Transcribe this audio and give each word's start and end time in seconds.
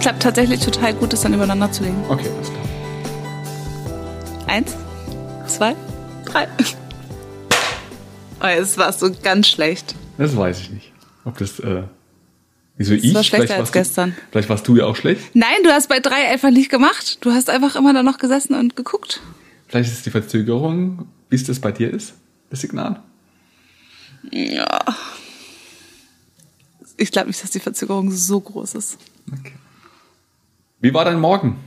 Das 0.00 0.04
klappt 0.06 0.22
tatsächlich 0.22 0.60
total 0.60 0.94
gut, 0.94 1.12
das 1.12 1.20
dann 1.20 1.34
übereinander 1.34 1.70
zu 1.70 1.82
legen. 1.84 2.02
Okay, 2.08 2.26
alles 2.34 2.48
klar. 2.48 2.64
Eins, 4.46 4.74
zwei, 5.46 5.76
drei. 6.24 6.48
Oh, 8.42 8.46
jetzt 8.46 8.78
war 8.78 8.88
es 8.88 8.98
so 8.98 9.10
ganz 9.22 9.46
schlecht. 9.48 9.94
Das 10.16 10.34
weiß 10.34 10.58
ich 10.60 10.70
nicht. 10.70 10.90
Ob 11.26 11.36
das, 11.36 11.60
äh, 11.60 11.82
wieso 12.78 12.94
Das 12.94 13.04
ich? 13.04 13.12
war 13.14 13.22
schlechter 13.24 13.46
Vielleicht 13.46 13.50
als 13.50 13.58
warst 13.60 13.74
du- 13.74 13.78
gestern. 13.78 14.16
Vielleicht 14.30 14.48
warst 14.48 14.66
du 14.68 14.76
ja 14.76 14.86
auch 14.86 14.96
schlecht. 14.96 15.20
Nein, 15.34 15.62
du 15.64 15.70
hast 15.70 15.90
bei 15.90 16.00
drei 16.00 16.30
einfach 16.30 16.50
nicht 16.50 16.70
gemacht. 16.70 17.18
Du 17.20 17.32
hast 17.32 17.50
einfach 17.50 17.76
immer 17.76 17.92
da 17.92 18.02
noch 18.02 18.16
gesessen 18.16 18.54
und 18.54 18.76
geguckt. 18.76 19.20
Vielleicht 19.68 19.90
ist 19.90 19.98
es 19.98 20.02
die 20.04 20.10
Verzögerung, 20.10 21.08
bis 21.28 21.44
das 21.44 21.60
bei 21.60 21.72
dir 21.72 21.92
ist, 21.92 22.14
das 22.48 22.62
Signal. 22.62 23.02
Ja. 24.32 24.78
Ich 26.96 27.12
glaube 27.12 27.28
nicht, 27.28 27.42
dass 27.42 27.50
die 27.50 27.60
Verzögerung 27.60 28.10
so 28.10 28.40
groß 28.40 28.76
ist. 28.76 28.96
Okay. 29.30 29.52
Wie 30.82 30.94
war 30.94 31.04
dein 31.04 31.20
Morgen? 31.20 31.58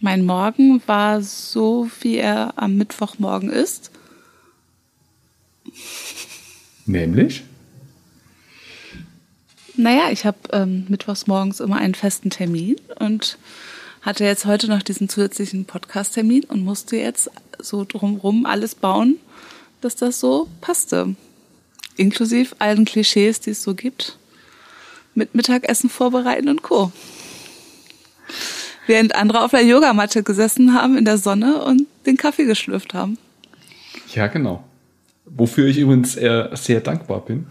Mein 0.00 0.24
Morgen 0.24 0.82
war 0.86 1.22
so, 1.22 1.88
wie 2.00 2.16
er 2.16 2.54
am 2.56 2.76
Mittwochmorgen 2.76 3.50
ist. 3.50 3.92
Nämlich? 6.86 7.44
Naja, 9.76 10.10
ich 10.10 10.26
habe 10.26 10.38
ähm, 10.52 10.86
mittwochs 10.88 11.28
morgens 11.28 11.60
immer 11.60 11.76
einen 11.76 11.94
festen 11.94 12.30
Termin 12.30 12.76
und 12.98 13.38
hatte 14.02 14.24
jetzt 14.24 14.44
heute 14.44 14.66
noch 14.68 14.82
diesen 14.82 15.08
zusätzlichen 15.08 15.66
Podcast-Termin 15.66 16.44
und 16.44 16.64
musste 16.64 16.96
jetzt 16.96 17.30
so 17.60 17.84
drumrum 17.84 18.44
alles 18.44 18.74
bauen, 18.74 19.18
dass 19.80 19.94
das 19.94 20.18
so 20.18 20.48
passte. 20.60 21.14
Inklusive 21.96 22.56
allen 22.58 22.84
Klischees, 22.84 23.38
die 23.38 23.50
es 23.50 23.62
so 23.62 23.76
gibt. 23.76 24.18
Mit 25.14 25.34
Mittagessen 25.34 25.90
vorbereiten 25.90 26.48
und 26.48 26.62
Co. 26.62 26.92
Während 28.86 29.14
andere 29.14 29.42
auf 29.42 29.52
der 29.52 29.64
Yogamatte 29.64 30.22
gesessen 30.22 30.74
haben 30.74 30.96
in 30.96 31.04
der 31.04 31.18
Sonne 31.18 31.64
und 31.64 31.86
den 32.06 32.16
Kaffee 32.16 32.44
geschlürft 32.44 32.94
haben. 32.94 33.18
Ja, 34.14 34.26
genau. 34.26 34.64
Wofür 35.24 35.66
ich 35.66 35.78
übrigens 35.78 36.16
eher 36.16 36.54
sehr 36.56 36.80
dankbar 36.80 37.24
bin, 37.24 37.46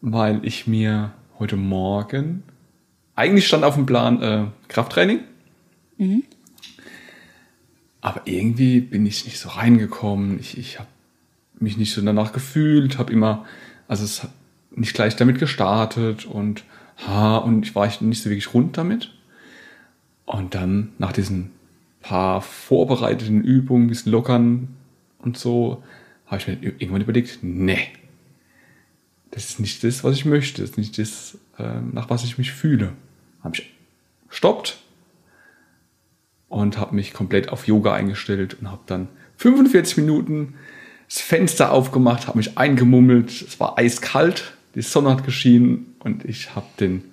weil 0.00 0.44
ich 0.44 0.66
mir 0.66 1.12
heute 1.38 1.56
Morgen, 1.56 2.42
eigentlich 3.14 3.46
stand 3.46 3.64
auf 3.64 3.74
dem 3.76 3.86
Plan 3.86 4.22
äh, 4.22 4.44
Krafttraining, 4.68 5.20
aber 8.00 8.22
irgendwie 8.24 8.80
bin 8.80 9.06
ich 9.06 9.24
nicht 9.26 9.38
so 9.38 9.50
reingekommen. 9.50 10.40
Ich, 10.40 10.58
ich 10.58 10.78
habe 10.78 10.88
mich 11.58 11.76
nicht 11.76 11.92
so 11.92 12.00
danach 12.00 12.32
gefühlt, 12.32 12.98
habe 12.98 13.12
immer, 13.12 13.44
also 13.88 14.04
es 14.04 14.26
nicht 14.70 14.94
gleich 14.94 15.16
damit 15.16 15.38
gestartet 15.38 16.26
und 16.26 16.64
ha, 17.06 17.38
und 17.38 17.66
ich 17.66 17.74
war 17.74 17.86
nicht 18.00 18.22
so 18.22 18.30
wirklich 18.30 18.54
rund 18.54 18.76
damit. 18.76 19.12
Und 20.26 20.54
dann 20.54 20.92
nach 20.98 21.12
diesen 21.12 21.50
paar 22.00 22.40
vorbereiteten 22.40 23.42
Übungen, 23.42 23.86
ein 23.86 23.88
bisschen 23.88 24.12
lockern 24.12 24.68
und 25.18 25.36
so, 25.36 25.82
habe 26.26 26.38
ich 26.38 26.46
mir 26.46 26.58
irgendwann 26.62 27.02
überlegt, 27.02 27.40
nee, 27.42 27.88
das 29.32 29.50
ist 29.50 29.60
nicht 29.60 29.82
das, 29.84 30.04
was 30.04 30.14
ich 30.14 30.24
möchte, 30.24 30.62
das 30.62 30.70
ist 30.70 30.78
nicht 30.78 30.98
das, 30.98 31.38
äh, 31.58 31.80
nach 31.92 32.10
was 32.10 32.24
ich 32.24 32.38
mich 32.38 32.52
fühle. 32.52 32.92
Habe 33.42 33.56
ich 33.56 33.70
stoppt 34.28 34.78
und 36.48 36.78
habe 36.78 36.94
mich 36.94 37.12
komplett 37.12 37.48
auf 37.50 37.66
Yoga 37.66 37.94
eingestellt 37.94 38.56
und 38.60 38.70
habe 38.70 38.82
dann 38.86 39.08
45 39.36 39.98
Minuten 39.98 40.54
das 41.08 41.20
Fenster 41.20 41.72
aufgemacht, 41.72 42.28
habe 42.28 42.38
mich 42.38 42.56
eingemummelt, 42.56 43.30
es 43.30 43.58
war 43.58 43.78
eiskalt, 43.78 44.56
die 44.74 44.82
Sonne 44.82 45.10
hat 45.10 45.24
geschienen 45.24 45.94
und 46.00 46.24
ich 46.24 46.54
habe 46.54 46.66
den 46.78 47.04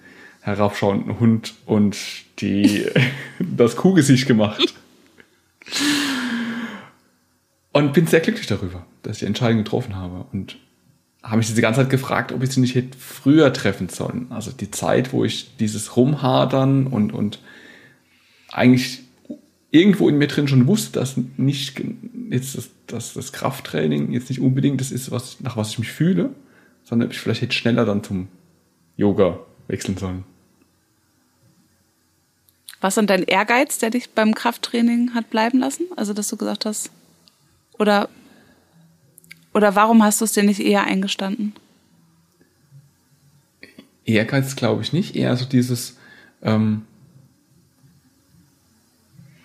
herabschauenden 0.41 1.19
Hund 1.19 1.55
und 1.65 1.97
die, 2.39 2.85
das 3.39 3.75
Kuhgesicht 3.75 4.27
gemacht. 4.27 4.73
Und 7.73 7.93
bin 7.93 8.07
sehr 8.07 8.21
glücklich 8.21 8.47
darüber, 8.47 8.85
dass 9.03 9.17
ich 9.17 9.19
die 9.19 9.25
Entscheidung 9.25 9.59
getroffen 9.59 9.95
habe. 9.95 10.25
Und 10.31 10.57
habe 11.21 11.37
mich 11.37 11.47
diese 11.47 11.61
ganze 11.61 11.81
Zeit 11.81 11.89
gefragt, 11.89 12.31
ob 12.31 12.41
ich 12.41 12.51
sie 12.51 12.61
nicht 12.61 12.75
hätte 12.75 12.97
früher 12.97 13.51
treffen 13.51 13.89
sollen. 13.89 14.27
Also 14.29 14.51
die 14.51 14.71
Zeit, 14.71 15.11
wo 15.11 15.25
ich 15.25 15.57
dieses 15.57 15.97
Rumhadern 15.97 16.87
und, 16.87 17.11
und 17.13 17.39
eigentlich 18.49 19.01
irgendwo 19.69 20.07
in 20.07 20.17
mir 20.17 20.27
drin 20.27 20.47
schon 20.47 20.67
wusste, 20.67 20.99
dass 20.99 21.15
nicht 21.35 21.81
jetzt 22.29 22.55
das, 22.55 22.69
das, 22.87 23.13
das 23.13 23.33
Krafttraining 23.33 24.13
jetzt 24.13 24.29
nicht 24.29 24.39
unbedingt 24.39 24.79
das 24.79 24.91
ist, 24.91 25.11
was, 25.11 25.41
nach 25.41 25.57
was 25.57 25.71
ich 25.71 25.79
mich 25.79 25.91
fühle, 25.91 26.31
sondern 26.87 27.07
ob 27.07 27.13
ich 27.13 27.19
vielleicht 27.19 27.41
hätte 27.41 27.53
schneller 27.53 27.85
dann 27.85 28.03
zum 28.03 28.29
Yoga 28.95 29.39
wechseln 29.67 29.97
sollen. 29.97 30.23
Was 32.79 32.95
dann 32.95 33.07
dein 33.07 33.23
Ehrgeiz, 33.23 33.79
der 33.79 33.89
dich 33.89 34.11
beim 34.11 34.33
Krafttraining 34.33 35.13
hat 35.13 35.29
bleiben 35.29 35.59
lassen? 35.59 35.87
Also, 35.95 36.13
dass 36.13 36.29
du 36.29 36.37
gesagt 36.37 36.65
hast, 36.65 36.91
oder, 37.77 38.07
oder 39.53 39.75
warum 39.75 40.03
hast 40.03 40.21
du 40.21 40.25
es 40.25 40.33
dir 40.33 40.43
nicht 40.43 40.59
eher 40.59 40.83
eingestanden? 40.83 41.53
Ehrgeiz 44.05 44.55
glaube 44.55 44.81
ich 44.81 44.93
nicht, 44.93 45.15
eher 45.15 45.35
so 45.35 45.45
dieses, 45.45 45.97
ähm, 46.41 46.85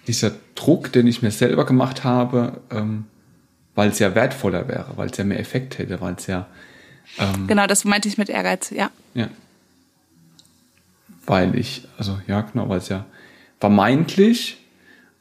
dieser 0.07 0.33
Druck, 0.55 0.93
den 0.93 1.09
ich 1.09 1.23
mir 1.23 1.33
selber 1.33 1.67
gemacht 1.67 2.05
habe, 2.05 2.61
ähm, 2.71 3.07
weil 3.75 3.89
es 3.89 3.99
ja 3.99 4.15
wertvoller 4.15 4.69
wäre, 4.69 4.93
weil 4.97 5.11
es 5.11 5.17
ja 5.17 5.25
mehr 5.25 5.41
Effekt 5.41 5.79
hätte, 5.79 6.01
weil 6.01 6.15
es 6.15 6.27
ja, 6.27 6.47
ähm, 7.19 7.47
Genau, 7.47 7.67
das 7.67 7.85
meinte 7.85 8.09
ich 8.09 8.19
mit 8.19 8.29
Ehrgeiz, 8.29 8.71
ja. 8.71 8.91
ja, 9.15 9.29
weil 11.27 11.57
ich, 11.59 11.87
also 11.99 12.19
ja 12.27 12.41
genau, 12.43 12.69
weil 12.69 12.79
es 12.79 12.89
ja 12.89 13.05
vermeintlich 13.61 14.59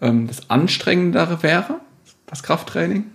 ähm, 0.01 0.27
das 0.27 0.49
Anstrengendere 0.49 1.43
wäre, 1.43 1.79
das 2.25 2.43
Krafttraining, 2.43 3.05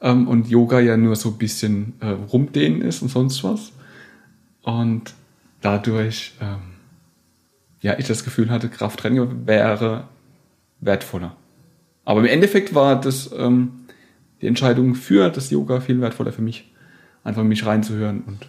ähm, 0.00 0.28
und 0.28 0.48
Yoga 0.48 0.80
ja 0.80 0.96
nur 0.96 1.16
so 1.16 1.30
ein 1.30 1.38
bisschen 1.38 1.94
äh, 2.00 2.08
rumdehnen 2.08 2.82
ist 2.82 3.02
und 3.02 3.08
sonst 3.08 3.42
was. 3.44 3.72
Und 4.62 5.14
dadurch, 5.60 6.34
ähm, 6.40 6.74
ja, 7.80 7.98
ich 7.98 8.06
das 8.06 8.24
Gefühl 8.24 8.50
hatte, 8.50 8.68
Krafttraining 8.68 9.46
wäre 9.46 10.08
wertvoller. 10.80 11.36
Aber 12.04 12.20
im 12.20 12.26
Endeffekt 12.26 12.74
war 12.74 13.00
das 13.00 13.30
ähm, 13.36 13.86
die 14.40 14.46
Entscheidung 14.46 14.94
für 14.94 15.30
das 15.30 15.50
Yoga 15.50 15.80
viel 15.80 16.00
wertvoller 16.00 16.32
für 16.32 16.42
mich. 16.42 16.71
Einfach 17.24 17.44
mich 17.44 17.64
reinzuhören 17.64 18.22
und 18.22 18.48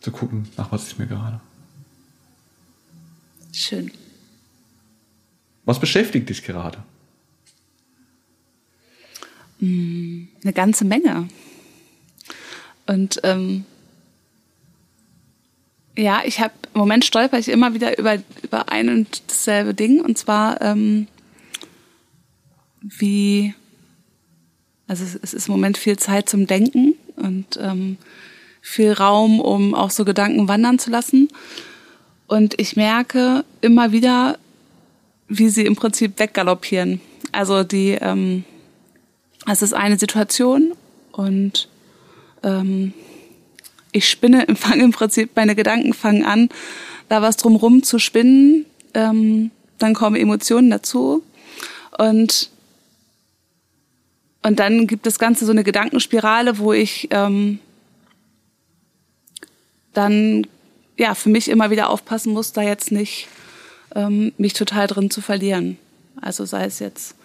zu 0.00 0.10
gucken, 0.10 0.48
nach 0.56 0.72
was 0.72 0.86
ist 0.86 0.98
mir 0.98 1.06
gerade. 1.06 1.40
Schön. 3.52 3.90
Was 5.64 5.80
beschäftigt 5.80 6.28
dich 6.28 6.44
gerade? 6.44 6.78
Eine 9.60 10.52
ganze 10.54 10.84
Menge. 10.84 11.28
Und 12.86 13.20
ähm, 13.24 13.64
ja, 15.96 16.22
ich 16.24 16.40
habe 16.40 16.54
im 16.72 16.78
Moment 16.78 17.04
stolper 17.04 17.38
ich 17.38 17.48
immer 17.48 17.74
wieder 17.74 17.98
über, 17.98 18.18
über 18.42 18.70
ein 18.70 18.88
und 18.88 19.22
dasselbe 19.26 19.74
Ding. 19.74 20.00
Und 20.00 20.16
zwar, 20.16 20.62
ähm, 20.62 21.08
wie, 22.80 23.52
also 24.86 25.04
es, 25.04 25.16
es 25.16 25.34
ist 25.34 25.48
im 25.48 25.52
Moment 25.52 25.76
viel 25.76 25.98
Zeit 25.98 26.28
zum 26.28 26.46
Denken 26.46 26.94
und 27.18 27.58
ähm, 27.60 27.98
viel 28.60 28.92
Raum, 28.92 29.40
um 29.40 29.74
auch 29.74 29.90
so 29.90 30.04
Gedanken 30.04 30.48
wandern 30.48 30.78
zu 30.78 30.90
lassen. 30.90 31.28
Und 32.26 32.60
ich 32.60 32.76
merke 32.76 33.44
immer 33.60 33.92
wieder, 33.92 34.38
wie 35.28 35.48
sie 35.48 35.64
im 35.64 35.76
Prinzip 35.76 36.18
weggaloppieren. 36.18 37.00
Also 37.32 37.64
die, 37.64 37.92
ähm, 38.00 38.44
es 39.46 39.62
ist 39.62 39.72
eine 39.72 39.98
Situation 39.98 40.72
und 41.12 41.68
ähm, 42.42 42.92
ich 43.92 44.08
spinne, 44.08 44.46
fange 44.54 44.84
im 44.84 44.92
Prinzip, 44.92 45.30
meine 45.34 45.54
Gedanken 45.54 45.94
fangen 45.94 46.24
an, 46.24 46.48
da 47.08 47.22
was 47.22 47.36
drumrum 47.36 47.82
zu 47.82 47.98
spinnen. 47.98 48.66
Ähm, 48.94 49.50
dann 49.78 49.94
kommen 49.94 50.16
Emotionen 50.16 50.70
dazu 50.70 51.22
und 51.96 52.50
und 54.42 54.58
dann 54.58 54.86
gibt 54.86 55.06
das 55.06 55.18
Ganze 55.18 55.44
so 55.44 55.52
eine 55.52 55.64
Gedankenspirale, 55.64 56.58
wo 56.58 56.72
ich 56.72 57.08
ähm, 57.10 57.58
dann 59.92 60.46
ja 60.96 61.14
für 61.14 61.28
mich 61.28 61.48
immer 61.48 61.70
wieder 61.70 61.90
aufpassen 61.90 62.32
muss, 62.32 62.52
da 62.52 62.62
jetzt 62.62 62.92
nicht 62.92 63.28
ähm, 63.94 64.32
mich 64.38 64.52
total 64.52 64.86
drin 64.86 65.10
zu 65.10 65.20
verlieren. 65.20 65.76
Also 66.20 66.44
sei 66.44 66.64
es 66.64 66.78
jetzt 66.78 67.16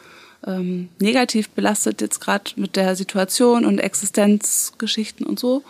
ähm, 0.45 0.89
negativ 1.00 1.50
belastet 1.50 2.01
jetzt 2.01 2.19
gerade 2.19 2.51
mit 2.56 2.75
der 2.75 2.95
Situation 2.95 3.66
und 3.66 3.80
Existenzgeschichten 3.80 5.25
und 5.25 5.39
so, 5.39 5.63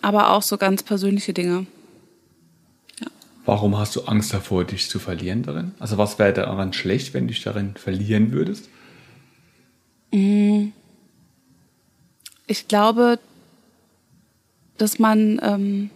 aber 0.00 0.30
auch 0.30 0.42
so 0.42 0.58
ganz 0.58 0.82
persönliche 0.82 1.32
Dinge. 1.32 1.66
Warum 3.44 3.76
hast 3.76 3.96
du 3.96 4.02
Angst 4.02 4.32
davor, 4.32 4.64
dich 4.64 4.88
zu 4.88 5.00
verlieren 5.00 5.42
darin? 5.42 5.72
Also 5.80 5.98
was 5.98 6.18
wäre 6.18 6.32
daran 6.32 6.72
schlecht, 6.72 7.12
wenn 7.12 7.26
du 7.26 7.34
dich 7.34 7.42
darin 7.42 7.74
verlieren 7.74 8.30
würdest? 8.30 8.68
Ich 12.46 12.68
glaube, 12.68 13.18
dass 14.76 14.98
man, 14.98 15.40
ähm, 15.42 15.90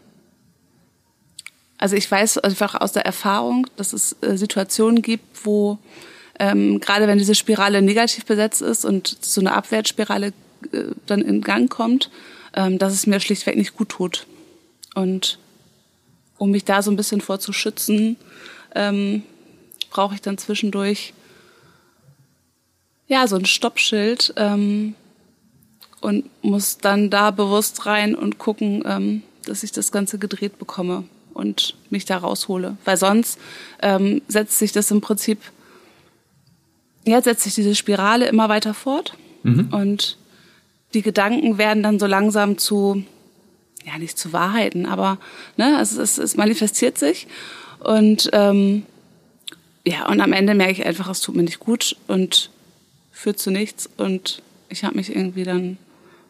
also 1.77 1.97
ich 1.97 2.11
weiß 2.11 2.39
einfach 2.39 2.75
aus 2.75 2.93
der 2.93 3.05
Erfahrung, 3.05 3.67
dass 3.77 3.93
es 3.93 4.17
äh, 4.23 4.37
Situationen 4.37 5.03
gibt, 5.03 5.45
wo 5.45 5.79
ähm, 6.39 6.81
gerade 6.81 7.07
wenn 7.07 7.19
diese 7.19 7.35
Spirale 7.35 7.83
negativ 7.83 8.25
besetzt 8.25 8.63
ist 8.63 8.85
und 8.85 9.19
so 9.21 9.41
eine 9.41 9.53
Abwärtsspirale 9.53 10.29
äh, 10.73 10.85
dann 11.07 11.21
in 11.21 11.43
Gang 11.43 11.71
kommt, 11.71 12.11
ähm, 12.55 12.79
dass 12.79 12.95
es 12.95 13.07
mir 13.07 13.21
schlichtweg 13.21 13.57
nicht 13.57 13.77
gut 13.77 13.91
tut. 13.91 14.27
Und 14.95 15.39
um 16.39 16.51
mich 16.51 16.65
da 16.65 16.83
so 16.83 16.91
ein 16.91 16.97
bisschen 16.97 17.21
vor 17.21 17.39
zu 17.39 17.53
schützen, 17.53 18.17
ähm, 18.75 19.23
brauche 19.91 20.15
ich 20.15 20.23
dann 20.23 20.39
zwischendurch 20.39 21.13
ja 23.09 23.27
so 23.27 23.37
ein 23.37 23.47
Stoppschild 23.47 24.35
ähm, 24.37 24.95
und 26.01 26.29
muss 26.43 26.79
dann 26.79 27.11
da 27.11 27.31
bewusst 27.31 27.87
rein 27.87 28.15
und 28.15 28.39
gucken, 28.39 28.83
ähm, 28.87 29.23
dass 29.45 29.63
ich 29.63 29.73
das 29.73 29.93
Ganze 29.93 30.19
gedreht 30.19 30.59
bekomme 30.59 31.05
und 31.33 31.75
mich 31.91 32.05
da 32.05 32.19
raushole. 32.19 32.77
Weil 32.85 32.97
sonst 32.97 33.39
ähm, 33.83 34.23
setzt 34.29 34.59
sich 34.59 34.73
das 34.73 34.91
im 34.91 35.01
Prinzip, 35.01 35.41
ja, 37.07 37.23
setzt 37.23 37.45
sich 37.45 37.55
diese 37.55 37.75
Spirale 37.75 38.27
immer 38.27 38.49
weiter 38.49 38.75
fort 38.75 39.15
mhm. 39.43 39.69
und 39.73 40.17
die 40.95 41.03
Gedanken 41.03 41.59
werden 41.59 41.83
dann 41.83 41.99
so 41.99 42.07
langsam 42.07 42.59
zu, 42.59 43.05
ja, 43.85 43.99
nicht 43.99 44.19
zu 44.19 44.33
Wahrheiten, 44.33 44.87
aber 44.87 45.19
ne, 45.57 45.79
es, 45.81 45.97
es, 45.97 46.19
es 46.19 46.37
manifestiert 46.37 46.99
sich 46.99 47.27
und 47.81 48.31
ähm, 48.33 48.85
ja, 49.87 50.09
und 50.09 50.21
am 50.21 50.33
Ende 50.33 50.55
merke 50.55 50.73
ich 50.73 50.87
einfach, 50.87 51.09
es 51.09 51.21
tut 51.21 51.37
mir 51.37 51.45
nicht 51.45 51.61
gut 51.61 51.97
und 52.09 52.51
führt 53.17 53.39
zu 53.39 53.51
nichts 53.51 53.89
und 53.97 54.43
ich 54.69 54.85
habe 54.85 54.97
mich 54.97 55.09
irgendwie 55.09 55.45
dann 55.45 55.79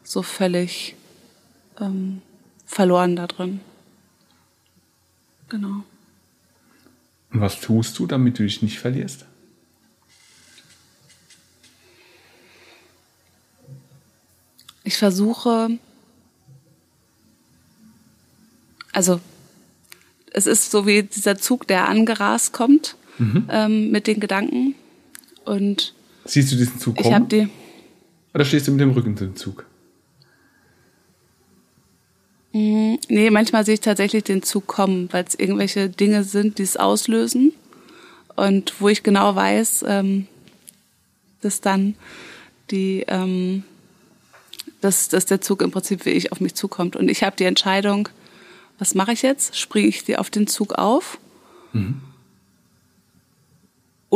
so 0.05 0.23
völlig 0.23 0.95
ähm, 1.81 2.23
verloren 2.65 3.17
da 3.17 3.27
drin. 3.27 3.61
Genau. 5.49 5.83
Und 7.33 7.41
was 7.41 7.61
tust 7.61 7.99
du, 7.99 8.07
damit 8.07 8.39
du 8.39 8.45
dich 8.45 8.63
nicht 8.63 8.79
verlierst? 8.79 9.25
Ich 14.85 14.97
versuche, 14.97 15.81
also 18.93 19.21
es 20.33 20.47
ist 20.47 20.71
so 20.71 20.87
wie 20.87 21.03
dieser 21.03 21.37
Zug, 21.37 21.67
der 21.67 21.89
angerast 21.89 22.53
kommt 22.53 22.95
mhm. 23.19 23.49
ähm, 23.51 23.91
mit 23.91 24.07
den 24.07 24.21
Gedanken. 24.21 24.77
Und 25.45 25.96
siehst 26.27 26.53
du 26.53 26.57
diesen 26.57 26.79
Zug 26.79 26.97
kommen? 26.97 27.09
Ich 27.09 27.15
habe 27.15 27.27
die. 27.27 27.49
Oder 28.35 28.45
stehst 28.45 28.69
du 28.69 28.73
mit 28.73 28.81
dem 28.81 28.91
Rücken 28.91 29.17
zum 29.17 29.35
Zug? 29.37 29.65
Mm, 32.53 32.97
nee, 33.09 33.31
manchmal 33.31 33.65
sehe 33.65 33.75
ich 33.75 33.81
tatsächlich 33.81 34.25
den 34.25 34.43
Zug 34.43 34.67
kommen, 34.67 35.09
weil 35.13 35.25
es 35.25 35.35
irgendwelche 35.35 35.89
Dinge 35.89 36.25
sind, 36.25 36.59
die 36.59 36.63
es 36.63 36.77
auslösen. 36.77 37.53
Und 38.35 38.81
wo 38.81 38.89
ich 38.89 39.03
genau 39.03 39.35
weiß, 39.35 39.85
ähm, 39.89 40.27
dass 41.41 41.61
dann 41.61 41.95
die, 42.71 43.05
ähm, 43.09 43.65
dass, 44.81 45.09
dass 45.09 45.25
der 45.25 45.41
Zug 45.41 45.63
im 45.63 45.71
Prinzip 45.71 46.05
wie 46.05 46.11
ich 46.11 46.33
auf 46.33 46.41
mich 46.41 46.55
zukommt. 46.55 46.97
Und 46.97 47.09
ich 47.09 47.23
habe 47.23 47.37
die 47.37 47.45
Entscheidung, 47.45 48.09
was 48.79 48.95
mache 48.95 49.13
ich 49.13 49.23
jetzt? 49.23 49.57
Springe 49.57 49.89
ich 49.89 50.05
dir 50.05 50.21
auf 50.21 50.29
den 50.29 50.47
Zug 50.47 50.75
auf? 50.75 51.19
Mhm 51.73 52.03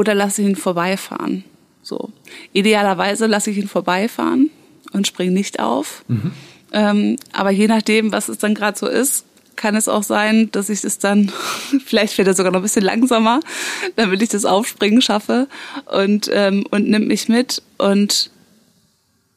oder 0.00 0.14
lasse 0.14 0.42
ich 0.42 0.48
ihn 0.48 0.56
vorbeifahren. 0.56 1.44
So. 1.82 2.10
Idealerweise 2.52 3.26
lasse 3.26 3.50
ich 3.50 3.58
ihn 3.58 3.68
vorbeifahren 3.68 4.50
und 4.92 5.06
springe 5.06 5.32
nicht 5.32 5.60
auf. 5.60 6.04
Mhm. 6.08 6.32
Ähm, 6.72 7.16
aber 7.32 7.50
je 7.50 7.66
nachdem, 7.66 8.12
was 8.12 8.28
es 8.28 8.38
dann 8.38 8.54
gerade 8.54 8.78
so 8.78 8.86
ist, 8.86 9.24
kann 9.56 9.74
es 9.74 9.88
auch 9.88 10.02
sein, 10.02 10.50
dass 10.52 10.68
ich 10.68 10.84
es 10.84 10.98
dann, 10.98 11.32
vielleicht 11.84 12.14
fährt 12.14 12.28
er 12.28 12.34
sogar 12.34 12.52
noch 12.52 12.60
ein 12.60 12.62
bisschen 12.62 12.84
langsamer, 12.84 13.40
damit 13.96 14.22
ich 14.22 14.28
das 14.28 14.44
Aufspringen 14.44 15.02
schaffe 15.02 15.48
und, 15.86 16.30
ähm, 16.32 16.64
und 16.70 16.88
nimmt 16.88 17.08
mich 17.08 17.28
mit. 17.28 17.62
Und 17.78 18.30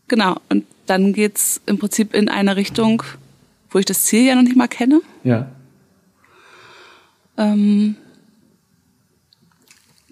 genau, 0.08 0.38
und 0.50 0.66
dann 0.86 1.14
geht's 1.14 1.62
im 1.66 1.80
Prinzip 1.80 2.14
in 2.14 2.30
eine 2.30 2.56
Richtung, 2.56 3.04
wo 3.72 3.80
ich 3.80 3.86
das 3.86 4.04
Ziel 4.04 4.26
ja 4.26 4.36
noch 4.36 4.44
nicht 4.44 4.56
mal 4.56 4.68
kenne. 4.68 5.02
Ja. 5.24 5.48
Ähm, 7.38 7.96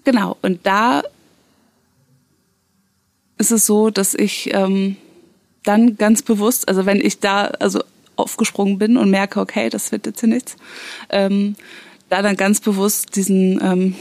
Genau, 0.04 0.36
und 0.42 0.66
da 0.66 1.02
ist 3.42 3.50
es 3.50 3.66
so, 3.66 3.90
dass 3.90 4.14
ich 4.14 4.54
ähm, 4.54 4.96
dann 5.64 5.96
ganz 5.96 6.22
bewusst, 6.22 6.68
also 6.68 6.86
wenn 6.86 7.00
ich 7.00 7.18
da 7.18 7.46
also 7.46 7.82
aufgesprungen 8.14 8.78
bin 8.78 8.96
und 8.96 9.10
merke, 9.10 9.40
okay, 9.40 9.68
das 9.68 9.90
wird 9.90 10.06
jetzt 10.06 10.20
hier 10.20 10.28
nichts, 10.28 10.56
ähm, 11.10 11.56
da 12.08 12.22
dann 12.22 12.36
ganz 12.36 12.60
bewusst 12.60 13.16
diesen, 13.16 13.60
ähm, 13.60 13.96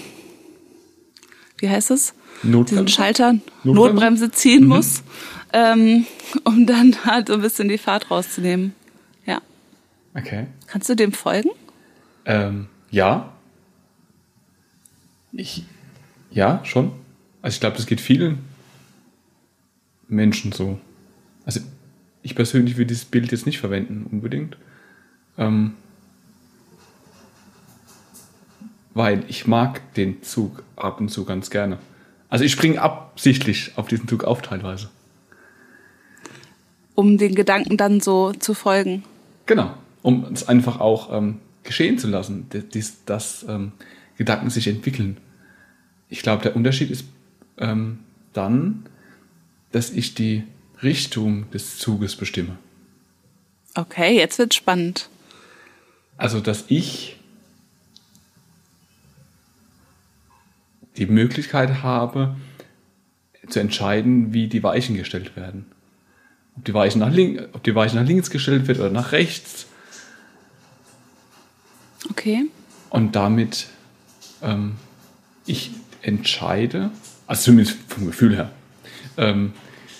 wie 1.58 1.70
heißt 1.70 1.90
es? 1.90 2.14
Notbremse. 2.44 2.84
Diesen 2.84 2.88
Schalter, 2.88 3.34
Notbremse, 3.64 3.74
Notbremse 3.74 4.32
ziehen 4.32 4.64
mhm. 4.64 4.70
muss, 4.70 5.02
ähm, 5.54 6.06
um 6.44 6.68
dann 6.68 6.96
halt 7.06 7.30
so 7.30 7.34
ein 7.34 7.42
bisschen 7.42 7.68
die 7.68 7.80
Fahrt 7.80 8.12
rauszunehmen. 8.12 8.76
Ja. 9.26 9.42
Okay. 10.14 10.46
Kannst 10.68 10.88
du 10.88 10.96
dem 10.96 11.14
folgen? 11.14 11.50
Ähm, 12.26 12.68
ja. 12.92 13.34
Ich, 15.32 15.64
ja, 16.30 16.62
schon. 16.64 16.92
Also 17.42 17.56
ich 17.56 17.60
glaube, 17.60 17.78
das 17.78 17.88
geht 17.88 18.02
vielen 18.02 18.51
Menschen 20.12 20.52
so. 20.52 20.80
Also 21.46 21.60
ich 22.22 22.36
persönlich 22.36 22.78
würde 22.78 22.88
dieses 22.88 23.06
Bild 23.06 23.32
jetzt 23.32 23.46
nicht 23.46 23.60
verwenden, 23.60 24.06
unbedingt. 24.12 24.58
Ähm, 25.38 25.74
weil 28.94 29.24
ich 29.28 29.48
mag 29.48 29.94
den 29.96 30.22
Zug 30.22 30.64
ab 30.76 31.00
und 31.00 31.10
zu 31.10 31.26
ganz 31.26 31.50
gerne. 31.50 31.78
Also 32.30 32.46
ich 32.46 32.52
springe 32.52 32.82
absichtlich 32.82 33.72
auf 33.78 33.88
diesen 33.88 34.08
Zug 34.08 34.24
auf 34.24 34.42
teilweise. 34.42 34.90
Um 36.94 37.18
den 37.18 37.36
Gedanken 37.36 37.78
dann 37.78 38.02
so 38.02 38.34
zu 38.34 38.54
folgen. 38.54 39.04
Genau, 39.46 39.74
um 40.02 40.26
es 40.34 40.48
einfach 40.48 40.80
auch 40.80 41.12
ähm, 41.12 41.40
geschehen 41.64 41.98
zu 41.98 42.08
lassen, 42.08 42.48
dass, 42.50 43.06
dass 43.06 43.46
ähm, 43.48 43.72
Gedanken 44.18 44.50
sich 44.50 44.68
entwickeln 44.68 45.18
ich 46.12 46.22
glaube, 46.22 46.44
der 46.44 46.56
Unterschied 46.56 46.92
ist 46.92 47.06
ähm, 47.58 48.00
dann, 48.34 48.84
dass 49.72 49.90
ich 49.90 50.14
die 50.14 50.44
Richtung 50.84 51.50
des 51.52 51.78
Zuges 51.78 52.16
bestimme. 52.16 52.58
Okay, 53.76 54.18
jetzt 54.18 54.38
wird 54.38 54.54
spannend. 54.54 55.10
Also, 56.18 56.40
dass 56.40 56.66
ich 56.68 57.18
die 60.98 61.06
Möglichkeit 61.06 61.84
habe, 61.84 62.36
zu 63.48 63.60
entscheiden, 63.60 64.34
wie 64.34 64.48
die 64.48 64.64
Weichen 64.64 64.96
gestellt 64.96 65.36
werden. 65.36 65.66
Ob 66.56 66.66
die 66.66 66.74
Weichen 66.74 67.00
nach, 67.00 67.12
link, 67.12 67.50
ob 67.54 67.64
die 67.64 67.76
Weichen 67.76 67.98
nach 68.00 68.08
links 68.08 68.30
gestellt 68.30 68.68
wird 68.68 68.80
oder 68.80 68.90
nach 68.90 69.12
rechts. 69.12 69.68
Okay. 72.10 72.46
Und 72.90 73.16
damit 73.16 73.68
ähm, 74.42 74.76
ich 75.46 75.72
entscheide, 76.02 76.92
also 77.26 77.44
zumindest 77.44 77.78
vom 77.88 78.06
Gefühl 78.06 78.36
her, 78.36 78.52
ähm, 79.18 79.54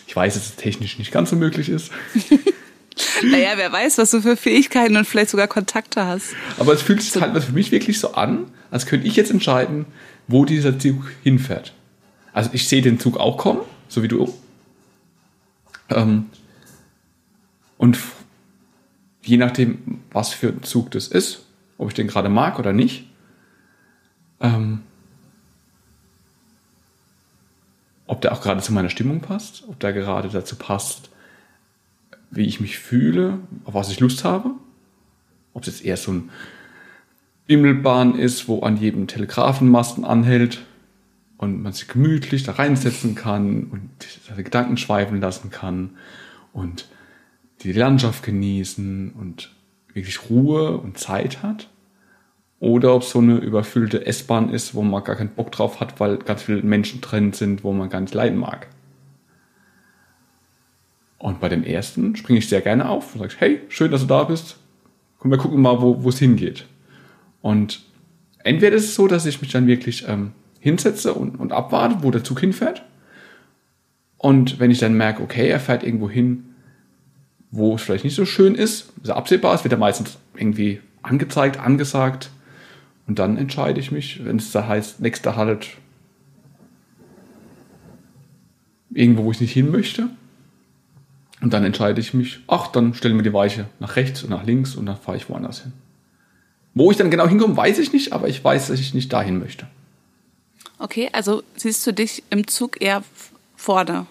ich 0.08 0.16
weiß, 0.16 0.34
dass 0.34 0.46
es 0.46 0.56
technisch 0.56 1.00
nicht 1.00 1.12
ganz 1.12 1.30
so 1.30 1.36
möglich 1.36 1.70
ist. 1.70 1.92
naja, 3.24 3.52
wer 3.56 3.72
weiß, 3.72 3.98
was 3.98 4.12
du 4.12 4.22
für 4.22 4.36
Fähigkeiten 4.36 4.98
und 4.98 5.08
vielleicht 5.08 5.30
sogar 5.32 5.48
Kontakte 5.48 6.06
hast. 6.06 6.36
Aber 6.60 6.74
es 6.74 6.82
fühlt 6.82 7.02
sich 7.02 7.12
so. 7.12 7.22
halt 7.22 7.42
für 7.44 7.54
mich 7.54 7.72
wirklich 7.72 8.00
so 8.00 8.14
an, 8.14 8.52
als 8.72 8.86
könnte 8.86 9.08
ich 9.08 9.16
jetzt 9.16 9.32
entscheiden, 9.32 9.86
wo 10.28 10.46
dieser 10.46 10.78
Zug 10.78 11.12
hinfährt. 11.24 11.74
Also 12.34 12.50
ich 12.54 12.68
sehe 12.68 12.82
den 12.82 13.00
Zug 13.00 13.18
auch 13.18 13.38
kommen, 13.38 13.62
so 13.88 14.04
wie 14.04 14.08
du. 14.08 14.34
Ähm, 15.90 16.26
und 17.78 17.98
je 19.24 19.38
nachdem, 19.38 20.02
was 20.12 20.34
für 20.34 20.50
ein 20.50 20.64
Zug 20.64 20.92
das 20.92 21.08
ist, 21.08 21.46
ob 21.78 21.90
ich 21.90 21.94
den 21.94 22.08
gerade 22.08 22.30
mag 22.30 22.60
oder 22.60 22.74
nicht, 22.74 23.06
ähm, 24.40 24.82
ob 28.12 28.20
der 28.20 28.34
auch 28.34 28.42
gerade 28.42 28.62
zu 28.62 28.74
meiner 28.74 28.90
Stimmung 28.90 29.22
passt, 29.22 29.64
ob 29.70 29.80
der 29.80 29.94
gerade 29.94 30.28
dazu 30.28 30.58
passt, 30.58 31.10
wie 32.30 32.46
ich 32.46 32.60
mich 32.60 32.78
fühle, 32.78 33.40
auf 33.64 33.74
was 33.74 33.90
ich 33.90 34.02
Lust 34.02 34.26
habe. 34.26 34.52
Ob 35.54 35.62
es 35.62 35.68
jetzt 35.68 35.86
eher 35.86 35.96
so 35.96 36.12
ein 36.12 36.30
Bimmelbahn 37.48 38.20
ist, 38.20 38.50
wo 38.50 38.64
an 38.64 38.76
jedem 38.76 39.08
Telegrafenmasten 39.08 40.04
anhält 40.04 40.60
und 41.38 41.64
man 41.64 41.72
sich 41.72 41.88
gemütlich 41.88 42.44
da 42.44 42.52
reinsetzen 42.52 43.16
kann 43.16 43.64
und 43.72 43.90
seine 44.28 44.44
Gedanken 44.44 44.76
schweifen 44.76 45.22
lassen 45.22 45.50
kann 45.50 45.92
und 46.52 46.90
die 47.62 47.72
Landschaft 47.72 48.24
genießen 48.24 49.12
und 49.12 49.56
wirklich 49.94 50.30
Ruhe 50.30 50.78
und 50.78 50.98
Zeit 50.98 51.44
hat 51.44 51.70
oder 52.62 52.94
ob 52.94 53.02
es 53.02 53.10
so 53.10 53.20
eine 53.20 53.38
überfüllte 53.38 54.06
S-Bahn 54.06 54.50
ist, 54.50 54.76
wo 54.76 54.84
man 54.84 55.04
gar 55.04 55.16
keinen 55.16 55.32
Bock 55.32 55.52
drauf 55.52 55.80
hat, 55.80 56.00
weil 56.00 56.18
ganz 56.18 56.44
viele 56.44 56.62
Menschen 56.62 57.02
drin 57.02 57.34
sind, 57.34 57.64
wo 57.64 57.74
man 57.74 57.90
gar 57.90 58.00
nicht 58.00 58.14
leiden 58.14 58.38
mag. 58.38 58.68
Und 61.18 61.40
bei 61.40 61.50
dem 61.50 61.64
ersten 61.64 62.16
springe 62.16 62.40
ich 62.40 62.48
sehr 62.48 62.62
gerne 62.62 62.88
auf 62.88 63.16
und 63.16 63.22
sage, 63.22 63.34
hey, 63.40 63.62
schön, 63.68 63.92
dass 63.92 64.02
du 64.02 64.08
da 64.08 64.24
bist. 64.24 64.58
komm, 65.18 65.32
wir 65.32 65.40
gucken 65.40 65.60
mal, 65.60 65.82
wo 65.82 66.08
es 66.08 66.20
hingeht. 66.20 66.68
Und 67.42 67.82
entweder 68.44 68.76
ist 68.76 68.86
es 68.86 68.96
so, 68.96 69.08
dass 69.08 69.26
ich 69.26 69.42
mich 69.42 69.52
dann 69.52 69.66
wirklich 69.66 70.08
ähm, 70.08 70.34
hinsetze 70.60 71.16
und, 71.16 71.40
und 71.40 71.52
abwarte, 71.52 71.98
wo 72.02 72.12
der 72.12 72.24
Zug 72.24 72.40
hinfährt. 72.40 72.84
Und 74.18 74.60
wenn 74.60 74.70
ich 74.70 74.78
dann 74.78 74.94
merke, 74.94 75.24
okay, 75.24 75.50
er 75.50 75.60
fährt 75.60 75.84
irgendwo 75.84 76.12
hin, 76.12 76.54
wo 77.50 77.74
es 77.74 77.82
vielleicht 77.82 78.04
nicht 78.04 78.16
so 78.16 78.26
schön 78.26 78.54
ist, 78.54 78.94
so 79.02 79.14
absehbar 79.14 79.56
ist, 79.56 79.64
wird 79.64 79.74
er 79.74 79.80
meistens 79.80 80.20
irgendwie 80.36 80.80
angezeigt, 81.02 81.60
angesagt. 81.60 82.30
Und 83.12 83.20
dann 83.20 83.36
entscheide 83.36 83.78
ich 83.78 83.92
mich, 83.92 84.24
wenn 84.24 84.38
es 84.38 84.54
da 84.54 84.70
heißt, 84.70 85.02
nächster 85.02 85.36
Halt 85.36 85.68
irgendwo, 88.90 89.26
wo 89.26 89.32
ich 89.32 89.42
nicht 89.42 89.52
hin 89.52 89.70
möchte. 89.70 90.08
Und 91.42 91.52
dann 91.52 91.66
entscheide 91.66 92.00
ich 92.00 92.14
mich, 92.14 92.40
ach, 92.48 92.68
dann 92.68 92.94
stellen 92.94 93.18
wir 93.18 93.24
die 93.24 93.34
Weiche 93.34 93.66
nach 93.82 93.98
rechts 93.98 94.24
und 94.24 94.30
nach 94.30 94.46
links 94.46 94.76
und 94.76 94.86
dann 94.86 94.96
fahre 94.96 95.18
ich 95.18 95.28
woanders 95.28 95.64
hin. 95.64 95.74
Wo 96.74 96.90
ich 96.90 96.96
dann 96.96 97.12
genau 97.12 97.28
hinkomme, 97.28 97.58
weiß 97.58 97.80
ich 97.80 97.92
nicht, 97.92 98.14
aber 98.14 98.30
ich 98.30 98.42
weiß, 98.42 98.70
dass 98.70 98.80
ich 98.80 98.94
nicht 98.94 99.12
dahin 99.12 99.40
möchte. 99.40 99.68
Okay, 100.80 101.10
also 101.12 101.44
siehst 101.58 101.86
du 101.86 101.92
dich 101.92 102.24
im 102.30 102.48
Zug 102.48 102.82
eher 102.82 103.04
vorne? 103.58 104.06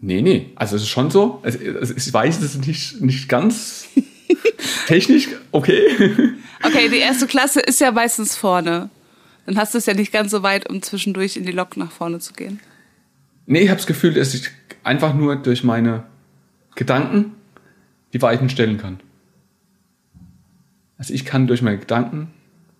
Nee, 0.00 0.22
nee. 0.22 0.50
Also 0.54 0.76
es 0.76 0.82
ist 0.84 0.88
schon 0.88 1.10
so. 1.10 1.40
Also, 1.42 1.58
ich 1.58 2.10
weiß, 2.10 2.40
das 2.40 2.54
ist 2.54 2.66
nicht, 2.66 3.02
nicht 3.02 3.28
ganz 3.28 3.88
technisch 4.86 5.28
okay. 5.50 6.32
Okay, 6.64 6.88
die 6.88 6.98
erste 6.98 7.26
Klasse 7.26 7.60
ist 7.60 7.80
ja 7.80 7.90
meistens 7.90 8.36
vorne. 8.36 8.90
Dann 9.46 9.56
hast 9.56 9.74
du 9.74 9.78
es 9.78 9.86
ja 9.86 9.94
nicht 9.94 10.12
ganz 10.12 10.30
so 10.30 10.42
weit, 10.42 10.68
um 10.70 10.82
zwischendurch 10.82 11.36
in 11.36 11.44
die 11.44 11.52
Lok 11.52 11.76
nach 11.76 11.90
vorne 11.90 12.20
zu 12.20 12.32
gehen. 12.32 12.60
Nee, 13.46 13.60
ich 13.60 13.68
habe 13.68 13.78
das 13.78 13.86
Gefühl, 13.86 14.14
dass 14.14 14.34
ich 14.34 14.48
einfach 14.84 15.14
nur 15.14 15.36
durch 15.36 15.64
meine 15.64 16.04
Gedanken 16.74 17.34
die 18.12 18.22
Weichen 18.22 18.48
stellen 18.48 18.78
kann. 18.78 19.00
Also 20.96 21.12
ich 21.12 21.24
kann 21.24 21.48
durch 21.48 21.62
meine 21.62 21.78
Gedanken, 21.78 22.30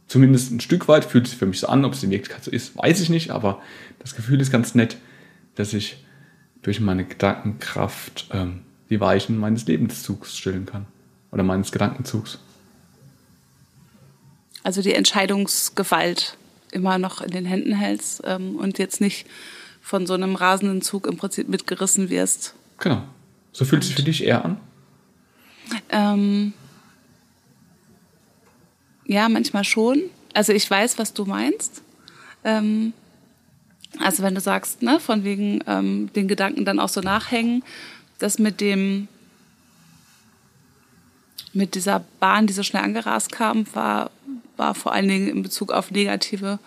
zumindest 0.06 0.52
ein 0.52 0.60
Stück 0.60 0.86
weit, 0.86 1.04
fühlt 1.04 1.26
sich 1.26 1.36
für 1.36 1.46
mich 1.46 1.58
so 1.58 1.66
an, 1.66 1.84
ob 1.84 1.94
es 1.94 2.02
in 2.04 2.10
Wirklichkeit 2.10 2.44
so 2.44 2.50
ist, 2.50 2.76
weiß 2.76 3.00
ich 3.00 3.10
nicht, 3.10 3.30
aber 3.30 3.60
das 3.98 4.14
Gefühl 4.14 4.40
ist 4.40 4.52
ganz 4.52 4.74
nett, 4.74 4.96
dass 5.56 5.74
ich 5.74 6.04
durch 6.62 6.80
meine 6.80 7.04
Gedankenkraft 7.04 8.28
ähm, 8.32 8.60
die 8.90 9.00
Weichen 9.00 9.38
meines 9.38 9.66
Lebenszugs 9.66 10.38
stellen 10.38 10.66
kann. 10.66 10.86
Oder 11.32 11.42
meines 11.42 11.72
Gedankenzugs. 11.72 12.38
Also 14.62 14.82
die 14.82 14.94
Entscheidungsgewalt 14.94 16.36
immer 16.70 16.98
noch 16.98 17.20
in 17.20 17.30
den 17.30 17.44
Händen 17.44 17.74
hältst 17.74 18.22
ähm, 18.24 18.56
und 18.56 18.78
jetzt 18.78 19.00
nicht 19.00 19.26
von 19.80 20.06
so 20.06 20.14
einem 20.14 20.36
rasenden 20.36 20.82
Zug 20.82 21.06
im 21.06 21.16
Prinzip 21.16 21.48
mitgerissen 21.48 22.08
wirst. 22.08 22.54
Genau. 22.78 23.02
So 23.52 23.64
fühlt 23.64 23.82
es 23.82 23.88
sich 23.88 23.96
für 23.96 24.02
dich 24.02 24.24
eher 24.24 24.44
an? 24.44 24.60
Ähm, 25.90 26.52
ja, 29.04 29.28
manchmal 29.28 29.64
schon. 29.64 30.02
Also 30.32 30.52
ich 30.52 30.68
weiß, 30.70 30.98
was 30.98 31.12
du 31.12 31.24
meinst. 31.24 31.82
Ähm, 32.44 32.92
also 33.98 34.22
wenn 34.22 34.34
du 34.34 34.40
sagst, 34.40 34.82
ne, 34.82 35.00
von 35.00 35.24
wegen 35.24 35.60
ähm, 35.66 36.10
den 36.14 36.28
Gedanken 36.28 36.64
dann 36.64 36.80
auch 36.80 36.88
so 36.88 37.00
nachhängen, 37.00 37.62
das 38.18 38.38
mit 38.38 38.60
dem 38.60 39.08
mit 41.52 41.74
dieser 41.74 42.02
Bahn, 42.18 42.46
die 42.46 42.54
so 42.54 42.62
schnell 42.62 42.82
angerast 42.82 43.30
kam, 43.30 43.66
war, 43.74 44.10
war 44.56 44.74
vor 44.74 44.92
allen 44.92 45.08
Dingen 45.08 45.28
in 45.28 45.42
Bezug 45.42 45.72
auf 45.72 45.90
negative 45.90 46.58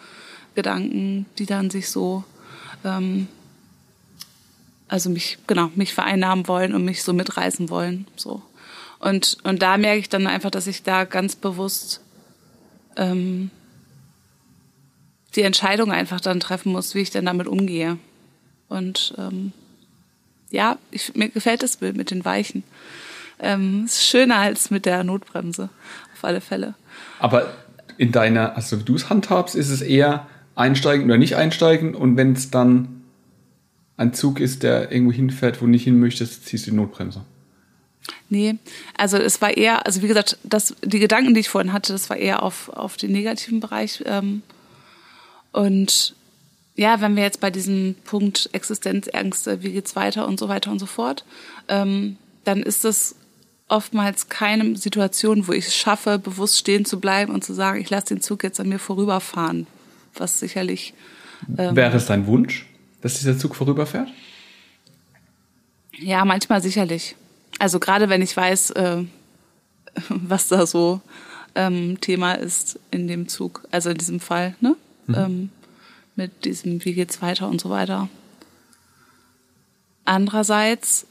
Gedanken, 0.55 1.25
die 1.37 1.45
dann 1.45 1.69
sich 1.69 1.89
so 1.89 2.23
ähm, 2.83 3.27
also 4.87 5.09
mich, 5.09 5.37
genau, 5.47 5.71
mich 5.75 5.93
vereinnahmen 5.93 6.47
wollen 6.47 6.73
und 6.73 6.85
mich 6.85 7.03
so 7.03 7.13
mitreißen 7.13 7.69
wollen. 7.69 8.07
So. 8.15 8.41
Und, 8.99 9.37
und 9.43 9.61
da 9.61 9.77
merke 9.77 9.99
ich 9.99 10.09
dann 10.09 10.27
einfach, 10.27 10.51
dass 10.51 10.67
ich 10.67 10.83
da 10.83 11.05
ganz 11.05 11.35
bewusst 11.35 12.01
ähm, 12.95 13.49
die 15.35 15.41
Entscheidung 15.41 15.91
einfach 15.91 16.21
dann 16.21 16.39
treffen 16.39 16.71
muss, 16.71 16.95
wie 16.95 17.01
ich 17.01 17.09
denn 17.09 17.25
damit 17.25 17.47
umgehe. 17.47 17.97
Und 18.69 19.13
ähm, 19.17 19.51
ja, 20.49 20.77
ich, 20.91 21.15
mir 21.15 21.29
gefällt 21.29 21.63
das 21.63 21.77
Bild 21.77 21.97
mit 21.97 22.11
den 22.11 22.23
Weichen. 22.23 22.63
Ähm, 23.39 23.83
ist 23.85 24.05
schöner 24.05 24.37
als 24.37 24.69
mit 24.69 24.85
der 24.85 25.03
Notbremse, 25.03 25.69
auf 26.13 26.23
alle 26.23 26.39
Fälle. 26.39 26.75
Aber 27.19 27.53
in 27.97 28.11
deiner, 28.11 28.55
also 28.55 28.79
wie 28.79 28.83
du 28.83 28.95
es 28.95 29.09
handhabst, 29.09 29.55
ist 29.55 29.69
es 29.69 29.81
eher 29.81 30.27
einsteigen 30.55 31.05
oder 31.05 31.17
nicht 31.17 31.35
einsteigen 31.35 31.95
und 31.95 32.17
wenn 32.17 32.33
es 32.33 32.51
dann 32.51 33.03
ein 33.97 34.13
Zug 34.13 34.39
ist, 34.39 34.63
der 34.63 34.91
irgendwo 34.91 35.13
hinfährt, 35.13 35.61
wo 35.61 35.65
du 35.65 35.71
nicht 35.71 35.83
hin 35.83 35.99
möchtest, 35.99 36.45
ziehst 36.45 36.67
du 36.67 36.71
die 36.71 36.77
Notbremse. 36.77 37.21
Nee, 38.29 38.55
also 38.97 39.17
es 39.17 39.41
war 39.41 39.55
eher, 39.55 39.85
also 39.85 40.01
wie 40.01 40.07
gesagt, 40.07 40.37
das, 40.43 40.75
die 40.83 40.99
Gedanken, 40.99 41.33
die 41.33 41.39
ich 41.39 41.49
vorhin 41.49 41.73
hatte, 41.73 41.93
das 41.93 42.09
war 42.09 42.17
eher 42.17 42.43
auf, 42.43 42.69
auf 42.69 42.97
den 42.97 43.11
negativen 43.11 43.59
Bereich. 43.59 44.03
Ähm, 44.05 44.41
und 45.51 46.15
ja, 46.75 46.99
wenn 47.01 47.15
wir 47.15 47.23
jetzt 47.23 47.39
bei 47.39 47.51
diesem 47.51 47.95
Punkt 48.03 48.49
Existenzängste, 48.51 49.63
wie 49.63 49.71
geht's 49.71 49.95
weiter 49.95 50.27
und 50.27 50.39
so 50.39 50.49
weiter 50.49 50.71
und 50.71 50.79
so 50.79 50.85
fort, 50.85 51.23
ähm, 51.67 52.17
dann 52.43 52.61
ist 52.61 52.83
das 52.83 53.15
oftmals 53.67 54.29
keine 54.29 54.75
Situation, 54.77 55.47
wo 55.47 55.51
ich 55.51 55.67
es 55.67 55.75
schaffe, 55.75 56.19
bewusst 56.19 56.57
stehen 56.57 56.85
zu 56.85 56.99
bleiben 56.99 57.33
und 57.33 57.43
zu 57.43 57.53
sagen, 57.53 57.81
ich 57.81 57.89
lasse 57.89 58.07
den 58.07 58.21
Zug 58.21 58.43
jetzt 58.43 58.59
an 58.59 58.69
mir 58.69 58.79
vorüberfahren, 58.79 59.67
was 60.13 60.39
sicherlich. 60.39 60.93
Ähm, 61.57 61.75
Wäre 61.75 61.97
es 61.97 62.05
dein 62.05 62.27
Wunsch? 62.27 62.65
dass 63.05 63.19
dieser 63.19 63.37
Zug 63.37 63.55
vorüberfährt? 63.55 64.09
Ja, 65.99 66.25
manchmal 66.25 66.59
sicherlich. 66.59 67.15
Also 67.59 67.79
gerade 67.79 68.09
wenn 68.09 68.23
ich 68.23 68.35
weiß, 68.35 68.71
äh, 68.71 69.03
was 70.09 70.47
da 70.47 70.65
so 70.65 71.01
ähm, 71.53 72.01
Thema 72.01 72.33
ist 72.33 72.79
in 72.89 73.07
dem 73.07 73.27
Zug, 73.27 73.61
also 73.69 73.91
in 73.91 73.97
diesem 73.99 74.19
Fall, 74.19 74.55
ne? 74.59 74.75
Mhm. 75.05 75.15
Ähm, 75.15 75.49
mit 76.15 76.45
diesem, 76.45 76.83
wie 76.83 76.93
geht's 76.93 77.21
weiter 77.21 77.47
und 77.47 77.61
so 77.61 77.69
weiter. 77.69 78.09
Andererseits, 80.05 81.05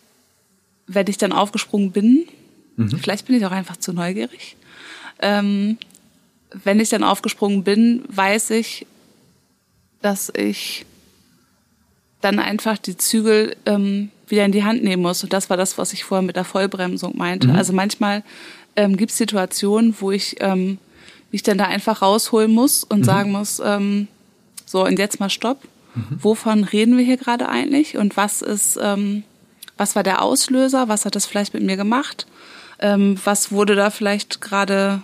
wenn 0.89 1.07
ich 1.07 1.17
dann 1.17 1.31
aufgesprungen 1.31 1.93
bin, 1.93 2.27
mhm. 2.77 2.99
vielleicht 2.99 3.27
bin 3.27 3.37
ich 3.37 3.47
auch 3.47 3.53
einfach 3.53 3.77
zu 3.77 3.93
neugierig, 3.93 4.57
ähm, 5.21 5.79
wenn 6.63 6.81
ich 6.81 6.89
dann 6.89 7.03
aufgesprungen 7.03 7.65
bin, 7.65 8.05
weiß 8.09 8.51
ich, 8.51 8.87
dass 10.03 10.31
ich 10.35 10.87
dann 12.21 12.39
einfach 12.39 12.79
die 12.79 12.97
Zügel 12.97 13.57
ähm, 13.67 14.11
wieder 14.29 14.45
in 14.45 14.53
die 14.53 14.65
Hand 14.65 14.83
nehmen 14.83 15.03
muss. 15.03 15.23
Und 15.23 15.33
das 15.33 15.51
war 15.51 15.57
das, 15.57 15.79
was 15.79 15.93
ich 15.93 16.05
vorher 16.05 16.23
mit 16.23 16.37
der 16.37 16.45
Vollbremsung 16.45 17.17
meinte. 17.17 17.49
Mhm. 17.49 17.57
Also 17.57 17.73
manchmal 17.73 18.23
ähm, 18.77 18.97
gibt 18.97 19.11
es 19.11 19.19
Situationen, 19.19 19.95
wo 20.01 20.11
ich 20.11 20.37
ähm, 20.41 20.79
mich 21.33 21.43
dann 21.43 21.59
da 21.59 21.65
einfach 21.65 22.03
rausholen 22.03 22.53
muss 22.53 22.85
und 22.85 23.01
mhm. 23.01 23.05
sagen 23.05 23.33
muss, 23.33 23.61
ähm, 23.65 24.09
so 24.65 24.85
und 24.85 24.99
jetzt 24.99 25.21
mal 25.21 25.31
Stopp. 25.31 25.63
Mhm. 25.95 26.19
Wovon 26.23 26.65
reden 26.65 26.97
wir 26.97 27.05
hier 27.05 27.17
gerade 27.17 27.49
eigentlich? 27.49 27.97
Und 27.97 28.17
was 28.17 28.43
ist, 28.43 28.79
ähm, 28.81 29.25
was 29.77 29.97
war 29.97 30.03
der 30.03 30.23
Auslöser? 30.23 30.89
Was 30.89 31.05
hat 31.05 31.17
das 31.17 31.27
vielleicht 31.27 31.55
mit 31.55 31.63
mir 31.63 31.77
gemacht? 31.77 32.27
Ähm, 32.79 33.19
was 33.25 33.53
wurde 33.53 33.75
da 33.75 33.91
vielleicht 33.91 34.41
gerade 34.41 35.03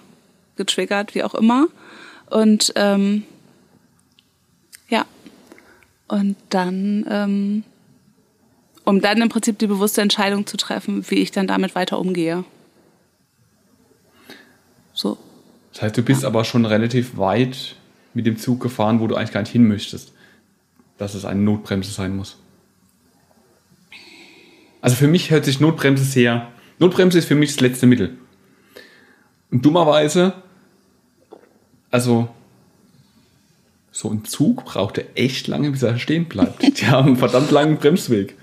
getriggert, 0.56 1.14
wie 1.14 1.22
auch 1.22 1.34
immer? 1.34 1.68
Und 2.26 2.72
ähm, 2.76 3.24
ja, 4.88 5.04
und 6.08 6.36
dann, 6.48 7.06
ähm, 7.08 7.64
um 8.84 9.00
dann 9.00 9.22
im 9.22 9.28
Prinzip 9.28 9.58
die 9.58 9.66
bewusste 9.66 10.00
Entscheidung 10.00 10.46
zu 10.46 10.56
treffen, 10.56 11.04
wie 11.08 11.16
ich 11.16 11.30
dann 11.30 11.46
damit 11.46 11.74
weiter 11.74 11.98
umgehe. 11.98 12.44
So. 14.92 15.18
Das 15.72 15.82
heißt, 15.82 15.96
du 15.96 16.02
bist 16.02 16.22
ja. 16.22 16.28
aber 16.28 16.44
schon 16.44 16.66
relativ 16.66 17.16
weit 17.16 17.76
mit 18.12 18.26
dem 18.26 18.38
Zug 18.38 18.60
gefahren, 18.60 19.00
wo 19.00 19.06
du 19.06 19.14
eigentlich 19.14 19.32
gar 19.32 19.40
nicht 19.40 19.52
hin 19.52 19.66
möchtest, 19.66 20.12
dass 20.98 21.14
es 21.14 21.24
eine 21.24 21.40
Notbremse 21.40 21.90
sein 21.90 22.16
muss. 22.16 22.36
Also 24.80 24.96
für 24.96 25.08
mich 25.08 25.30
hört 25.30 25.44
sich 25.44 25.60
Notbremse 25.60 26.04
sehr. 26.04 26.48
Notbremse 26.80 27.18
ist 27.18 27.28
für 27.28 27.34
mich 27.34 27.52
das 27.52 27.60
letzte 27.60 27.86
Mittel. 27.86 28.16
Und 29.50 29.64
dummerweise, 29.64 30.32
also 31.90 32.28
so 33.92 34.10
ein 34.10 34.24
Zug 34.24 34.64
brauchte 34.64 35.14
echt 35.14 35.46
lange, 35.46 35.70
bis 35.70 35.82
er 35.82 35.98
stehen 35.98 36.24
bleibt. 36.24 36.62
Die 36.80 36.86
haben 36.86 37.08
einen 37.08 37.16
verdammt 37.16 37.50
langen 37.50 37.76
Bremsweg. 37.76 38.34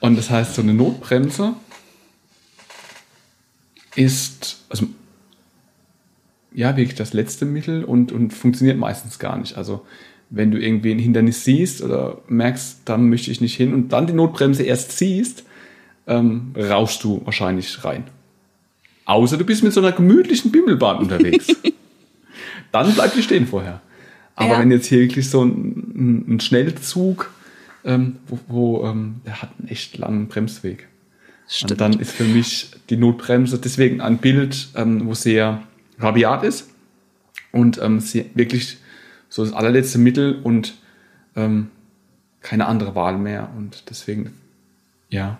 Und 0.00 0.16
das 0.16 0.30
heißt, 0.30 0.54
so 0.54 0.62
eine 0.62 0.74
Notbremse 0.74 1.54
ist, 3.94 4.64
also, 4.68 4.86
ja, 6.52 6.76
wirklich 6.76 6.96
das 6.96 7.14
letzte 7.14 7.46
Mittel 7.46 7.84
und, 7.84 8.12
und 8.12 8.34
funktioniert 8.34 8.76
meistens 8.78 9.18
gar 9.18 9.38
nicht. 9.38 9.56
Also, 9.56 9.86
wenn 10.28 10.50
du 10.50 10.58
irgendwie 10.58 10.90
ein 10.90 10.98
Hindernis 10.98 11.44
siehst 11.44 11.82
oder 11.82 12.20
merkst, 12.26 12.80
da 12.84 12.98
möchte 12.98 13.30
ich 13.30 13.40
nicht 13.40 13.56
hin 13.56 13.72
und 13.72 13.92
dann 13.92 14.06
die 14.06 14.12
Notbremse 14.12 14.62
erst 14.64 14.92
ziehst, 14.98 15.44
ähm, 16.06 16.54
rauschst 16.56 17.02
du 17.04 17.20
wahrscheinlich 17.24 17.84
rein. 17.84 18.04
Außer 19.04 19.36
du 19.36 19.44
bist 19.44 19.62
mit 19.62 19.72
so 19.72 19.80
einer 19.80 19.92
gemütlichen 19.92 20.52
Bimmelbahn 20.52 20.98
unterwegs. 20.98 21.48
dann 22.72 22.92
bleibt 22.94 23.16
die 23.16 23.22
stehen 23.22 23.46
vorher. 23.46 23.80
Aber 24.34 24.54
ja. 24.54 24.58
wenn 24.60 24.70
jetzt 24.70 24.86
hier 24.86 25.00
wirklich 25.00 25.28
so 25.28 25.44
ein, 25.44 26.24
ein 26.28 26.40
Schnellzug, 26.40 27.30
ähm, 27.84 28.16
wo, 28.26 28.38
wo 28.48 28.86
ähm, 28.86 29.20
der 29.26 29.42
hat 29.42 29.50
einen 29.58 29.68
echt 29.68 29.98
langen 29.98 30.28
Bremsweg. 30.28 30.88
Stimmt. 31.48 31.72
Und 31.72 31.80
dann 31.80 31.92
ist 32.00 32.12
für 32.12 32.24
mich 32.24 32.70
die 32.88 32.96
Notbremse 32.96 33.58
deswegen 33.58 34.00
ein 34.00 34.18
Bild, 34.18 34.68
ähm, 34.74 35.06
wo 35.06 35.14
sehr 35.14 35.62
rabiat 35.98 36.44
ist 36.44 36.70
und 37.50 37.80
ähm, 37.82 38.00
sie 38.00 38.30
wirklich 38.34 38.78
so 39.28 39.44
das 39.44 39.52
allerletzte 39.52 39.98
Mittel 39.98 40.40
und 40.42 40.74
ähm, 41.36 41.70
keine 42.40 42.66
andere 42.66 42.94
Wahl 42.94 43.18
mehr. 43.18 43.50
Und 43.56 43.90
deswegen, 43.90 44.32
ja. 45.10 45.38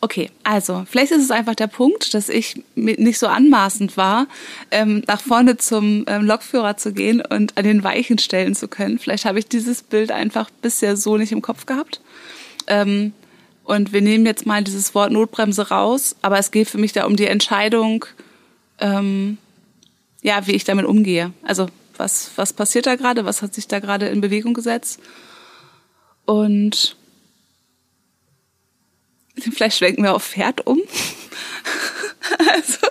Okay, 0.00 0.30
also 0.44 0.84
vielleicht 0.88 1.10
ist 1.10 1.24
es 1.24 1.32
einfach 1.32 1.56
der 1.56 1.66
Punkt, 1.66 2.14
dass 2.14 2.28
ich 2.28 2.62
nicht 2.76 3.18
so 3.18 3.26
anmaßend 3.26 3.96
war, 3.96 4.28
ähm, 4.70 5.02
nach 5.08 5.20
vorne 5.20 5.56
zum 5.56 6.04
ähm, 6.06 6.24
Lokführer 6.24 6.76
zu 6.76 6.92
gehen 6.92 7.20
und 7.20 7.58
an 7.58 7.64
den 7.64 7.82
Weichen 7.82 8.18
stellen 8.18 8.54
zu 8.54 8.68
können. 8.68 9.00
Vielleicht 9.00 9.24
habe 9.24 9.40
ich 9.40 9.48
dieses 9.48 9.82
Bild 9.82 10.12
einfach 10.12 10.50
bisher 10.62 10.96
so 10.96 11.16
nicht 11.16 11.32
im 11.32 11.42
Kopf 11.42 11.66
gehabt. 11.66 12.00
Ähm, 12.68 13.12
und 13.64 13.92
wir 13.92 14.00
nehmen 14.00 14.24
jetzt 14.24 14.46
mal 14.46 14.62
dieses 14.62 14.94
Wort 14.94 15.10
Notbremse 15.10 15.68
raus, 15.68 16.14
aber 16.22 16.38
es 16.38 16.52
geht 16.52 16.68
für 16.68 16.78
mich 16.78 16.92
da 16.92 17.04
um 17.04 17.16
die 17.16 17.26
Entscheidung, 17.26 18.04
ähm, 18.78 19.36
ja, 20.22 20.46
wie 20.46 20.52
ich 20.52 20.62
damit 20.62 20.86
umgehe. 20.86 21.32
Also 21.42 21.66
was, 21.96 22.30
was 22.36 22.52
passiert 22.52 22.86
da 22.86 22.94
gerade, 22.94 23.24
was 23.24 23.42
hat 23.42 23.52
sich 23.52 23.66
da 23.66 23.80
gerade 23.80 24.06
in 24.06 24.20
Bewegung 24.20 24.54
gesetzt. 24.54 25.00
Und 26.24 26.96
vielleicht 29.42 29.78
schwenken 29.78 30.02
wir 30.02 30.14
auf 30.14 30.24
Pferd 30.24 30.66
um. 30.66 30.80
also 32.38 32.86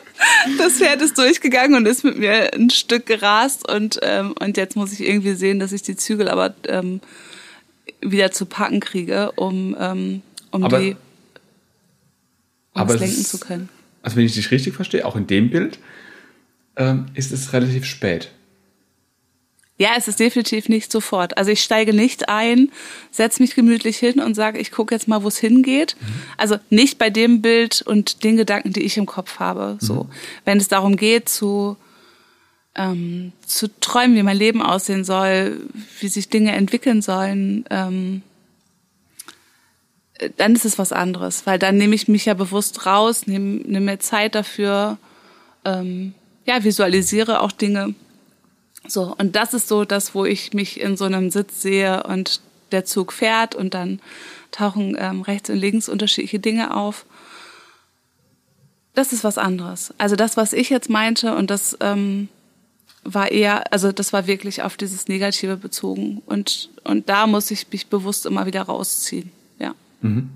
das 0.58 0.74
Pferd 0.74 1.02
ist 1.02 1.18
durchgegangen 1.18 1.76
und 1.76 1.86
ist 1.86 2.04
mit 2.04 2.18
mir 2.18 2.54
ein 2.54 2.70
Stück 2.70 3.06
gerast 3.06 3.70
und 3.70 4.00
ähm, 4.02 4.34
und 4.40 4.58
jetzt 4.58 4.76
muss 4.76 4.94
ich 4.94 5.02
irgendwie 5.02 5.34
sehen, 5.34 5.60
dass 5.60 5.72
ich 5.72 5.82
die 5.82 5.96
Zügel 5.96 6.30
aber 6.30 6.56
ähm, 6.68 7.02
wieder 8.02 8.32
zu 8.32 8.46
packen 8.46 8.80
kriege, 8.80 9.32
um 9.34 9.76
ähm, 9.80 10.22
um 10.52 10.64
aber, 10.64 10.80
die 10.80 10.92
um 12.74 12.82
aber 12.82 12.96
lenken 12.96 13.22
ist, 13.22 13.30
zu 13.30 13.40
können. 13.40 13.70
Also 14.02 14.18
wenn 14.18 14.26
ich 14.26 14.34
dich 14.34 14.52
richtig 14.52 14.74
verstehe, 14.74 15.06
auch 15.06 15.16
in 15.16 15.28
dem 15.28 15.50
Bild 15.50 15.80
ähm, 16.76 17.08
ist 17.14 17.32
es 17.32 17.54
relativ 17.54 17.86
spät. 17.86 18.32
Ja, 19.80 19.92
es 19.96 20.08
ist 20.08 20.20
definitiv 20.20 20.70
nicht 20.70 20.92
sofort. 20.92 21.38
Also 21.38 21.52
ich 21.52 21.62
steige 21.62 21.94
nicht 21.94 22.30
ein, 22.30 22.72
setze 23.12 23.42
mich 23.44 23.54
gemütlich 23.54 23.98
hin 23.98 24.20
und 24.20 24.34
sage, 24.34 24.58
ich 24.58 24.72
gucke 24.72 24.96
jetzt 24.96 25.08
mal, 25.08 25.22
wo 25.22 25.28
es 25.28 25.38
hingeht. 25.38 25.96
Mhm. 26.00 26.06
Also 26.36 26.58
nicht 26.72 26.98
bei 26.98 27.12
dem 27.12 27.44
Bild 27.44 27.84
und 27.84 28.24
den 28.24 28.38
Gedanken, 28.38 28.74
die 28.74 28.82
ich 28.82 28.98
im 28.98 29.06
Kopf 29.06 29.40
habe. 29.40 29.78
So, 29.80 30.06
mhm. 30.06 30.10
wenn 30.46 30.58
es 30.58 30.68
darum 30.68 30.96
geht, 30.96 31.30
zu 31.30 31.78
ähm, 32.78 33.34
zu 33.46 33.68
träumen, 33.80 34.16
wie 34.16 34.24
mein 34.24 34.38
Leben 34.38 34.62
aussehen 34.62 35.04
soll, 35.04 35.68
wie 36.00 36.08
sich 36.08 36.30
Dinge 36.30 36.56
entwickeln 36.56 37.02
sollen, 37.02 37.66
ähm, 37.70 38.22
dann 40.38 40.56
ist 40.56 40.66
es 40.66 40.80
was 40.80 40.92
anderes, 40.92 41.46
weil 41.46 41.60
dann 41.60 41.78
nehme 41.78 41.96
ich 41.96 42.08
mich 42.08 42.26
ja 42.26 42.34
bewusst 42.34 42.86
raus, 42.86 43.28
nehme, 43.28 43.62
nehme 43.62 43.92
mir 43.92 44.00
Zeit 44.00 44.36
dafür, 44.36 44.98
ähm, 45.66 46.14
ja, 46.46 46.64
visualisiere 46.64 47.42
auch 47.42 47.52
Dinge 47.52 47.94
so, 48.88 49.16
und 49.18 49.36
das 49.36 49.54
ist 49.54 49.68
so 49.68 49.86
das, 49.86 50.16
wo 50.16 50.26
ich 50.26 50.54
mich 50.54 50.80
in 50.80 50.98
so 50.98 51.06
einem 51.06 51.30
Sitz 51.30 51.62
sehe 51.62 52.04
und 52.04 52.42
der 52.72 52.86
Zug 52.86 53.14
fährt 53.14 53.56
und 53.56 53.74
dann 53.74 54.00
tauchen 54.52 54.96
ähm, 55.00 55.22
rechts 55.22 55.50
und 55.50 55.58
links 55.58 55.90
unterschiedliche 55.90 56.40
Dinge 56.40 56.76
auf. 56.76 57.06
Das 58.94 59.14
ist 59.14 59.24
was 59.24 59.38
anderes. 59.38 59.94
Also 59.98 60.16
das, 60.16 60.38
was 60.38 60.54
ich 60.54 60.70
jetzt 60.70 60.90
meinte, 60.90 61.36
und 61.36 61.50
das 61.50 61.78
ähm, 61.82 62.30
war 63.04 63.32
eher, 63.32 63.72
also 63.72 63.92
das 63.92 64.12
war 64.12 64.28
wirklich 64.28 64.64
auf 64.64 64.76
dieses 64.76 65.08
Negative 65.08 65.56
bezogen. 65.56 66.22
Und, 66.26 66.70
und 66.84 67.08
da 67.08 67.28
muss 67.28 67.52
ich 67.52 67.72
mich 67.72 67.88
bewusst 67.88 68.26
immer 68.26 68.46
wieder 68.46 68.64
rausziehen. 68.64 69.32
Ja. 69.60 69.76
Mhm. 70.02 70.30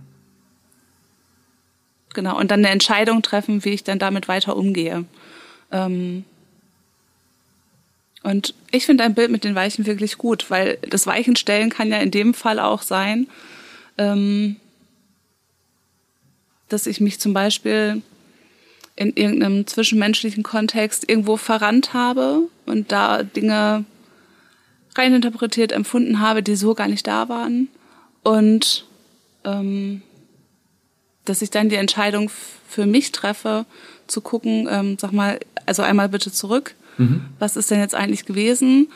Genau. 2.13 2.38
Und 2.38 2.52
dann 2.52 2.60
eine 2.60 2.69
Entscheidung 2.69 3.21
treffen, 3.21 3.65
wie 3.65 3.69
ich 3.69 3.84
dann 3.84 3.99
damit 3.99 4.28
weiter 4.28 4.56
umgehe. 4.56 5.06
Ähm, 5.71 6.25
und 8.23 8.53
ich 8.71 8.86
finde 8.86 9.03
ein 9.03 9.15
Bild 9.15 9.31
mit 9.31 9.43
den 9.43 9.55
Weichen 9.55 9.86
wirklich 9.86 10.17
gut, 10.17 10.49
weil 10.49 10.77
das 10.88 11.07
Weichenstellen 11.07 11.69
kann 11.69 11.89
ja 11.89 11.97
in 11.97 12.12
dem 12.12 12.34
Fall 12.34 12.60
auch 12.60 12.81
sein, 12.81 13.27
ähm, 13.97 14.57
dass 16.69 16.86
ich 16.86 17.01
mich 17.01 17.19
zum 17.19 17.34
Beispiel 17.34 18.01
in 18.95 19.13
irgendeinem 19.15 19.65
zwischenmenschlichen 19.65 20.43
Kontext 20.43 21.10
irgendwo 21.10 21.38
verrannt 21.38 21.93
habe 21.93 22.43
und 22.65 22.91
da 22.91 23.23
Dinge 23.23 23.86
reininterpretiert 24.95 25.71
empfunden 25.71 26.19
habe, 26.19 26.43
die 26.43 26.55
so 26.55 26.75
gar 26.75 26.88
nicht 26.88 27.07
da 27.07 27.27
waren. 27.29 27.69
Und 28.23 28.86
ähm, 29.43 30.01
dass 31.25 31.41
ich 31.41 31.49
dann 31.49 31.69
die 31.69 31.75
Entscheidung 31.75 32.29
für 32.67 32.86
mich 32.86 33.12
treffe, 33.12 33.65
zu 34.07 34.21
gucken, 34.21 34.67
ähm, 34.69 34.97
sag 34.99 35.13
mal, 35.13 35.39
also 35.65 35.81
einmal 35.81 36.10
bitte 36.10 36.31
zurück, 36.31 36.75
Mhm. 36.97 37.25
Was 37.39 37.58
ist 37.58 37.71
denn 37.71 37.80
jetzt 37.80 37.95
eigentlich 37.95 38.25
gewesen? 38.25 38.89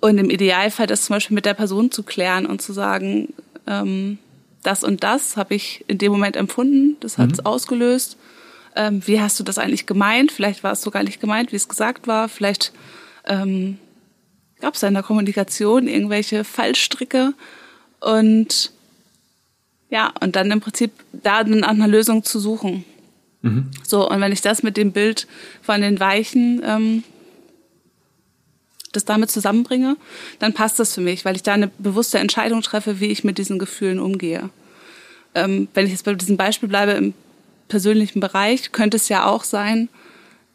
Und 0.00 0.18
im 0.18 0.30
Idealfall 0.30 0.86
das 0.86 1.04
zum 1.04 1.16
Beispiel 1.16 1.34
mit 1.34 1.44
der 1.44 1.54
Person 1.54 1.90
zu 1.90 2.02
klären 2.02 2.46
und 2.46 2.62
zu 2.62 2.72
sagen, 2.72 3.34
ähm, 3.66 4.18
das 4.62 4.84
und 4.84 5.02
das 5.02 5.36
habe 5.36 5.54
ich 5.54 5.84
in 5.88 5.98
dem 5.98 6.12
Moment 6.12 6.36
empfunden, 6.36 6.96
das 7.00 7.18
hat 7.18 7.32
es 7.32 7.38
mhm. 7.38 7.46
ausgelöst. 7.46 8.16
Ähm, 8.76 9.02
wie 9.06 9.20
hast 9.20 9.38
du 9.40 9.44
das 9.44 9.58
eigentlich 9.58 9.86
gemeint? 9.86 10.32
Vielleicht 10.32 10.62
war 10.62 10.72
es 10.72 10.82
so 10.82 10.90
gar 10.90 11.02
nicht 11.02 11.20
gemeint, 11.20 11.52
wie 11.52 11.56
es 11.56 11.68
gesagt 11.68 12.06
war. 12.06 12.28
Vielleicht 12.28 12.72
ähm, 13.24 13.78
gab 14.60 14.74
es 14.74 14.82
in 14.82 14.94
der 14.94 15.02
Kommunikation 15.02 15.88
irgendwelche 15.88 16.44
Fallstricke. 16.44 17.34
Und 18.00 18.72
ja, 19.90 20.12
und 20.20 20.36
dann 20.36 20.50
im 20.50 20.60
Prinzip 20.60 20.92
da 21.12 21.42
nach 21.42 21.68
einer 21.68 21.88
Lösung 21.88 22.22
zu 22.22 22.38
suchen. 22.38 22.84
Mhm. 23.42 23.70
So, 23.86 24.08
und 24.08 24.20
wenn 24.20 24.32
ich 24.32 24.40
das 24.40 24.62
mit 24.62 24.76
dem 24.76 24.92
Bild 24.92 25.26
von 25.62 25.80
den 25.80 25.98
Weichen 25.98 26.62
ähm, 26.64 27.04
das 28.92 29.04
damit 29.04 29.30
zusammenbringe, 29.30 29.96
dann 30.38 30.52
passt 30.52 30.78
das 30.78 30.94
für 30.94 31.00
mich, 31.00 31.24
weil 31.24 31.36
ich 31.36 31.42
da 31.42 31.54
eine 31.54 31.68
bewusste 31.78 32.18
Entscheidung 32.18 32.62
treffe, 32.62 33.00
wie 33.00 33.06
ich 33.06 33.24
mit 33.24 33.38
diesen 33.38 33.58
Gefühlen 33.58 34.00
umgehe. 34.00 34.50
Ähm, 35.34 35.68
wenn 35.74 35.86
ich 35.86 35.92
jetzt 35.92 36.04
bei 36.04 36.14
diesem 36.14 36.36
Beispiel 36.36 36.68
bleibe 36.68 36.92
im 36.92 37.14
persönlichen 37.68 38.20
Bereich, 38.20 38.72
könnte 38.72 38.96
es 38.96 39.08
ja 39.08 39.26
auch 39.26 39.44
sein, 39.44 39.88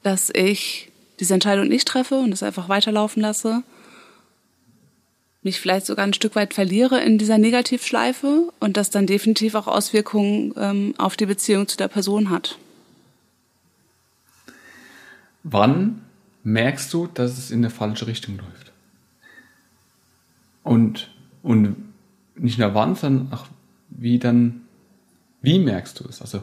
dass 0.03 0.29
ich 0.33 0.91
diese 1.19 1.33
Entscheidung 1.33 1.67
nicht 1.67 1.87
treffe 1.87 2.15
und 2.15 2.33
es 2.33 2.43
einfach 2.43 2.67
weiterlaufen 2.67 3.21
lasse, 3.21 3.63
mich 5.41 5.61
vielleicht 5.61 5.85
sogar 5.85 6.05
ein 6.05 6.13
Stück 6.13 6.35
weit 6.35 6.53
verliere 6.53 6.99
in 7.01 7.17
dieser 7.17 7.37
Negativschleife 7.37 8.51
und 8.59 8.77
das 8.77 8.89
dann 8.89 9.07
definitiv 9.07 9.55
auch 9.55 9.67
Auswirkungen 9.67 10.53
ähm, 10.57 10.93
auf 10.97 11.15
die 11.15 11.27
Beziehung 11.27 11.67
zu 11.67 11.77
der 11.77 11.87
Person 11.87 12.29
hat. 12.31 12.57
Wann 15.47 16.01
merkst 16.43 16.91
du, 16.91 17.05
dass 17.05 17.37
es 17.37 17.51
in 17.51 17.59
eine 17.59 17.69
falsche 17.69 18.07
Richtung 18.07 18.37
läuft? 18.37 18.71
Und, 20.63 21.11
und 21.43 21.75
nicht 22.35 22.57
nur 22.57 22.73
wann, 22.73 22.95
sondern 22.95 23.31
auch 23.31 23.45
wie 23.89 24.17
dann, 24.17 24.61
wie 25.43 25.59
merkst 25.59 25.99
du 25.99 26.09
es? 26.09 26.19
Also 26.19 26.41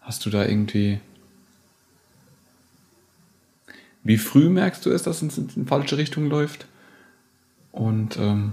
hast 0.00 0.24
du 0.24 0.30
da 0.30 0.46
irgendwie, 0.46 1.00
wie 4.04 4.18
früh 4.18 4.48
merkst 4.48 4.86
du 4.86 4.90
es, 4.90 5.02
dass 5.02 5.20
es 5.20 5.36
in 5.36 5.50
eine 5.56 5.66
falsche 5.66 5.98
Richtung 5.98 6.28
läuft? 6.28 6.66
Und 7.72 8.18
ähm, 8.18 8.52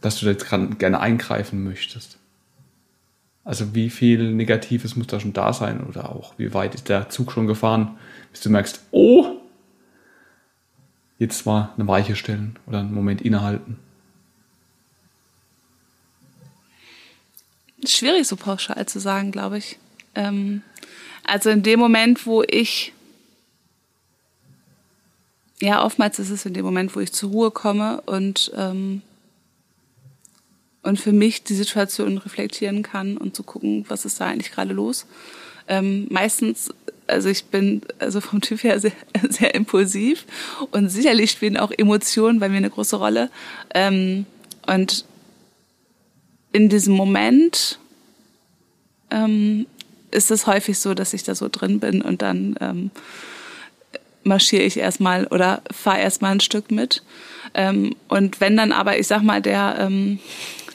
dass 0.00 0.20
du 0.20 0.26
da 0.26 0.30
jetzt 0.30 0.48
gerne 0.78 1.00
eingreifen 1.00 1.64
möchtest? 1.64 2.18
Also 3.44 3.74
wie 3.74 3.90
viel 3.90 4.32
Negatives 4.32 4.96
muss 4.96 5.06
da 5.06 5.20
schon 5.20 5.34
da 5.34 5.52
sein 5.52 5.84
oder 5.84 6.10
auch 6.10 6.34
wie 6.38 6.54
weit 6.54 6.74
ist 6.74 6.88
der 6.88 7.10
Zug 7.10 7.30
schon 7.30 7.46
gefahren, 7.46 7.98
bis 8.32 8.40
du 8.40 8.48
merkst, 8.48 8.80
oh, 8.90 9.36
jetzt 11.18 11.44
mal 11.44 11.72
eine 11.76 11.86
Weiche 11.86 12.16
stellen 12.16 12.58
oder 12.66 12.80
einen 12.80 12.94
Moment 12.94 13.20
innehalten. 13.20 13.78
Schwierig 17.84 18.26
so 18.26 18.36
pauschal 18.36 18.86
zu 18.86 18.98
sagen, 18.98 19.30
glaube 19.30 19.58
ich. 19.58 19.78
Ähm, 20.14 20.62
also 21.22 21.50
in 21.50 21.62
dem 21.62 21.78
Moment, 21.78 22.26
wo 22.26 22.42
ich, 22.42 22.94
ja, 25.60 25.84
oftmals 25.84 26.18
ist 26.18 26.30
es 26.30 26.46
in 26.46 26.54
dem 26.54 26.64
Moment, 26.64 26.96
wo 26.96 27.00
ich 27.00 27.12
zur 27.12 27.30
Ruhe 27.30 27.50
komme 27.50 28.00
und 28.02 28.52
ähm, 28.56 29.02
und 30.84 31.00
für 31.00 31.12
mich 31.12 31.42
die 31.42 31.54
Situation 31.54 32.18
reflektieren 32.18 32.82
kann 32.82 33.16
und 33.16 33.34
zu 33.34 33.42
gucken, 33.42 33.84
was 33.88 34.04
ist 34.04 34.20
da 34.20 34.26
eigentlich 34.26 34.52
gerade 34.52 34.72
los. 34.72 35.06
Ähm, 35.66 36.06
meistens, 36.10 36.70
also 37.06 37.28
ich 37.30 37.46
bin 37.46 37.82
also 37.98 38.20
vom 38.20 38.40
Typ 38.40 38.62
her 38.62 38.78
sehr, 38.78 38.92
sehr 39.28 39.54
impulsiv 39.54 40.26
und 40.70 40.90
sicherlich 40.90 41.30
spielen 41.30 41.56
auch 41.56 41.72
Emotionen 41.76 42.38
bei 42.38 42.48
mir 42.48 42.58
eine 42.58 42.70
große 42.70 42.96
Rolle. 42.96 43.30
Ähm, 43.74 44.26
und 44.66 45.04
in 46.52 46.68
diesem 46.68 46.94
Moment 46.94 47.78
ähm, 49.10 49.66
ist 50.10 50.30
es 50.30 50.46
häufig 50.46 50.78
so, 50.78 50.94
dass 50.94 51.14
ich 51.14 51.24
da 51.24 51.34
so 51.34 51.48
drin 51.50 51.80
bin 51.80 52.02
und 52.02 52.22
dann 52.22 52.56
ähm, 52.60 52.90
marschiere 54.22 54.62
ich 54.62 54.78
erstmal 54.78 55.26
oder 55.26 55.62
fahre 55.72 56.00
erstmal 56.00 56.32
ein 56.32 56.40
Stück 56.40 56.70
mit. 56.70 57.02
Ähm, 57.54 57.94
und 58.08 58.40
wenn 58.40 58.56
dann 58.56 58.72
aber, 58.72 58.98
ich 58.98 59.06
sag 59.06 59.22
mal, 59.22 59.40
der, 59.42 59.76
ähm, 59.80 60.18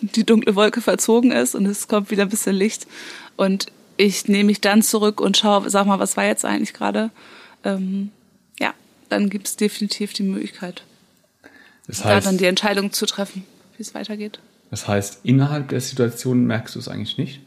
die 0.02 0.26
dunkle 0.26 0.56
Wolke 0.56 0.82
verzogen 0.82 1.32
ist 1.32 1.56
und 1.56 1.66
es 1.66 1.88
kommt 1.88 2.12
wieder 2.12 2.24
ein 2.24 2.30
bisschen 2.30 2.56
Licht. 2.56 2.88
Und 3.36 3.68
ich 3.98 4.28
nehme 4.28 4.46
mich 4.46 4.62
dann 4.62 4.82
zurück 4.82 5.22
und 5.22 5.38
schaue, 5.38 5.70
sag 5.70 5.86
mal, 5.86 6.00
was 6.00 6.18
war 6.18 6.26
jetzt 6.26 6.46
eigentlich 6.46 6.74
gerade? 6.74 7.12
Ähm, 7.64 8.12
ja, 8.60 8.74
dann 9.10 9.30
gibt 9.30 9.48
es 9.48 9.56
definitiv 9.56 10.14
die 10.14 10.24
Möglichkeit, 10.24 10.84
das 11.88 12.06
heißt, 12.06 12.26
da 12.26 12.30
dann 12.30 12.38
die 12.38 12.46
Entscheidung 12.46 12.92
zu 12.94 13.06
treffen, 13.06 13.44
wie 13.76 13.82
es 13.82 13.94
weitergeht. 13.94 14.40
Das 14.70 14.88
heißt, 14.88 15.22
innerhalb 15.24 15.70
der 15.70 15.82
Situation 15.82 16.46
merkst 16.46 16.76
du 16.76 16.80
es 16.80 16.88
eigentlich 16.88 17.18
nicht? 17.18 17.42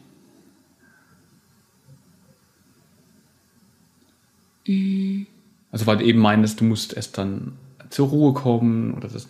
Mhm. 4.67 5.27
Also 5.71 5.87
weil 5.87 5.97
du 5.97 6.05
eben 6.05 6.19
meinst, 6.19 6.59
du 6.59 6.65
musst 6.65 6.93
erst 6.93 7.17
dann 7.17 7.53
zur 7.89 8.09
Ruhe 8.09 8.33
kommen 8.33 8.93
oder 8.93 9.07
das. 9.07 9.27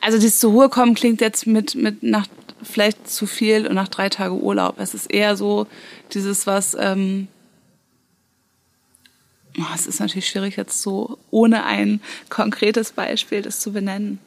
Also 0.00 0.18
dieses 0.18 0.40
zur 0.40 0.52
Ruhe 0.52 0.68
kommen 0.68 0.94
klingt 0.94 1.20
jetzt 1.20 1.46
mit 1.46 1.74
mit 1.74 2.02
nach 2.02 2.26
vielleicht 2.62 3.08
zu 3.08 3.26
viel 3.26 3.66
und 3.66 3.74
nach 3.74 3.88
drei 3.88 4.08
Tage 4.08 4.34
Urlaub. 4.34 4.76
Es 4.78 4.94
ist 4.94 5.06
eher 5.06 5.36
so 5.36 5.66
dieses 6.12 6.46
was. 6.46 6.76
Ähm, 6.78 7.28
oh, 9.58 9.74
es 9.74 9.86
ist 9.86 10.00
natürlich 10.00 10.28
schwierig 10.28 10.56
jetzt 10.56 10.82
so 10.82 11.18
ohne 11.30 11.64
ein 11.64 12.00
konkretes 12.28 12.92
Beispiel 12.92 13.42
das 13.42 13.60
zu 13.60 13.72
benennen, 13.72 14.18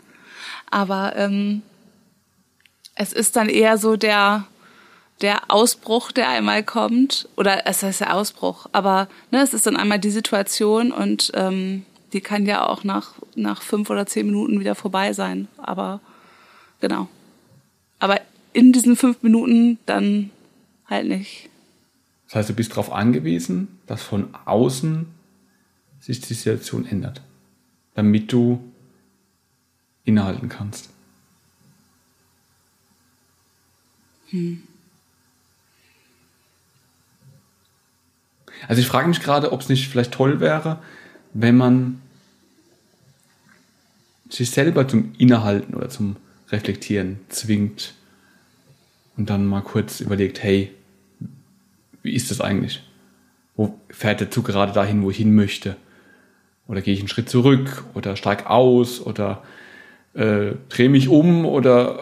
aber 0.69 1.15
ähm, 1.15 1.61
es 2.95 3.13
ist 3.13 3.35
dann 3.35 3.49
eher 3.49 3.77
so 3.77 3.95
der 3.95 4.45
der 5.21 5.51
Ausbruch, 5.51 6.13
der 6.13 6.29
einmal 6.29 6.63
kommt, 6.63 7.27
oder 7.35 7.67
es 7.67 7.83
heißt 7.83 7.99
der 7.99 8.15
Ausbruch, 8.15 8.67
aber 8.71 9.09
ne, 9.31 9.41
es 9.41 9.53
ist 9.53 9.65
dann 9.65 9.75
einmal 9.75 9.99
die 9.99 10.11
Situation 10.11 10.93
und 10.93 11.31
ähm, 11.33 11.85
die 12.13 12.21
kann 12.21 12.45
ja 12.45 12.65
auch 12.65 12.83
nach, 12.83 13.13
nach 13.35 13.61
fünf 13.61 13.89
oder 13.89 14.05
zehn 14.05 14.25
Minuten 14.25 14.59
wieder 14.59 14.75
vorbei 14.75 15.13
sein. 15.13 15.47
Aber 15.57 15.99
genau. 16.79 17.07
Aber 17.99 18.19
in 18.53 18.73
diesen 18.73 18.95
fünf 18.95 19.21
Minuten 19.21 19.77
dann 19.85 20.31
halt 20.85 21.07
nicht. 21.07 21.49
Das 22.25 22.35
heißt, 22.35 22.49
du 22.49 22.53
bist 22.53 22.71
darauf 22.71 22.91
angewiesen, 22.91 23.79
dass 23.88 24.01
von 24.01 24.33
außen 24.45 25.07
sich 25.99 26.21
die 26.21 26.33
Situation 26.33 26.85
ändert, 26.85 27.21
damit 27.95 28.31
du 28.31 28.63
innehalten 30.05 30.49
kannst. 30.49 30.89
Hm. 34.29 34.63
Also 38.67 38.81
ich 38.81 38.88
frage 38.88 39.07
mich 39.07 39.21
gerade, 39.21 39.51
ob 39.51 39.62
es 39.62 39.69
nicht 39.69 39.88
vielleicht 39.88 40.13
toll 40.13 40.39
wäre, 40.39 40.81
wenn 41.33 41.57
man 41.57 42.01
sich 44.29 44.51
selber 44.51 44.88
zum 44.88 45.13
Innehalten 45.17 45.73
oder 45.73 45.89
zum 45.89 46.17
Reflektieren 46.51 47.19
zwingt 47.29 47.93
und 49.17 49.29
dann 49.29 49.45
mal 49.45 49.62
kurz 49.62 49.99
überlegt, 49.99 50.41
hey, 50.41 50.71
wie 52.01 52.13
ist 52.13 52.31
das 52.31 52.41
eigentlich? 52.41 52.81
Wo 53.55 53.79
fährt 53.89 54.21
der 54.21 54.31
Zug 54.31 54.45
gerade 54.45 54.71
dahin, 54.71 55.03
wo 55.03 55.12
ich 55.12 55.17
hin 55.17 55.35
möchte? 55.35 55.75
Oder 56.67 56.81
gehe 56.81 56.93
ich 56.93 56.99
einen 56.99 57.09
Schritt 57.09 57.29
zurück 57.29 57.83
oder 57.93 58.15
steig 58.15 58.49
aus 58.49 59.01
oder 59.01 59.43
äh, 60.13 60.53
drehe 60.69 60.89
mich 60.89 61.07
um 61.07 61.45
oder 61.45 61.99